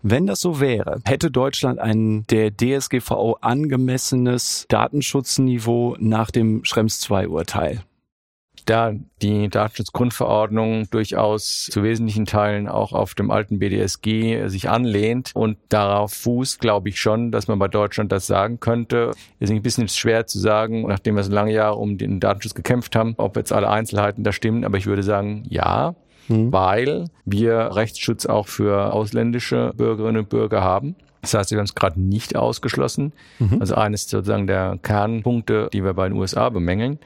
[0.04, 7.28] Wenn das so wäre, hätte Deutschland ein der DSGVO angemessenes Datenschutzniveau nach dem Schrems II
[7.28, 7.84] Urteil
[8.66, 15.58] da die Datenschutzgrundverordnung durchaus zu wesentlichen Teilen auch auf dem alten BDSG sich anlehnt und
[15.70, 19.12] darauf fußt, glaube ich schon, dass man bei Deutschland das sagen könnte.
[19.40, 22.96] Ist ein bisschen schwer zu sagen, nachdem wir so lange Jahre um den Datenschutz gekämpft
[22.96, 25.96] haben, ob jetzt alle Einzelheiten da stimmen, aber ich würde sagen, ja,
[26.28, 26.52] mhm.
[26.52, 30.96] weil wir Rechtsschutz auch für ausländische Bürgerinnen und Bürger haben.
[31.22, 33.14] Das heißt, wir haben es gerade nicht ausgeschlossen.
[33.40, 33.58] Mhm.
[33.60, 37.00] Also eines sozusagen der Kernpunkte, die wir bei den USA bemängeln.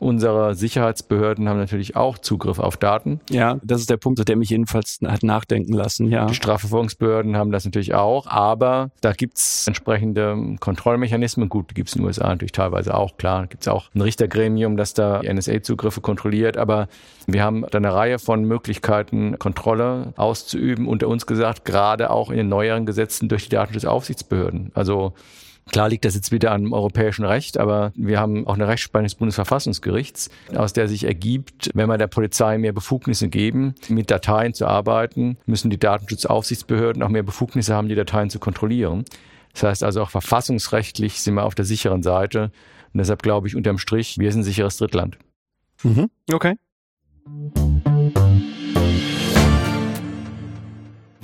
[0.00, 3.20] Unsere Sicherheitsbehörden haben natürlich auch Zugriff auf Daten.
[3.30, 6.26] Ja, das ist der Punkt, der mich jedenfalls hat nachdenken lassen, ja.
[6.26, 11.48] Die Strafverfolgungsbehörden haben das natürlich auch, aber da gibt's entsprechende Kontrollmechanismen.
[11.48, 13.40] Gut, die gibt's in den USA natürlich teilweise auch, klar.
[13.40, 16.88] Da gibt's auch ein Richtergremium, das da die NSA-Zugriffe kontrolliert, aber
[17.26, 20.86] wir haben da eine Reihe von Möglichkeiten, Kontrolle auszuüben.
[20.86, 24.70] Unter uns gesagt, gerade auch in den neueren Gesetzen durch die Datenschutzaufsichtsbehörden.
[24.74, 25.14] Also
[25.70, 29.14] Klar liegt das jetzt wieder am europäischen Recht, aber wir haben auch eine Rechtsprechung des
[29.14, 34.66] Bundesverfassungsgerichts, aus der sich ergibt, wenn wir der Polizei mehr Befugnisse geben, mit Dateien zu
[34.66, 39.04] arbeiten, müssen die Datenschutzaufsichtsbehörden auch mehr Befugnisse haben, die Dateien zu kontrollieren.
[39.52, 42.50] Das heißt also auch verfassungsrechtlich sind wir auf der sicheren Seite.
[42.92, 45.18] Und deshalb glaube ich unterm Strich, wir sind ein sicheres Drittland.
[45.82, 46.10] Mhm.
[46.30, 46.56] Okay.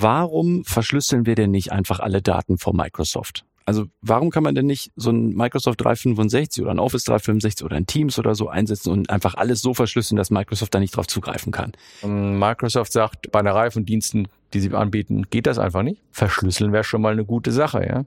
[0.03, 3.44] Warum verschlüsseln wir denn nicht einfach alle Daten von Microsoft?
[3.66, 7.76] Also warum kann man denn nicht so ein Microsoft 365 oder ein Office 365 oder
[7.76, 11.07] ein Teams oder so einsetzen und einfach alles so verschlüsseln, dass Microsoft da nicht drauf
[11.07, 11.72] zugreifen kann?
[12.03, 16.03] Microsoft sagt, bei einer Reihe von Diensten die sie anbieten, geht das einfach nicht.
[16.11, 18.05] Verschlüsseln wäre schon mal eine gute Sache, ja.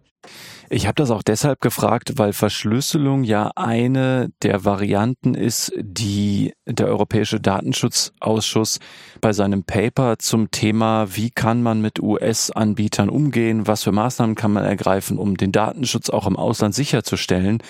[0.69, 6.87] Ich habe das auch deshalb gefragt, weil Verschlüsselung ja eine der Varianten ist, die der
[6.87, 8.79] Europäische Datenschutzausschuss
[9.19, 14.53] bei seinem Paper zum Thema, wie kann man mit US-Anbietern umgehen, was für Maßnahmen kann
[14.53, 17.61] man ergreifen, um den Datenschutz auch im Ausland sicherzustellen,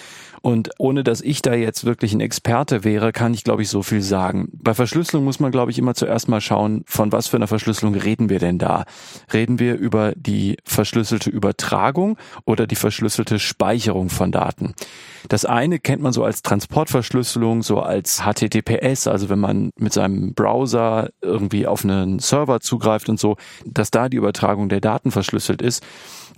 [0.44, 3.82] und ohne dass ich da jetzt wirklich ein Experte wäre, kann ich, glaube ich, so
[3.82, 4.50] viel sagen.
[4.52, 7.96] Bei Verschlüsselung muss man, glaube ich, immer zuerst mal schauen, von was für einer Verschlüsselung
[7.96, 8.84] reden wir denn da?
[9.32, 14.74] Reden wir über die verschlüsselte Übertragung oder die verschlüsselte Speicherung von Daten?
[15.30, 20.34] Das eine kennt man so als Transportverschlüsselung, so als HTTPS, also wenn man mit seinem
[20.34, 25.62] Browser irgendwie auf einen Server zugreift und so, dass da die Übertragung der Daten verschlüsselt
[25.62, 25.86] ist.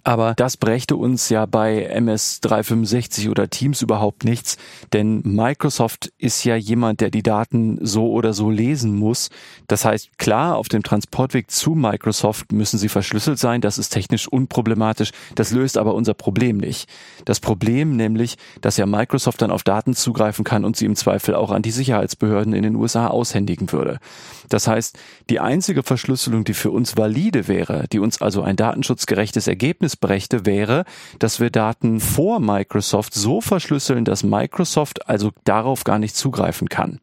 [0.05, 4.57] Aber das brächte uns ja bei MS 365 oder Teams überhaupt nichts,
[4.93, 9.29] denn Microsoft ist ja jemand, der die Daten so oder so lesen muss.
[9.65, 13.61] Das heißt, klar, auf dem Transportweg zu Microsoft müssen sie verschlüsselt sein.
[13.61, 15.09] Das ist technisch unproblematisch.
[15.33, 16.87] Das löst aber unser Problem nicht.
[17.25, 21.33] Das Problem nämlich, dass ja Microsoft dann auf Daten zugreifen kann und sie im Zweifel
[21.33, 23.97] auch an die Sicherheitsbehörden in den USA aushändigen würde.
[24.49, 24.97] Das heißt,
[25.29, 30.45] die einzige Verschlüsselung, die für uns valide wäre, die uns also ein datenschutzgerechtes Ergebnis brächte,
[30.45, 30.85] wäre,
[31.19, 36.99] dass wir Daten vor Microsoft so verschlüsseln, dass Microsoft also darauf gar nicht zugreifen kann.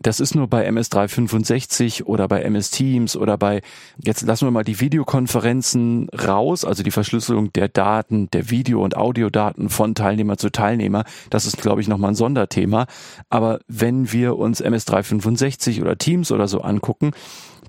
[0.00, 3.62] Das ist nur bei MS365 oder bei MS Teams oder bei,
[4.02, 8.96] jetzt lassen wir mal die Videokonferenzen raus, also die Verschlüsselung der Daten, der Video- und
[8.96, 11.04] Audiodaten von Teilnehmer zu Teilnehmer.
[11.30, 12.86] Das ist, glaube ich, nochmal ein Sonderthema.
[13.28, 17.10] Aber wenn wir uns MS365 oder Teams oder so angucken,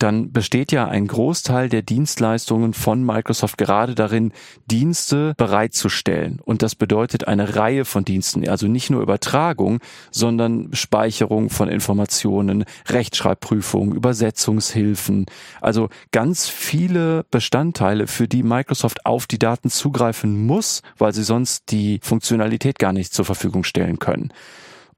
[0.04, 4.32] dann besteht ja ein Großteil der Dienstleistungen von Microsoft gerade darin,
[4.70, 6.40] Dienste bereitzustellen.
[6.44, 9.80] Und das bedeutet eine Reihe von Diensten, also nicht nur Übertragung,
[10.12, 15.26] sondern Speicherung von Informationen, Rechtschreibprüfung, Übersetzungshilfen,
[15.62, 21.72] also ganz viele Bestandteile, für die Microsoft auf die Daten zugreifen muss, weil sie sonst
[21.72, 24.32] die Funktionalität gar nicht zur Verfügung stellen können.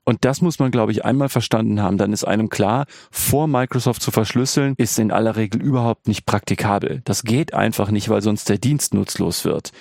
[0.04, 1.98] Und das muss man, glaube ich, einmal verstanden haben.
[1.98, 7.02] Dann ist einem klar, vor Microsoft zu verschlüsseln, ist in aller Regel überhaupt nicht praktikabel.
[7.06, 9.72] Das geht einfach nicht, weil sonst der Dienst nutzlos wird.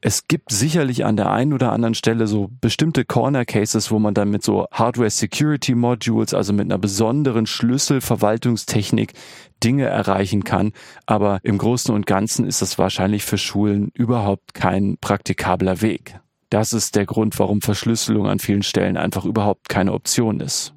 [0.00, 4.14] Es gibt sicherlich an der einen oder anderen Stelle so bestimmte Corner Cases, wo man
[4.14, 9.14] dann mit so Hardware Security Modules, also mit einer besonderen Schlüsselverwaltungstechnik
[9.64, 10.72] Dinge erreichen kann.
[11.06, 16.20] Aber im Großen und Ganzen ist das wahrscheinlich für Schulen überhaupt kein praktikabler Weg.
[16.50, 20.72] Das ist der Grund, warum Verschlüsselung an vielen Stellen einfach überhaupt keine Option ist.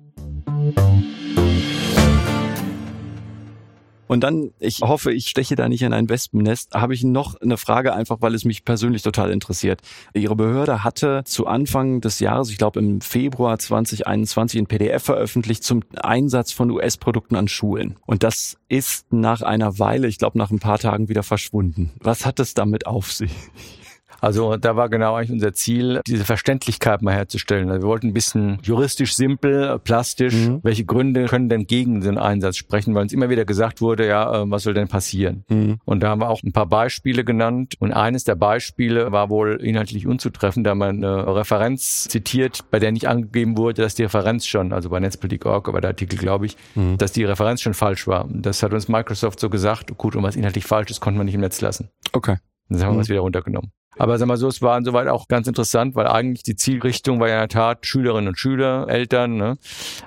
[4.07, 7.55] Und dann, ich hoffe, ich steche da nicht in ein Wespennest, habe ich noch eine
[7.55, 9.79] Frage, einfach weil es mich persönlich total interessiert.
[10.13, 15.63] Ihre Behörde hatte zu Anfang des Jahres, ich glaube im Februar 2021, ein PDF veröffentlicht
[15.63, 17.95] zum Einsatz von US-Produkten an Schulen.
[18.05, 21.93] Und das ist nach einer Weile, ich glaube nach ein paar Tagen wieder verschwunden.
[22.01, 23.31] Was hat es damit auf sich?
[24.21, 27.69] Also da war genau eigentlich unser Ziel, diese Verständlichkeit mal herzustellen.
[27.69, 30.59] Also wir wollten ein bisschen juristisch simpel, plastisch, mhm.
[30.63, 34.43] welche Gründe können denn gegen den Einsatz sprechen, weil uns immer wieder gesagt wurde, ja,
[34.43, 35.43] äh, was soll denn passieren?
[35.49, 35.79] Mhm.
[35.85, 37.75] Und da haben wir auch ein paar Beispiele genannt.
[37.79, 42.91] Und eines der Beispiele war wohl inhaltlich unzutreffend, da man eine Referenz zitiert, bei der
[42.91, 46.57] nicht angegeben wurde, dass die Referenz schon, also bei Netzpolitik.org, aber der Artikel, glaube ich,
[46.75, 46.97] mhm.
[46.97, 48.27] dass die Referenz schon falsch war.
[48.29, 51.35] Das hat uns Microsoft so gesagt, gut, und was inhaltlich falsch ist, konnte man nicht
[51.35, 51.89] im Netz lassen.
[52.13, 52.37] Okay.
[52.79, 53.71] Dann haben wir es wieder runtergenommen.
[53.97, 57.27] Aber sag mal so, es war insoweit auch ganz interessant, weil eigentlich die Zielrichtung war
[57.27, 59.35] ja in der Tat Schülerinnen und Schüler, Eltern.
[59.35, 59.57] Ne?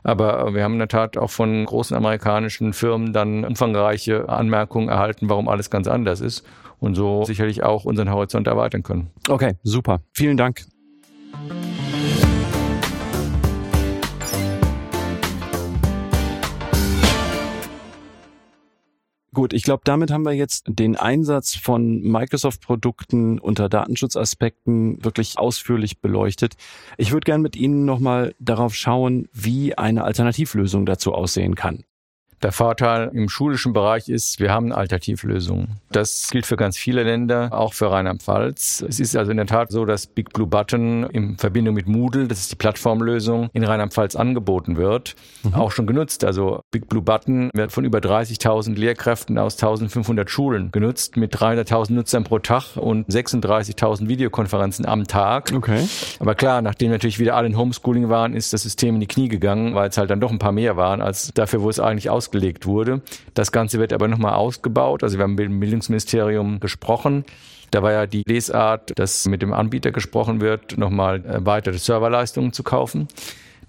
[0.03, 5.29] Aber wir haben in der Tat auch von großen amerikanischen Firmen dann umfangreiche Anmerkungen erhalten,
[5.29, 6.45] warum alles ganz anders ist.
[6.81, 9.11] Und so sicherlich auch unseren Horizont erweitern können.
[9.29, 10.01] Okay, super.
[10.13, 10.65] Vielen Dank.
[19.35, 26.01] Gut, ich glaube, damit haben wir jetzt den Einsatz von Microsoft-Produkten unter Datenschutzaspekten wirklich ausführlich
[26.01, 26.55] beleuchtet.
[26.99, 31.85] Ich würde gern mit Ihnen nochmal darauf schauen, wie eine Alternativlösung dazu aussehen kann.
[32.45, 35.81] Der Vorteil im schulischen Bereich ist, wir haben Alternativlösungen.
[35.91, 38.85] Das gilt für ganz viele Länder, auch für Rheinland-Pfalz.
[38.87, 42.29] Es ist also in der Tat so, dass Big Blue Button in Verbindung mit Moodle,
[42.29, 45.55] das ist die Plattformlösung, in Rheinland-Pfalz angeboten wird, mhm.
[45.55, 46.23] auch schon genutzt.
[46.23, 51.95] Also Big Blue Button wird von über 30.000 Lehrkräften aus 1.500 Schulen genutzt, mit 300.000
[51.95, 55.51] Nutzern pro Tag und 36.000 Videokonferenzen am Tag.
[55.57, 55.89] Okay.
[56.21, 59.29] Aber klar, nachdem natürlich wieder alle in Homeschooling waren, ist das System in die Knie
[59.29, 62.11] gegangen, weil es halt dann doch ein paar mehr waren, als dafür, wo es eigentlich
[62.11, 63.01] ausgegangen ausgelegt wurde.
[63.35, 65.03] Das Ganze wird aber nochmal ausgebaut.
[65.03, 67.25] Also wir haben mit dem Bildungsministerium gesprochen.
[67.71, 72.63] Da war ja die Lesart, dass mit dem Anbieter gesprochen wird, nochmal weitere Serverleistungen zu
[72.63, 73.09] kaufen.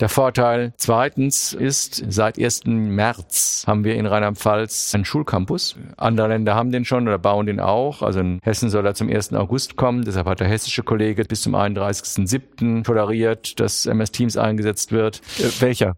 [0.01, 2.65] Der Vorteil zweitens ist, seit 1.
[2.65, 5.77] März haben wir in Rheinland-Pfalz einen Schulcampus.
[5.95, 8.01] Andere Länder haben den schon oder bauen den auch.
[8.01, 9.31] Also in Hessen soll er zum 1.
[9.33, 10.03] August kommen.
[10.03, 12.83] Deshalb hat der hessische Kollege bis zum 31.07.
[12.83, 15.21] toleriert, dass MS Teams eingesetzt wird.
[15.39, 15.95] Äh, welcher?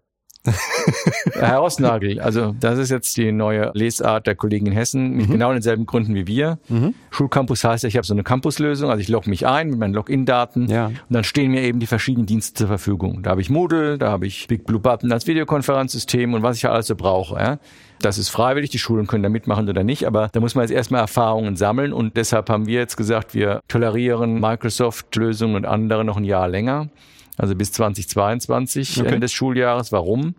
[1.34, 5.34] Herr Osnagel, also das ist jetzt die neue Lesart der Kollegen in Hessen mit mhm.
[5.34, 6.60] genau denselben Gründen wie wir.
[6.70, 6.94] Mhm.
[7.10, 10.68] Schulcampus heißt, ich habe so eine Campuslösung, also ich logge mich ein mit meinen Login-Daten
[10.70, 10.88] ja.
[10.88, 13.24] und dann stehen mir eben die verschiedenen Dienste zur Verfügung.
[13.24, 16.68] Da habe ich Moodle, da habe ich Big Blue Button als Videokonferenzsystem und was ich
[16.68, 17.36] alles so brauche.
[17.36, 17.60] Ja.
[18.00, 20.72] Das ist freiwillig, die Schulen können da mitmachen oder nicht, aber da muss man jetzt
[20.72, 26.18] erstmal Erfahrungen sammeln und deshalb haben wir jetzt gesagt, wir tolerieren Microsoft-Lösungen und andere noch
[26.18, 26.90] ein Jahr länger
[27.38, 29.08] also bis 2022 okay.
[29.08, 29.92] Ende des Schuljahres.
[29.92, 30.36] Warum?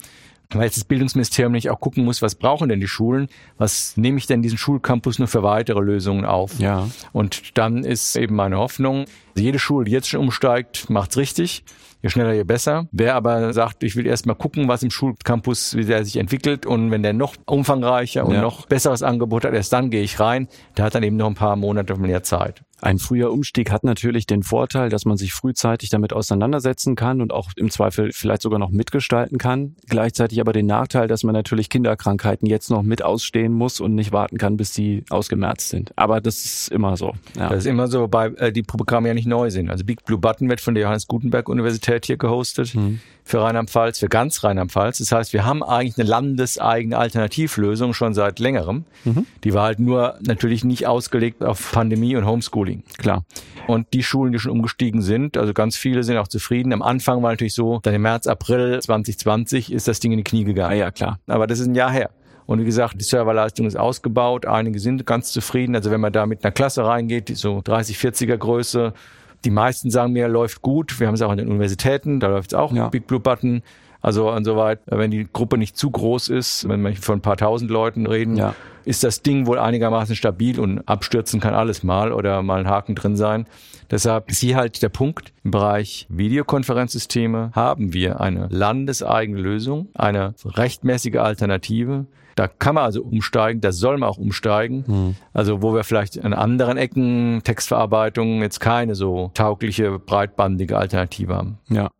[0.50, 3.28] Weil jetzt das Bildungsministerium nicht auch gucken muss, was brauchen denn die Schulen?
[3.58, 6.58] Was nehme ich denn diesen Schulcampus nur für weitere Lösungen auf?
[6.58, 6.88] Ja.
[7.12, 9.04] Und dann ist eben meine Hoffnung,
[9.36, 11.64] jede Schule, die jetzt schon umsteigt, macht's richtig.
[12.00, 12.86] Je schneller, je besser.
[12.92, 16.64] Wer aber sagt, ich will erst mal gucken, was im Schulcampus, wie der sich entwickelt
[16.64, 18.40] und wenn der noch umfangreicher und ja.
[18.40, 20.48] noch besseres Angebot hat, erst dann gehe ich rein.
[20.76, 22.62] Der hat dann eben noch ein paar Monate mehr Zeit.
[22.80, 27.32] Ein früher Umstieg hat natürlich den Vorteil, dass man sich frühzeitig damit auseinandersetzen kann und
[27.32, 29.74] auch im Zweifel vielleicht sogar noch mitgestalten kann.
[29.88, 34.12] Gleichzeitig aber den Nachteil, dass man natürlich Kinderkrankheiten jetzt noch mit ausstehen muss und nicht
[34.12, 35.92] warten kann, bis sie ausgemerzt sind.
[35.96, 37.14] Aber das ist immer so.
[37.36, 37.48] Ja.
[37.48, 39.70] Das ist immer so, weil äh, die Programme ja nicht neu sind.
[39.70, 42.74] Also Big Blue Button wird von der Johannes Gutenberg Universität hier gehostet.
[42.74, 44.98] Mhm für Rheinland-Pfalz, für ganz Rheinland-Pfalz.
[44.98, 48.84] Das heißt, wir haben eigentlich eine landeseigene Alternativlösung schon seit längerem.
[49.04, 49.26] Mhm.
[49.44, 52.84] Die war halt nur natürlich nicht ausgelegt auf Pandemie und Homeschooling.
[52.96, 53.24] Klar.
[53.66, 56.72] Und die Schulen, die schon umgestiegen sind, also ganz viele sind auch zufrieden.
[56.72, 60.24] Am Anfang war natürlich so, dann im März, April 2020 ist das Ding in die
[60.24, 60.72] Knie gegangen.
[60.72, 61.18] Ah, ja, klar.
[61.26, 62.10] Aber das ist ein Jahr her.
[62.46, 64.46] Und wie gesagt, die Serverleistung ist ausgebaut.
[64.46, 65.76] Einige sind ganz zufrieden.
[65.76, 68.94] Also wenn man da mit einer Klasse reingeht, die so 30, 40er Größe,
[69.44, 70.98] die meisten sagen mir, läuft gut.
[71.00, 72.88] Wir haben es auch an den Universitäten, da läuft es auch ja.
[72.88, 73.62] Big Blue Button.
[74.00, 77.70] Also insoweit, wenn die Gruppe nicht zu groß ist, wenn wir von ein paar tausend
[77.70, 78.54] Leuten reden, ja.
[78.84, 82.94] ist das Ding wohl einigermaßen stabil und abstürzen kann alles mal oder mal ein Haken
[82.94, 83.46] drin sein.
[83.90, 90.34] Deshalb ist hier halt der Punkt, im Bereich Videokonferenzsysteme haben wir eine landeseigene Lösung, eine
[90.44, 92.06] rechtmäßige Alternative,
[92.38, 94.84] da kann man also umsteigen, da soll man auch umsteigen.
[94.86, 95.16] Mhm.
[95.32, 101.58] Also wo wir vielleicht an anderen Ecken Textverarbeitung jetzt keine so taugliche, breitbandige Alternative haben.
[101.68, 101.90] Ja.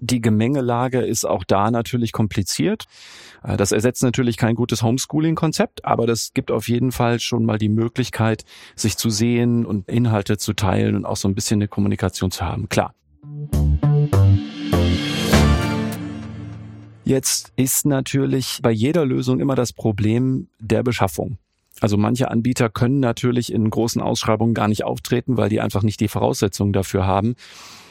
[0.00, 2.86] Die Gemengelage ist auch da natürlich kompliziert.
[3.42, 7.58] Äh, das ersetzt natürlich kein gutes Homeschooling-Konzept, aber das gibt auf jeden Fall schon mal
[7.58, 11.68] die Möglichkeit, sich zu sehen und Inhalte zu teilen und auch so ein bisschen eine
[11.68, 12.70] Kommunikation zu haben.
[12.70, 12.94] Klar.
[17.08, 21.38] Jetzt ist natürlich bei jeder Lösung immer das Problem der Beschaffung.
[21.80, 26.00] Also manche Anbieter können natürlich in großen Ausschreibungen gar nicht auftreten, weil die einfach nicht
[26.00, 27.34] die Voraussetzungen dafür haben.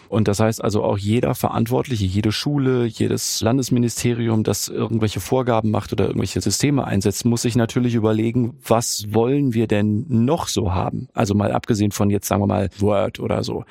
[0.07, 5.91] Und das heißt also auch jeder Verantwortliche, jede Schule, jedes Landesministerium, das irgendwelche Vorgaben macht
[5.91, 11.10] oder irgendwelche Systeme einsetzt, muss sich natürlich überlegen, was wollen wir denn noch so haben?
[11.15, 13.65] Also mal abgesehen von jetzt sagen wir mal Word oder so.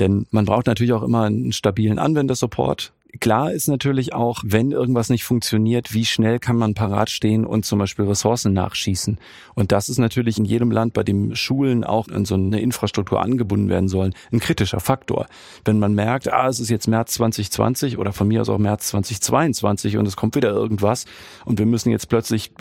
[0.00, 2.92] Denn man braucht natürlich auch immer einen stabilen Anwendersupport.
[3.20, 7.64] Klar ist natürlich auch, wenn irgendwas nicht funktioniert, wie schnell kann man parat stehen und
[7.64, 9.18] zum Beispiel Ressourcen nachschießen.
[9.54, 13.22] Und das ist natürlich in jedem Land, bei dem Schulen auch in so eine Infrastruktur
[13.22, 15.26] angebunden werden sollen, ein kritischer Faktor.
[15.64, 18.88] Wenn man merkt, ah, es ist jetzt März 2020 oder von mir aus auch März
[18.88, 21.06] 2022 und es kommt wieder irgendwas
[21.46, 22.52] und wir müssen jetzt plötzlich,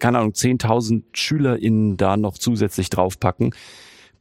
[0.00, 3.54] keine Ahnung, 10.000 SchülerInnen da noch zusätzlich draufpacken,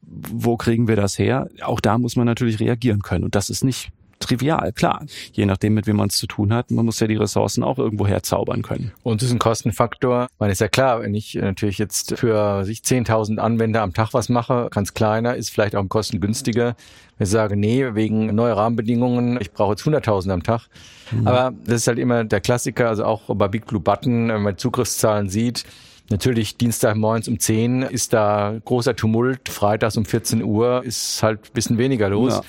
[0.02, 1.50] wo kriegen wir das her?
[1.62, 3.26] Auch da muss man natürlich reagieren können.
[3.26, 3.92] Und das ist nicht
[4.24, 5.06] trivial, klar.
[5.32, 7.78] Je nachdem, mit wem man es zu tun hat, man muss ja die Ressourcen auch
[7.78, 8.92] irgendwo herzaubern können.
[9.04, 10.28] Und es ist ein Kostenfaktor.
[10.40, 14.30] Man ist ja klar, wenn ich natürlich jetzt für sich 10.000 Anwender am Tag was
[14.30, 16.76] mache, ganz kleiner, ist vielleicht auch kostengünstiger.
[17.18, 20.68] Wenn ich sage, nee, wegen neuer Rahmenbedingungen, ich brauche jetzt 100.000 am Tag.
[21.12, 21.28] Mhm.
[21.28, 24.58] Aber das ist halt immer der Klassiker, also auch bei Big Blue Button, wenn man
[24.58, 25.66] Zugriffszahlen sieht,
[26.10, 31.40] Natürlich Dienstag morgens um 10 ist da großer Tumult, freitags um 14 Uhr ist halt
[31.40, 32.34] ein bisschen weniger los.
[32.34, 32.42] Ja.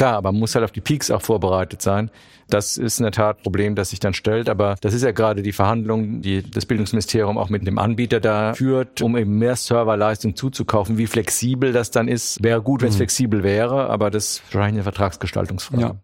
[0.00, 2.10] Klar, aber man muss halt auf die Peaks auch vorbereitet sein.
[2.48, 4.48] Das ist in der Tat ein Problem, das sich dann stellt.
[4.48, 8.54] Aber das ist ja gerade die Verhandlung, die das Bildungsministerium auch mit dem Anbieter da
[8.54, 10.96] führt, um eben mehr Serverleistung zuzukaufen.
[10.96, 13.00] Wie flexibel das dann ist, wäre gut, wenn es mhm.
[13.00, 15.82] flexibel wäre, aber das ist wahrscheinlich eine Vertragsgestaltungsfrage.
[15.82, 16.00] Ja.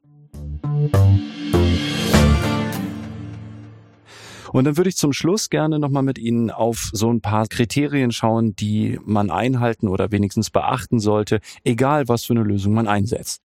[4.52, 8.12] Und dann würde ich zum Schluss gerne nochmal mit Ihnen auf so ein paar Kriterien
[8.12, 13.45] schauen, die man einhalten oder wenigstens beachten sollte, egal was für eine Lösung man einsetzt.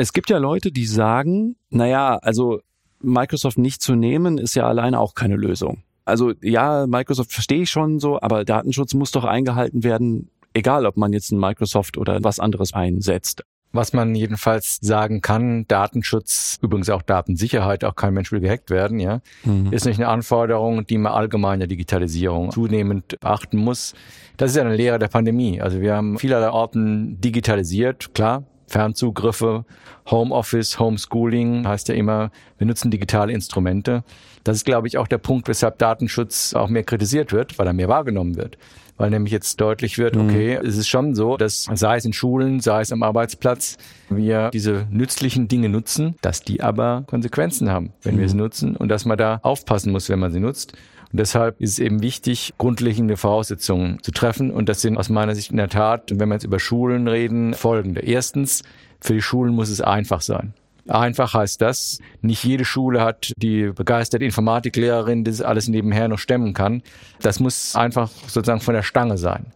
[0.00, 2.62] Es gibt ja Leute, die sagen, naja, also
[3.02, 5.82] Microsoft nicht zu nehmen, ist ja alleine auch keine Lösung.
[6.06, 10.96] Also ja, Microsoft verstehe ich schon so, aber Datenschutz muss doch eingehalten werden, egal ob
[10.96, 13.44] man jetzt ein Microsoft oder was anderes einsetzt.
[13.72, 19.00] Was man jedenfalls sagen kann, Datenschutz, übrigens auch Datensicherheit, auch kein Mensch will gehackt werden,
[19.00, 19.70] ja, mhm.
[19.70, 23.92] ist nicht eine Anforderung, die man allgemein in der Digitalisierung zunehmend beachten muss.
[24.38, 25.60] Das ist ja eine Lehre der Pandemie.
[25.60, 29.64] Also wir haben vielerlei Orten digitalisiert, klar, Fernzugriffe,
[30.10, 34.04] Homeoffice, Homeschooling heißt ja immer, wir nutzen digitale Instrumente.
[34.44, 37.72] Das ist, glaube ich, auch der Punkt, weshalb Datenschutz auch mehr kritisiert wird, weil er
[37.72, 38.56] mehr wahrgenommen wird.
[38.96, 40.28] Weil nämlich jetzt deutlich wird, mhm.
[40.28, 40.66] okay, mhm.
[40.66, 43.76] es ist schon so, dass sei es in Schulen, sei es am Arbeitsplatz,
[44.08, 48.20] wir diese nützlichen Dinge nutzen, dass die aber Konsequenzen haben, wenn mhm.
[48.20, 50.74] wir sie nutzen und dass man da aufpassen muss, wenn man sie nutzt.
[51.12, 54.50] Und deshalb ist es eben wichtig, grundlegende Voraussetzungen zu treffen.
[54.50, 57.54] Und das sind aus meiner Sicht in der Tat, wenn wir jetzt über Schulen reden,
[57.54, 58.00] folgende.
[58.00, 58.62] Erstens,
[59.00, 60.54] für die Schulen muss es einfach sein.
[60.88, 66.18] Einfach heißt das, nicht jede Schule hat die begeisterte Informatiklehrerin, die das alles nebenher noch
[66.18, 66.82] stemmen kann.
[67.20, 69.46] Das muss einfach sozusagen von der Stange sein.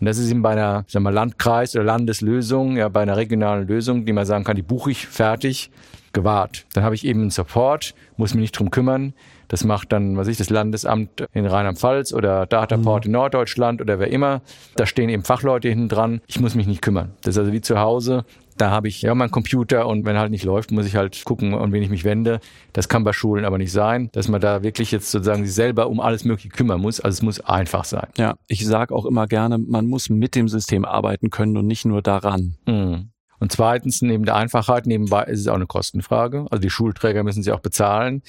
[0.00, 3.66] Und das ist eben bei einer sagen wir, Landkreis- oder Landeslösung, ja, bei einer regionalen
[3.66, 5.70] Lösung, die man sagen kann, die buche ich fertig,
[6.12, 6.66] gewahrt.
[6.72, 9.12] Dann habe ich eben einen Support, muss mich nicht drum kümmern.
[9.48, 13.08] Das macht dann, was ich, das Landesamt in Rheinland-Pfalz oder Dataport mhm.
[13.08, 14.42] in Norddeutschland oder wer immer.
[14.76, 16.20] Da stehen eben Fachleute hinten dran.
[16.26, 17.12] Ich muss mich nicht kümmern.
[17.22, 18.24] Das ist also wie zu Hause.
[18.58, 21.24] Da habe ich ja meinen Computer und wenn er halt nicht läuft, muss ich halt
[21.24, 22.40] gucken, an wen ich mich wende.
[22.72, 25.88] Das kann bei Schulen aber nicht sein, dass man da wirklich jetzt sozusagen sich selber
[25.88, 27.00] um alles Mögliche kümmern muss.
[27.00, 28.08] Also es muss einfach sein.
[28.16, 31.84] Ja, ich sage auch immer gerne, man muss mit dem System arbeiten können und nicht
[31.84, 32.56] nur daran.
[32.66, 33.10] Mhm.
[33.40, 36.46] Und zweitens, neben der Einfachheit, nebenbei ist es auch eine Kostenfrage.
[36.50, 38.22] Also die Schulträger müssen sie auch bezahlen.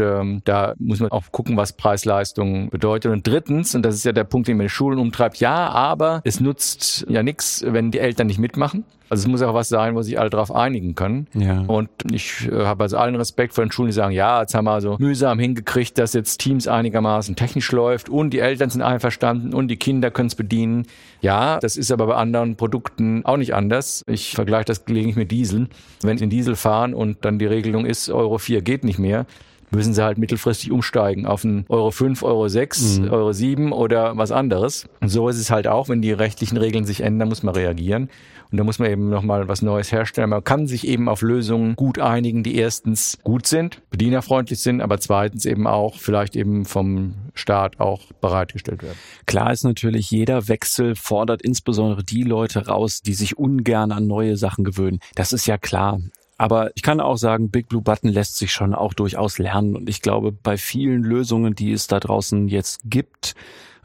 [0.00, 3.12] Ähm, da muss man auch gucken, was Preis-Leistung bedeutet.
[3.12, 6.20] Und drittens, und das ist ja der Punkt, den mir die Schulen umtreibt, ja, aber
[6.24, 8.84] es nutzt ja nichts, wenn die Eltern nicht mitmachen.
[9.08, 11.28] Also es muss auch was sein, wo sich alle darauf einigen können.
[11.34, 11.60] Ja.
[11.66, 14.64] Und ich äh, habe also allen Respekt vor den Schulen, die sagen, ja, jetzt haben
[14.64, 19.54] wir also mühsam hingekriegt, dass jetzt Teams einigermaßen technisch läuft und die Eltern sind einverstanden
[19.54, 20.86] und die Kinder können es bedienen.
[21.20, 24.02] Ja, das ist aber bei anderen Produkten auch nicht anders.
[24.08, 25.68] Ich vergleiche das gelegentlich mit Diesel.
[26.02, 29.26] Wenn sie in Diesel fahren und dann die Regelung ist, Euro 4 geht nicht mehr,
[29.76, 33.10] müssen sie halt mittelfristig umsteigen auf einen Euro 5, Euro 6, Mhm.
[33.10, 34.88] Euro 7 oder was anderes.
[35.00, 38.08] Und so ist es halt auch, wenn die rechtlichen Regeln sich ändern, muss man reagieren.
[38.52, 40.30] Und da muss man eben nochmal was Neues herstellen.
[40.30, 45.00] Man kann sich eben auf Lösungen gut einigen, die erstens gut sind, bedienerfreundlich sind, aber
[45.00, 48.96] zweitens eben auch vielleicht eben vom Staat auch bereitgestellt werden.
[49.26, 54.36] Klar ist natürlich, jeder Wechsel fordert insbesondere die Leute raus, die sich ungern an neue
[54.36, 55.00] Sachen gewöhnen.
[55.16, 55.98] Das ist ja klar.
[56.38, 59.74] Aber ich kann auch sagen, Big Blue Button lässt sich schon auch durchaus lernen.
[59.74, 63.34] Und ich glaube, bei vielen Lösungen, die es da draußen jetzt gibt,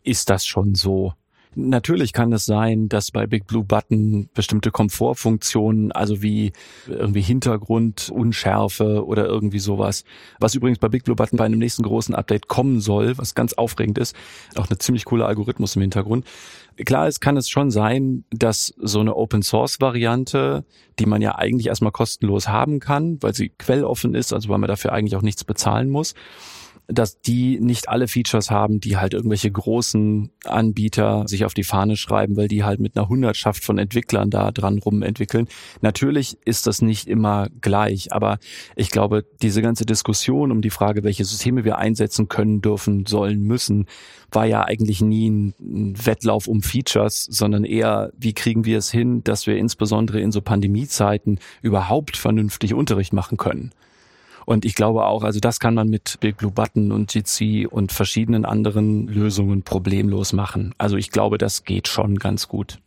[0.03, 1.13] ist das schon so.
[1.53, 6.53] Natürlich kann es sein, dass bei Big Blue Button bestimmte Komfortfunktionen, also wie
[6.87, 10.05] irgendwie Hintergrund, Unschärfe oder irgendwie sowas,
[10.39, 13.51] was übrigens bei Big Blue Button bei einem nächsten großen Update kommen soll, was ganz
[13.53, 14.15] aufregend ist,
[14.55, 16.25] auch eine ziemlich coole Algorithmus im Hintergrund.
[16.85, 20.63] Klar, es kann es schon sein, dass so eine Open Source Variante,
[20.99, 24.69] die man ja eigentlich erstmal kostenlos haben kann, weil sie quelloffen ist, also weil man
[24.69, 26.13] dafür eigentlich auch nichts bezahlen muss,
[26.87, 31.95] dass die nicht alle Features haben, die halt irgendwelche großen Anbieter sich auf die Fahne
[31.95, 35.47] schreiben, weil die halt mit einer Hundertschaft von Entwicklern da dran rumentwickeln.
[35.81, 38.39] Natürlich ist das nicht immer gleich, aber
[38.75, 43.41] ich glaube, diese ganze Diskussion um die Frage, welche Systeme wir einsetzen können, dürfen, sollen,
[43.41, 43.85] müssen,
[44.31, 49.23] war ja eigentlich nie ein Wettlauf um Features, sondern eher, wie kriegen wir es hin,
[49.23, 53.71] dass wir insbesondere in so Pandemiezeiten überhaupt vernünftig Unterricht machen können.
[54.45, 57.91] Und ich glaube auch, also das kann man mit Big Blue Button und Jitsi und
[57.91, 60.73] verschiedenen anderen Lösungen problemlos machen.
[60.77, 62.79] Also ich glaube, das geht schon ganz gut.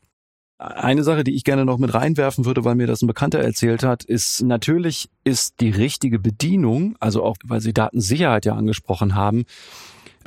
[0.59, 3.83] Eine Sache, die ich gerne noch mit reinwerfen würde, weil mir das ein Bekannter erzählt
[3.83, 9.47] hat, ist natürlich ist die richtige Bedienung, also auch weil Sie Datensicherheit ja angesprochen haben,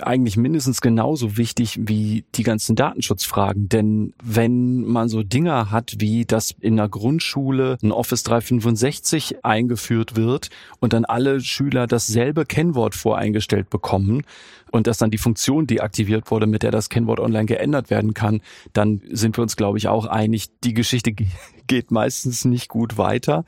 [0.03, 3.69] eigentlich mindestens genauso wichtig wie die ganzen Datenschutzfragen.
[3.69, 10.15] Denn wenn man so Dinger hat, wie dass in der Grundschule ein Office 365 eingeführt
[10.15, 10.49] wird
[10.79, 14.23] und dann alle Schüler dasselbe Kennwort voreingestellt bekommen
[14.71, 18.41] und dass dann die Funktion deaktiviert wurde, mit der das Kennwort online geändert werden kann,
[18.73, 21.13] dann sind wir uns, glaube ich, auch einig, die Geschichte
[21.67, 23.45] geht meistens nicht gut weiter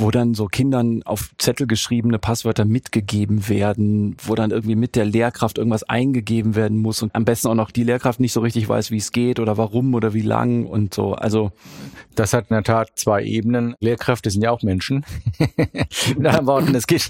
[0.00, 5.04] wo dann so Kindern auf Zettel geschriebene Passwörter mitgegeben werden, wo dann irgendwie mit der
[5.04, 8.68] Lehrkraft irgendwas eingegeben werden muss und am besten auch noch die Lehrkraft nicht so richtig
[8.68, 11.12] weiß, wie es geht oder warum oder wie lang und so.
[11.12, 11.52] Also
[12.14, 13.74] das hat in der Tat zwei Ebenen.
[13.80, 15.04] Lehrkräfte sind ja auch Menschen.
[16.16, 17.08] Mit anderen Worten, es geht,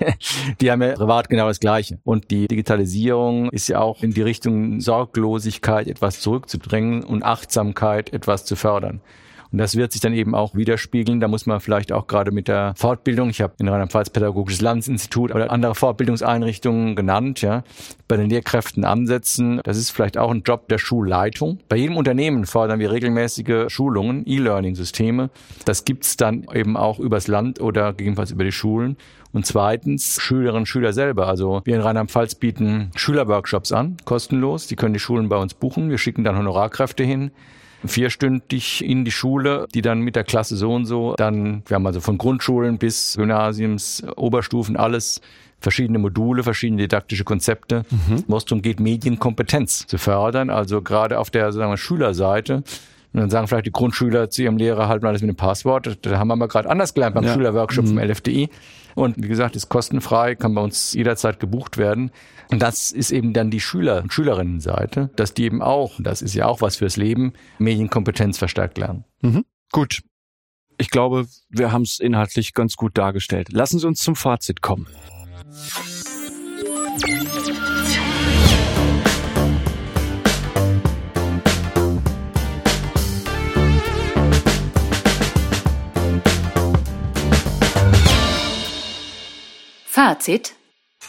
[0.61, 1.99] die haben ja privat genau das Gleiche.
[2.05, 8.45] Und die Digitalisierung ist ja auch in die Richtung Sorglosigkeit etwas zurückzudrängen und Achtsamkeit etwas
[8.45, 9.01] zu fördern.
[9.53, 11.21] Und das wird sich dann eben auch widerspiegeln.
[11.21, 15.35] Da muss man vielleicht auch gerade mit der Fortbildung, ich habe in Rheinland-Pfalz Pädagogisches Landesinstitut
[15.35, 17.65] oder andere Fortbildungseinrichtungen genannt, ja,
[18.07, 19.61] bei den Lehrkräften ansetzen.
[19.65, 21.59] Das ist vielleicht auch ein Job der Schulleitung.
[21.69, 25.31] Bei jedem Unternehmen fordern wir regelmäßige Schulungen, E-Learning-Systeme.
[25.65, 28.97] Das gibt's dann eben auch übers Land oder gegebenenfalls über die Schulen.
[29.33, 31.29] Und zweitens Schülerinnen und Schüler selber.
[31.29, 34.67] Also wir in Rheinland-Pfalz bieten Schülerworkshops an, kostenlos.
[34.67, 35.91] Die können die Schulen bei uns buchen.
[35.91, 37.31] Wir schicken dann Honorarkräfte hin
[37.85, 41.87] vierstündig in die Schule, die dann mit der Klasse so und so, dann, wir haben
[41.87, 45.21] also von Grundschulen bis Gymnasiums, Oberstufen, alles
[45.61, 48.25] verschiedene Module, verschiedene didaktische Konzepte, mhm.
[48.27, 52.63] wo es darum geht, Medienkompetenz zu fördern, also gerade auf der sagen wir, Schülerseite.
[53.13, 55.99] Und dann sagen vielleicht die Grundschüler zu ihrem Lehrer, halten alles mit dem Passwort.
[56.03, 57.35] Da haben wir mal gerade anders gelernt beim ja.
[57.35, 57.89] Schülerworkshop mhm.
[57.89, 58.49] vom LFDI.
[58.95, 62.11] Und wie gesagt, ist kostenfrei, kann bei uns jederzeit gebucht werden.
[62.51, 66.35] Und das ist eben dann die Schüler- und Schülerinnenseite, dass die eben auch, das ist
[66.35, 69.05] ja auch was fürs Leben, Medienkompetenz verstärkt lernen.
[69.23, 69.45] Mhm.
[69.73, 70.03] Gut.
[70.79, 73.53] Ich glaube, wir haben es inhaltlich ganz gut dargestellt.
[73.53, 74.87] Lassen Sie uns zum Fazit kommen.
[90.01, 90.55] Fazit.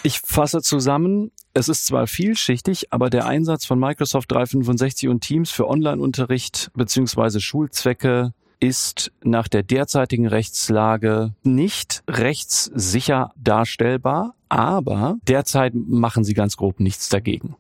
[0.04, 5.50] Ich fasse zusammen, es ist zwar vielschichtig, aber der Einsatz von Microsoft 365 und Teams
[5.50, 7.40] für Online-Unterricht bzw.
[7.40, 16.82] Schulzwecke ist nach der derzeitigen Rechtslage nicht rechtssicher darstellbar, aber derzeit machen sie ganz grob
[16.82, 17.56] nichts dagegen.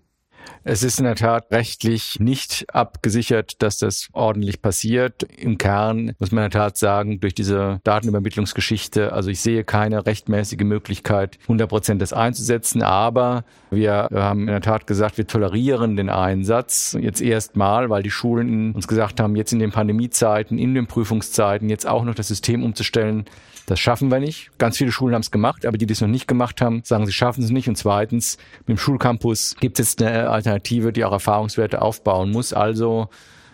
[0.63, 5.23] Es ist in der Tat rechtlich nicht abgesichert, dass das ordentlich passiert.
[5.23, 10.05] Im Kern muss man in der Tat sagen, durch diese Datenübermittlungsgeschichte, also ich sehe keine
[10.05, 15.95] rechtmäßige Möglichkeit, 100 Prozent das einzusetzen, aber wir haben in der Tat gesagt, wir tolerieren
[15.95, 20.75] den Einsatz jetzt erstmal, weil die Schulen uns gesagt haben, jetzt in den Pandemiezeiten, in
[20.75, 23.25] den Prüfungszeiten, jetzt auch noch das System umzustellen,
[23.65, 24.51] das schaffen wir nicht.
[24.57, 27.05] Ganz viele Schulen haben es gemacht, aber die, die es noch nicht gemacht haben, sagen,
[27.05, 27.67] sie schaffen es nicht.
[27.67, 32.53] Und zweitens, mit dem Schulcampus gibt es jetzt eine Alternative, die auch Erfahrungswerte aufbauen muss.
[32.53, 33.09] Also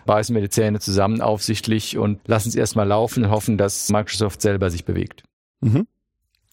[0.06, 4.40] beißen wir die Zähne zusammen aufsichtlich und lassen es erstmal laufen und hoffen, dass Microsoft
[4.40, 5.22] selber sich bewegt.
[5.60, 5.86] Mhm.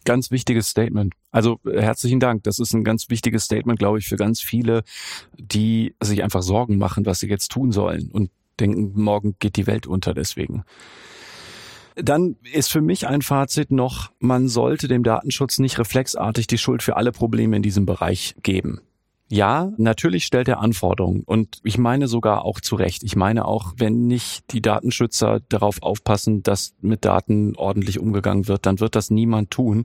[0.03, 1.13] Ganz wichtiges Statement.
[1.31, 2.43] Also herzlichen Dank.
[2.43, 4.83] Das ist ein ganz wichtiges Statement, glaube ich, für ganz viele,
[5.37, 8.29] die sich einfach Sorgen machen, was sie jetzt tun sollen und
[8.59, 10.63] denken, morgen geht die Welt unter deswegen.
[11.95, 16.83] Dann ist für mich ein Fazit noch, man sollte dem Datenschutz nicht reflexartig die Schuld
[16.83, 18.81] für alle Probleme in diesem Bereich geben.
[19.27, 23.01] Ja, natürlich stellt er Anforderungen und ich meine sogar auch zu Recht.
[23.03, 28.67] Ich meine auch, wenn nicht die Datenschützer darauf aufpassen, dass mit Daten ordentlich umgegangen wird,
[28.67, 29.83] dann wird das niemand tun.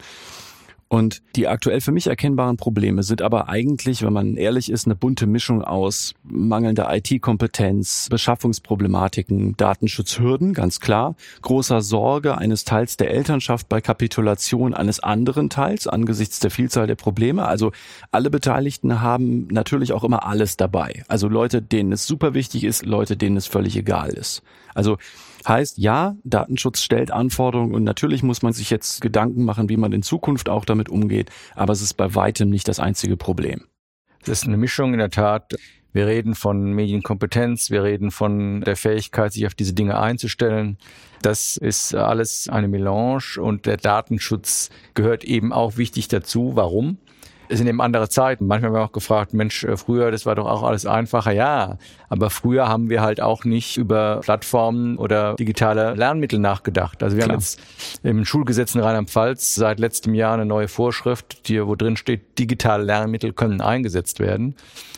[0.92, 4.96] Und die aktuell für mich erkennbaren Probleme sind aber eigentlich, wenn man ehrlich ist, eine
[4.96, 13.68] bunte Mischung aus mangelnder IT-Kompetenz, Beschaffungsproblematiken, Datenschutzhürden, ganz klar, großer Sorge eines Teils der Elternschaft
[13.68, 17.46] bei Kapitulation eines anderen Teils angesichts der Vielzahl der Probleme.
[17.46, 17.70] Also
[18.10, 21.04] alle Beteiligten haben natürlich auch immer alles dabei.
[21.06, 24.42] Also Leute, denen es super wichtig ist, Leute, denen es völlig egal ist.
[24.74, 24.98] Also
[25.46, 29.92] Heißt, ja, Datenschutz stellt Anforderungen und natürlich muss man sich jetzt Gedanken machen, wie man
[29.92, 33.64] in Zukunft auch damit umgeht, aber es ist bei weitem nicht das einzige Problem.
[34.22, 35.54] Es ist eine Mischung in der Tat.
[35.92, 40.78] Wir reden von Medienkompetenz, wir reden von der Fähigkeit, sich auf diese Dinge einzustellen.
[41.22, 46.52] Das ist alles eine Melange und der Datenschutz gehört eben auch wichtig dazu.
[46.54, 46.98] Warum?
[47.50, 48.46] Es sind eben andere Zeiten.
[48.46, 51.32] Manchmal haben wir auch gefragt, Mensch, äh, früher, das war doch auch alles einfacher.
[51.32, 51.78] Ja,
[52.08, 57.02] aber früher haben wir halt auch nicht über Plattformen oder digitale Lernmittel nachgedacht.
[57.02, 57.34] Also wir Klar.
[57.34, 57.60] haben jetzt
[58.04, 62.84] im Schulgesetz in Rheinland-Pfalz seit letztem Jahr eine neue Vorschrift, die, wo drin steht, digitale
[62.84, 64.54] Lernmittel können eingesetzt werden.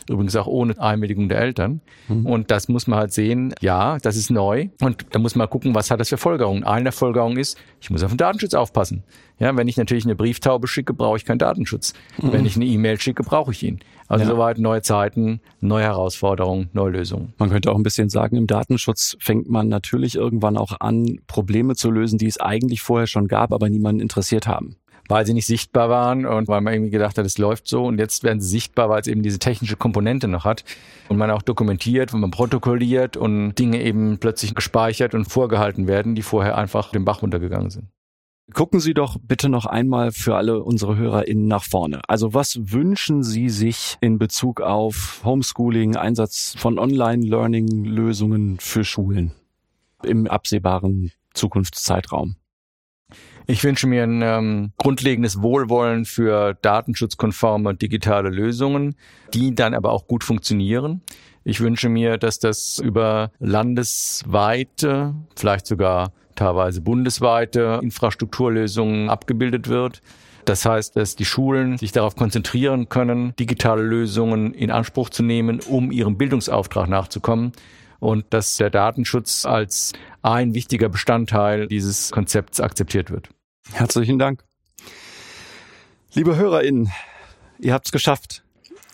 [0.09, 1.81] Übrigens auch ohne Einwilligung der Eltern.
[2.07, 2.25] Mhm.
[2.25, 4.69] Und das muss man halt sehen, ja, das ist neu.
[4.81, 6.63] Und da muss man gucken, was hat das für Folgerungen.
[6.63, 9.03] Eine der Folgerungen ist, ich muss auf den Datenschutz aufpassen.
[9.39, 11.93] Ja, wenn ich natürlich eine Brieftaube schicke, brauche ich keinen Datenschutz.
[12.21, 12.33] Mhm.
[12.33, 13.79] Wenn ich eine E-Mail schicke, brauche ich ihn.
[14.07, 14.31] Also ja.
[14.31, 17.33] soweit neue Zeiten, neue Herausforderungen, neue Lösungen.
[17.37, 21.75] Man könnte auch ein bisschen sagen, im Datenschutz fängt man natürlich irgendwann auch an, Probleme
[21.75, 24.75] zu lösen, die es eigentlich vorher schon gab, aber niemanden interessiert haben
[25.09, 27.99] weil sie nicht sichtbar waren und weil man irgendwie gedacht hat, es läuft so und
[27.99, 30.63] jetzt werden sie sichtbar, weil es eben diese technische Komponente noch hat
[31.09, 36.15] und man auch dokumentiert und man protokolliert und Dinge eben plötzlich gespeichert und vorgehalten werden,
[36.15, 37.87] die vorher einfach den Bach runtergegangen sind.
[38.53, 42.01] Gucken Sie doch bitte noch einmal für alle unsere HörerInnen nach vorne.
[42.07, 49.31] Also was wünschen Sie sich in Bezug auf Homeschooling, Einsatz von Online-Learning-Lösungen für Schulen
[50.03, 52.35] im absehbaren Zukunftszeitraum?
[53.45, 58.95] Ich wünsche mir ein ähm, grundlegendes Wohlwollen für datenschutzkonforme digitale Lösungen,
[59.33, 61.01] die dann aber auch gut funktionieren.
[61.43, 70.01] Ich wünsche mir, dass das über landesweite, vielleicht sogar teilweise bundesweite Infrastrukturlösungen abgebildet wird.
[70.45, 75.59] Das heißt, dass die Schulen sich darauf konzentrieren können, digitale Lösungen in Anspruch zu nehmen,
[75.67, 77.51] um ihrem Bildungsauftrag nachzukommen
[78.03, 83.29] und dass der Datenschutz als ein wichtiger Bestandteil dieses Konzepts akzeptiert wird.
[83.71, 84.43] Herzlichen Dank.
[86.13, 86.91] Liebe HörerInnen,
[87.59, 88.43] ihr habt's geschafft.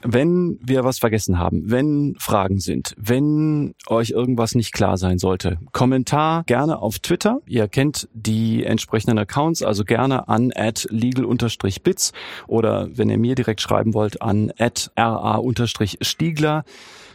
[0.02, 5.58] Wenn wir was vergessen haben, wenn Fragen sind, wenn euch irgendwas nicht klar sein sollte,
[5.74, 7.42] Kommentar gerne auf Twitter.
[7.48, 12.14] Ihr kennt die entsprechenden Accounts, also gerne an at legal-bits
[12.48, 16.64] oder wenn ihr mir direkt schreiben wollt, an at ra-stiegler.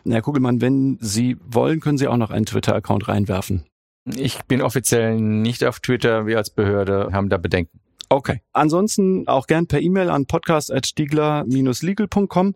[0.07, 3.65] Herr Kugelmann, wenn Sie wollen, können Sie auch noch einen Twitter-Account reinwerfen.
[4.15, 6.27] Ich bin offiziell nicht auf Twitter.
[6.27, 7.81] Wir als Behörde haben da Bedenken.
[8.11, 8.43] Okay.
[8.53, 12.55] Ansonsten auch gern per E-Mail an podcast.stiegler-legal.com.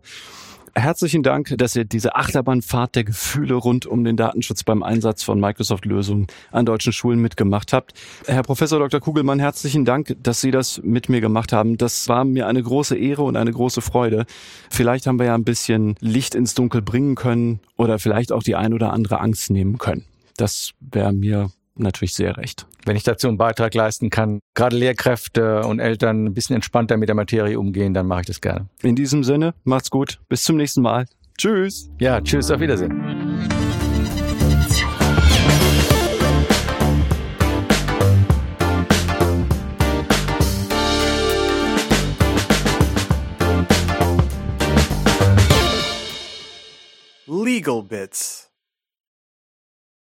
[0.75, 5.39] Herzlichen Dank, dass ihr diese Achterbahnfahrt der Gefühle rund um den Datenschutz beim Einsatz von
[5.39, 7.93] Microsoft-Lösungen an deutschen Schulen mitgemacht habt.
[8.25, 8.99] Herr Professor Dr.
[8.99, 11.77] Kugelmann, herzlichen Dank, dass Sie das mit mir gemacht haben.
[11.77, 14.25] Das war mir eine große Ehre und eine große Freude.
[14.69, 18.55] Vielleicht haben wir ja ein bisschen Licht ins Dunkel bringen können oder vielleicht auch die
[18.55, 20.05] ein oder andere Angst nehmen können.
[20.37, 21.51] Das wäre mir
[21.83, 22.67] natürlich sehr recht.
[22.85, 27.09] Wenn ich dazu einen Beitrag leisten kann, gerade Lehrkräfte und Eltern ein bisschen entspannter mit
[27.09, 28.67] der Materie umgehen, dann mache ich das gerne.
[28.81, 30.19] In diesem Sinne, macht's gut.
[30.29, 31.05] Bis zum nächsten Mal.
[31.37, 31.89] Tschüss.
[31.99, 33.47] Ja, tschüss, auf Wiedersehen.
[47.25, 48.48] Legal bits.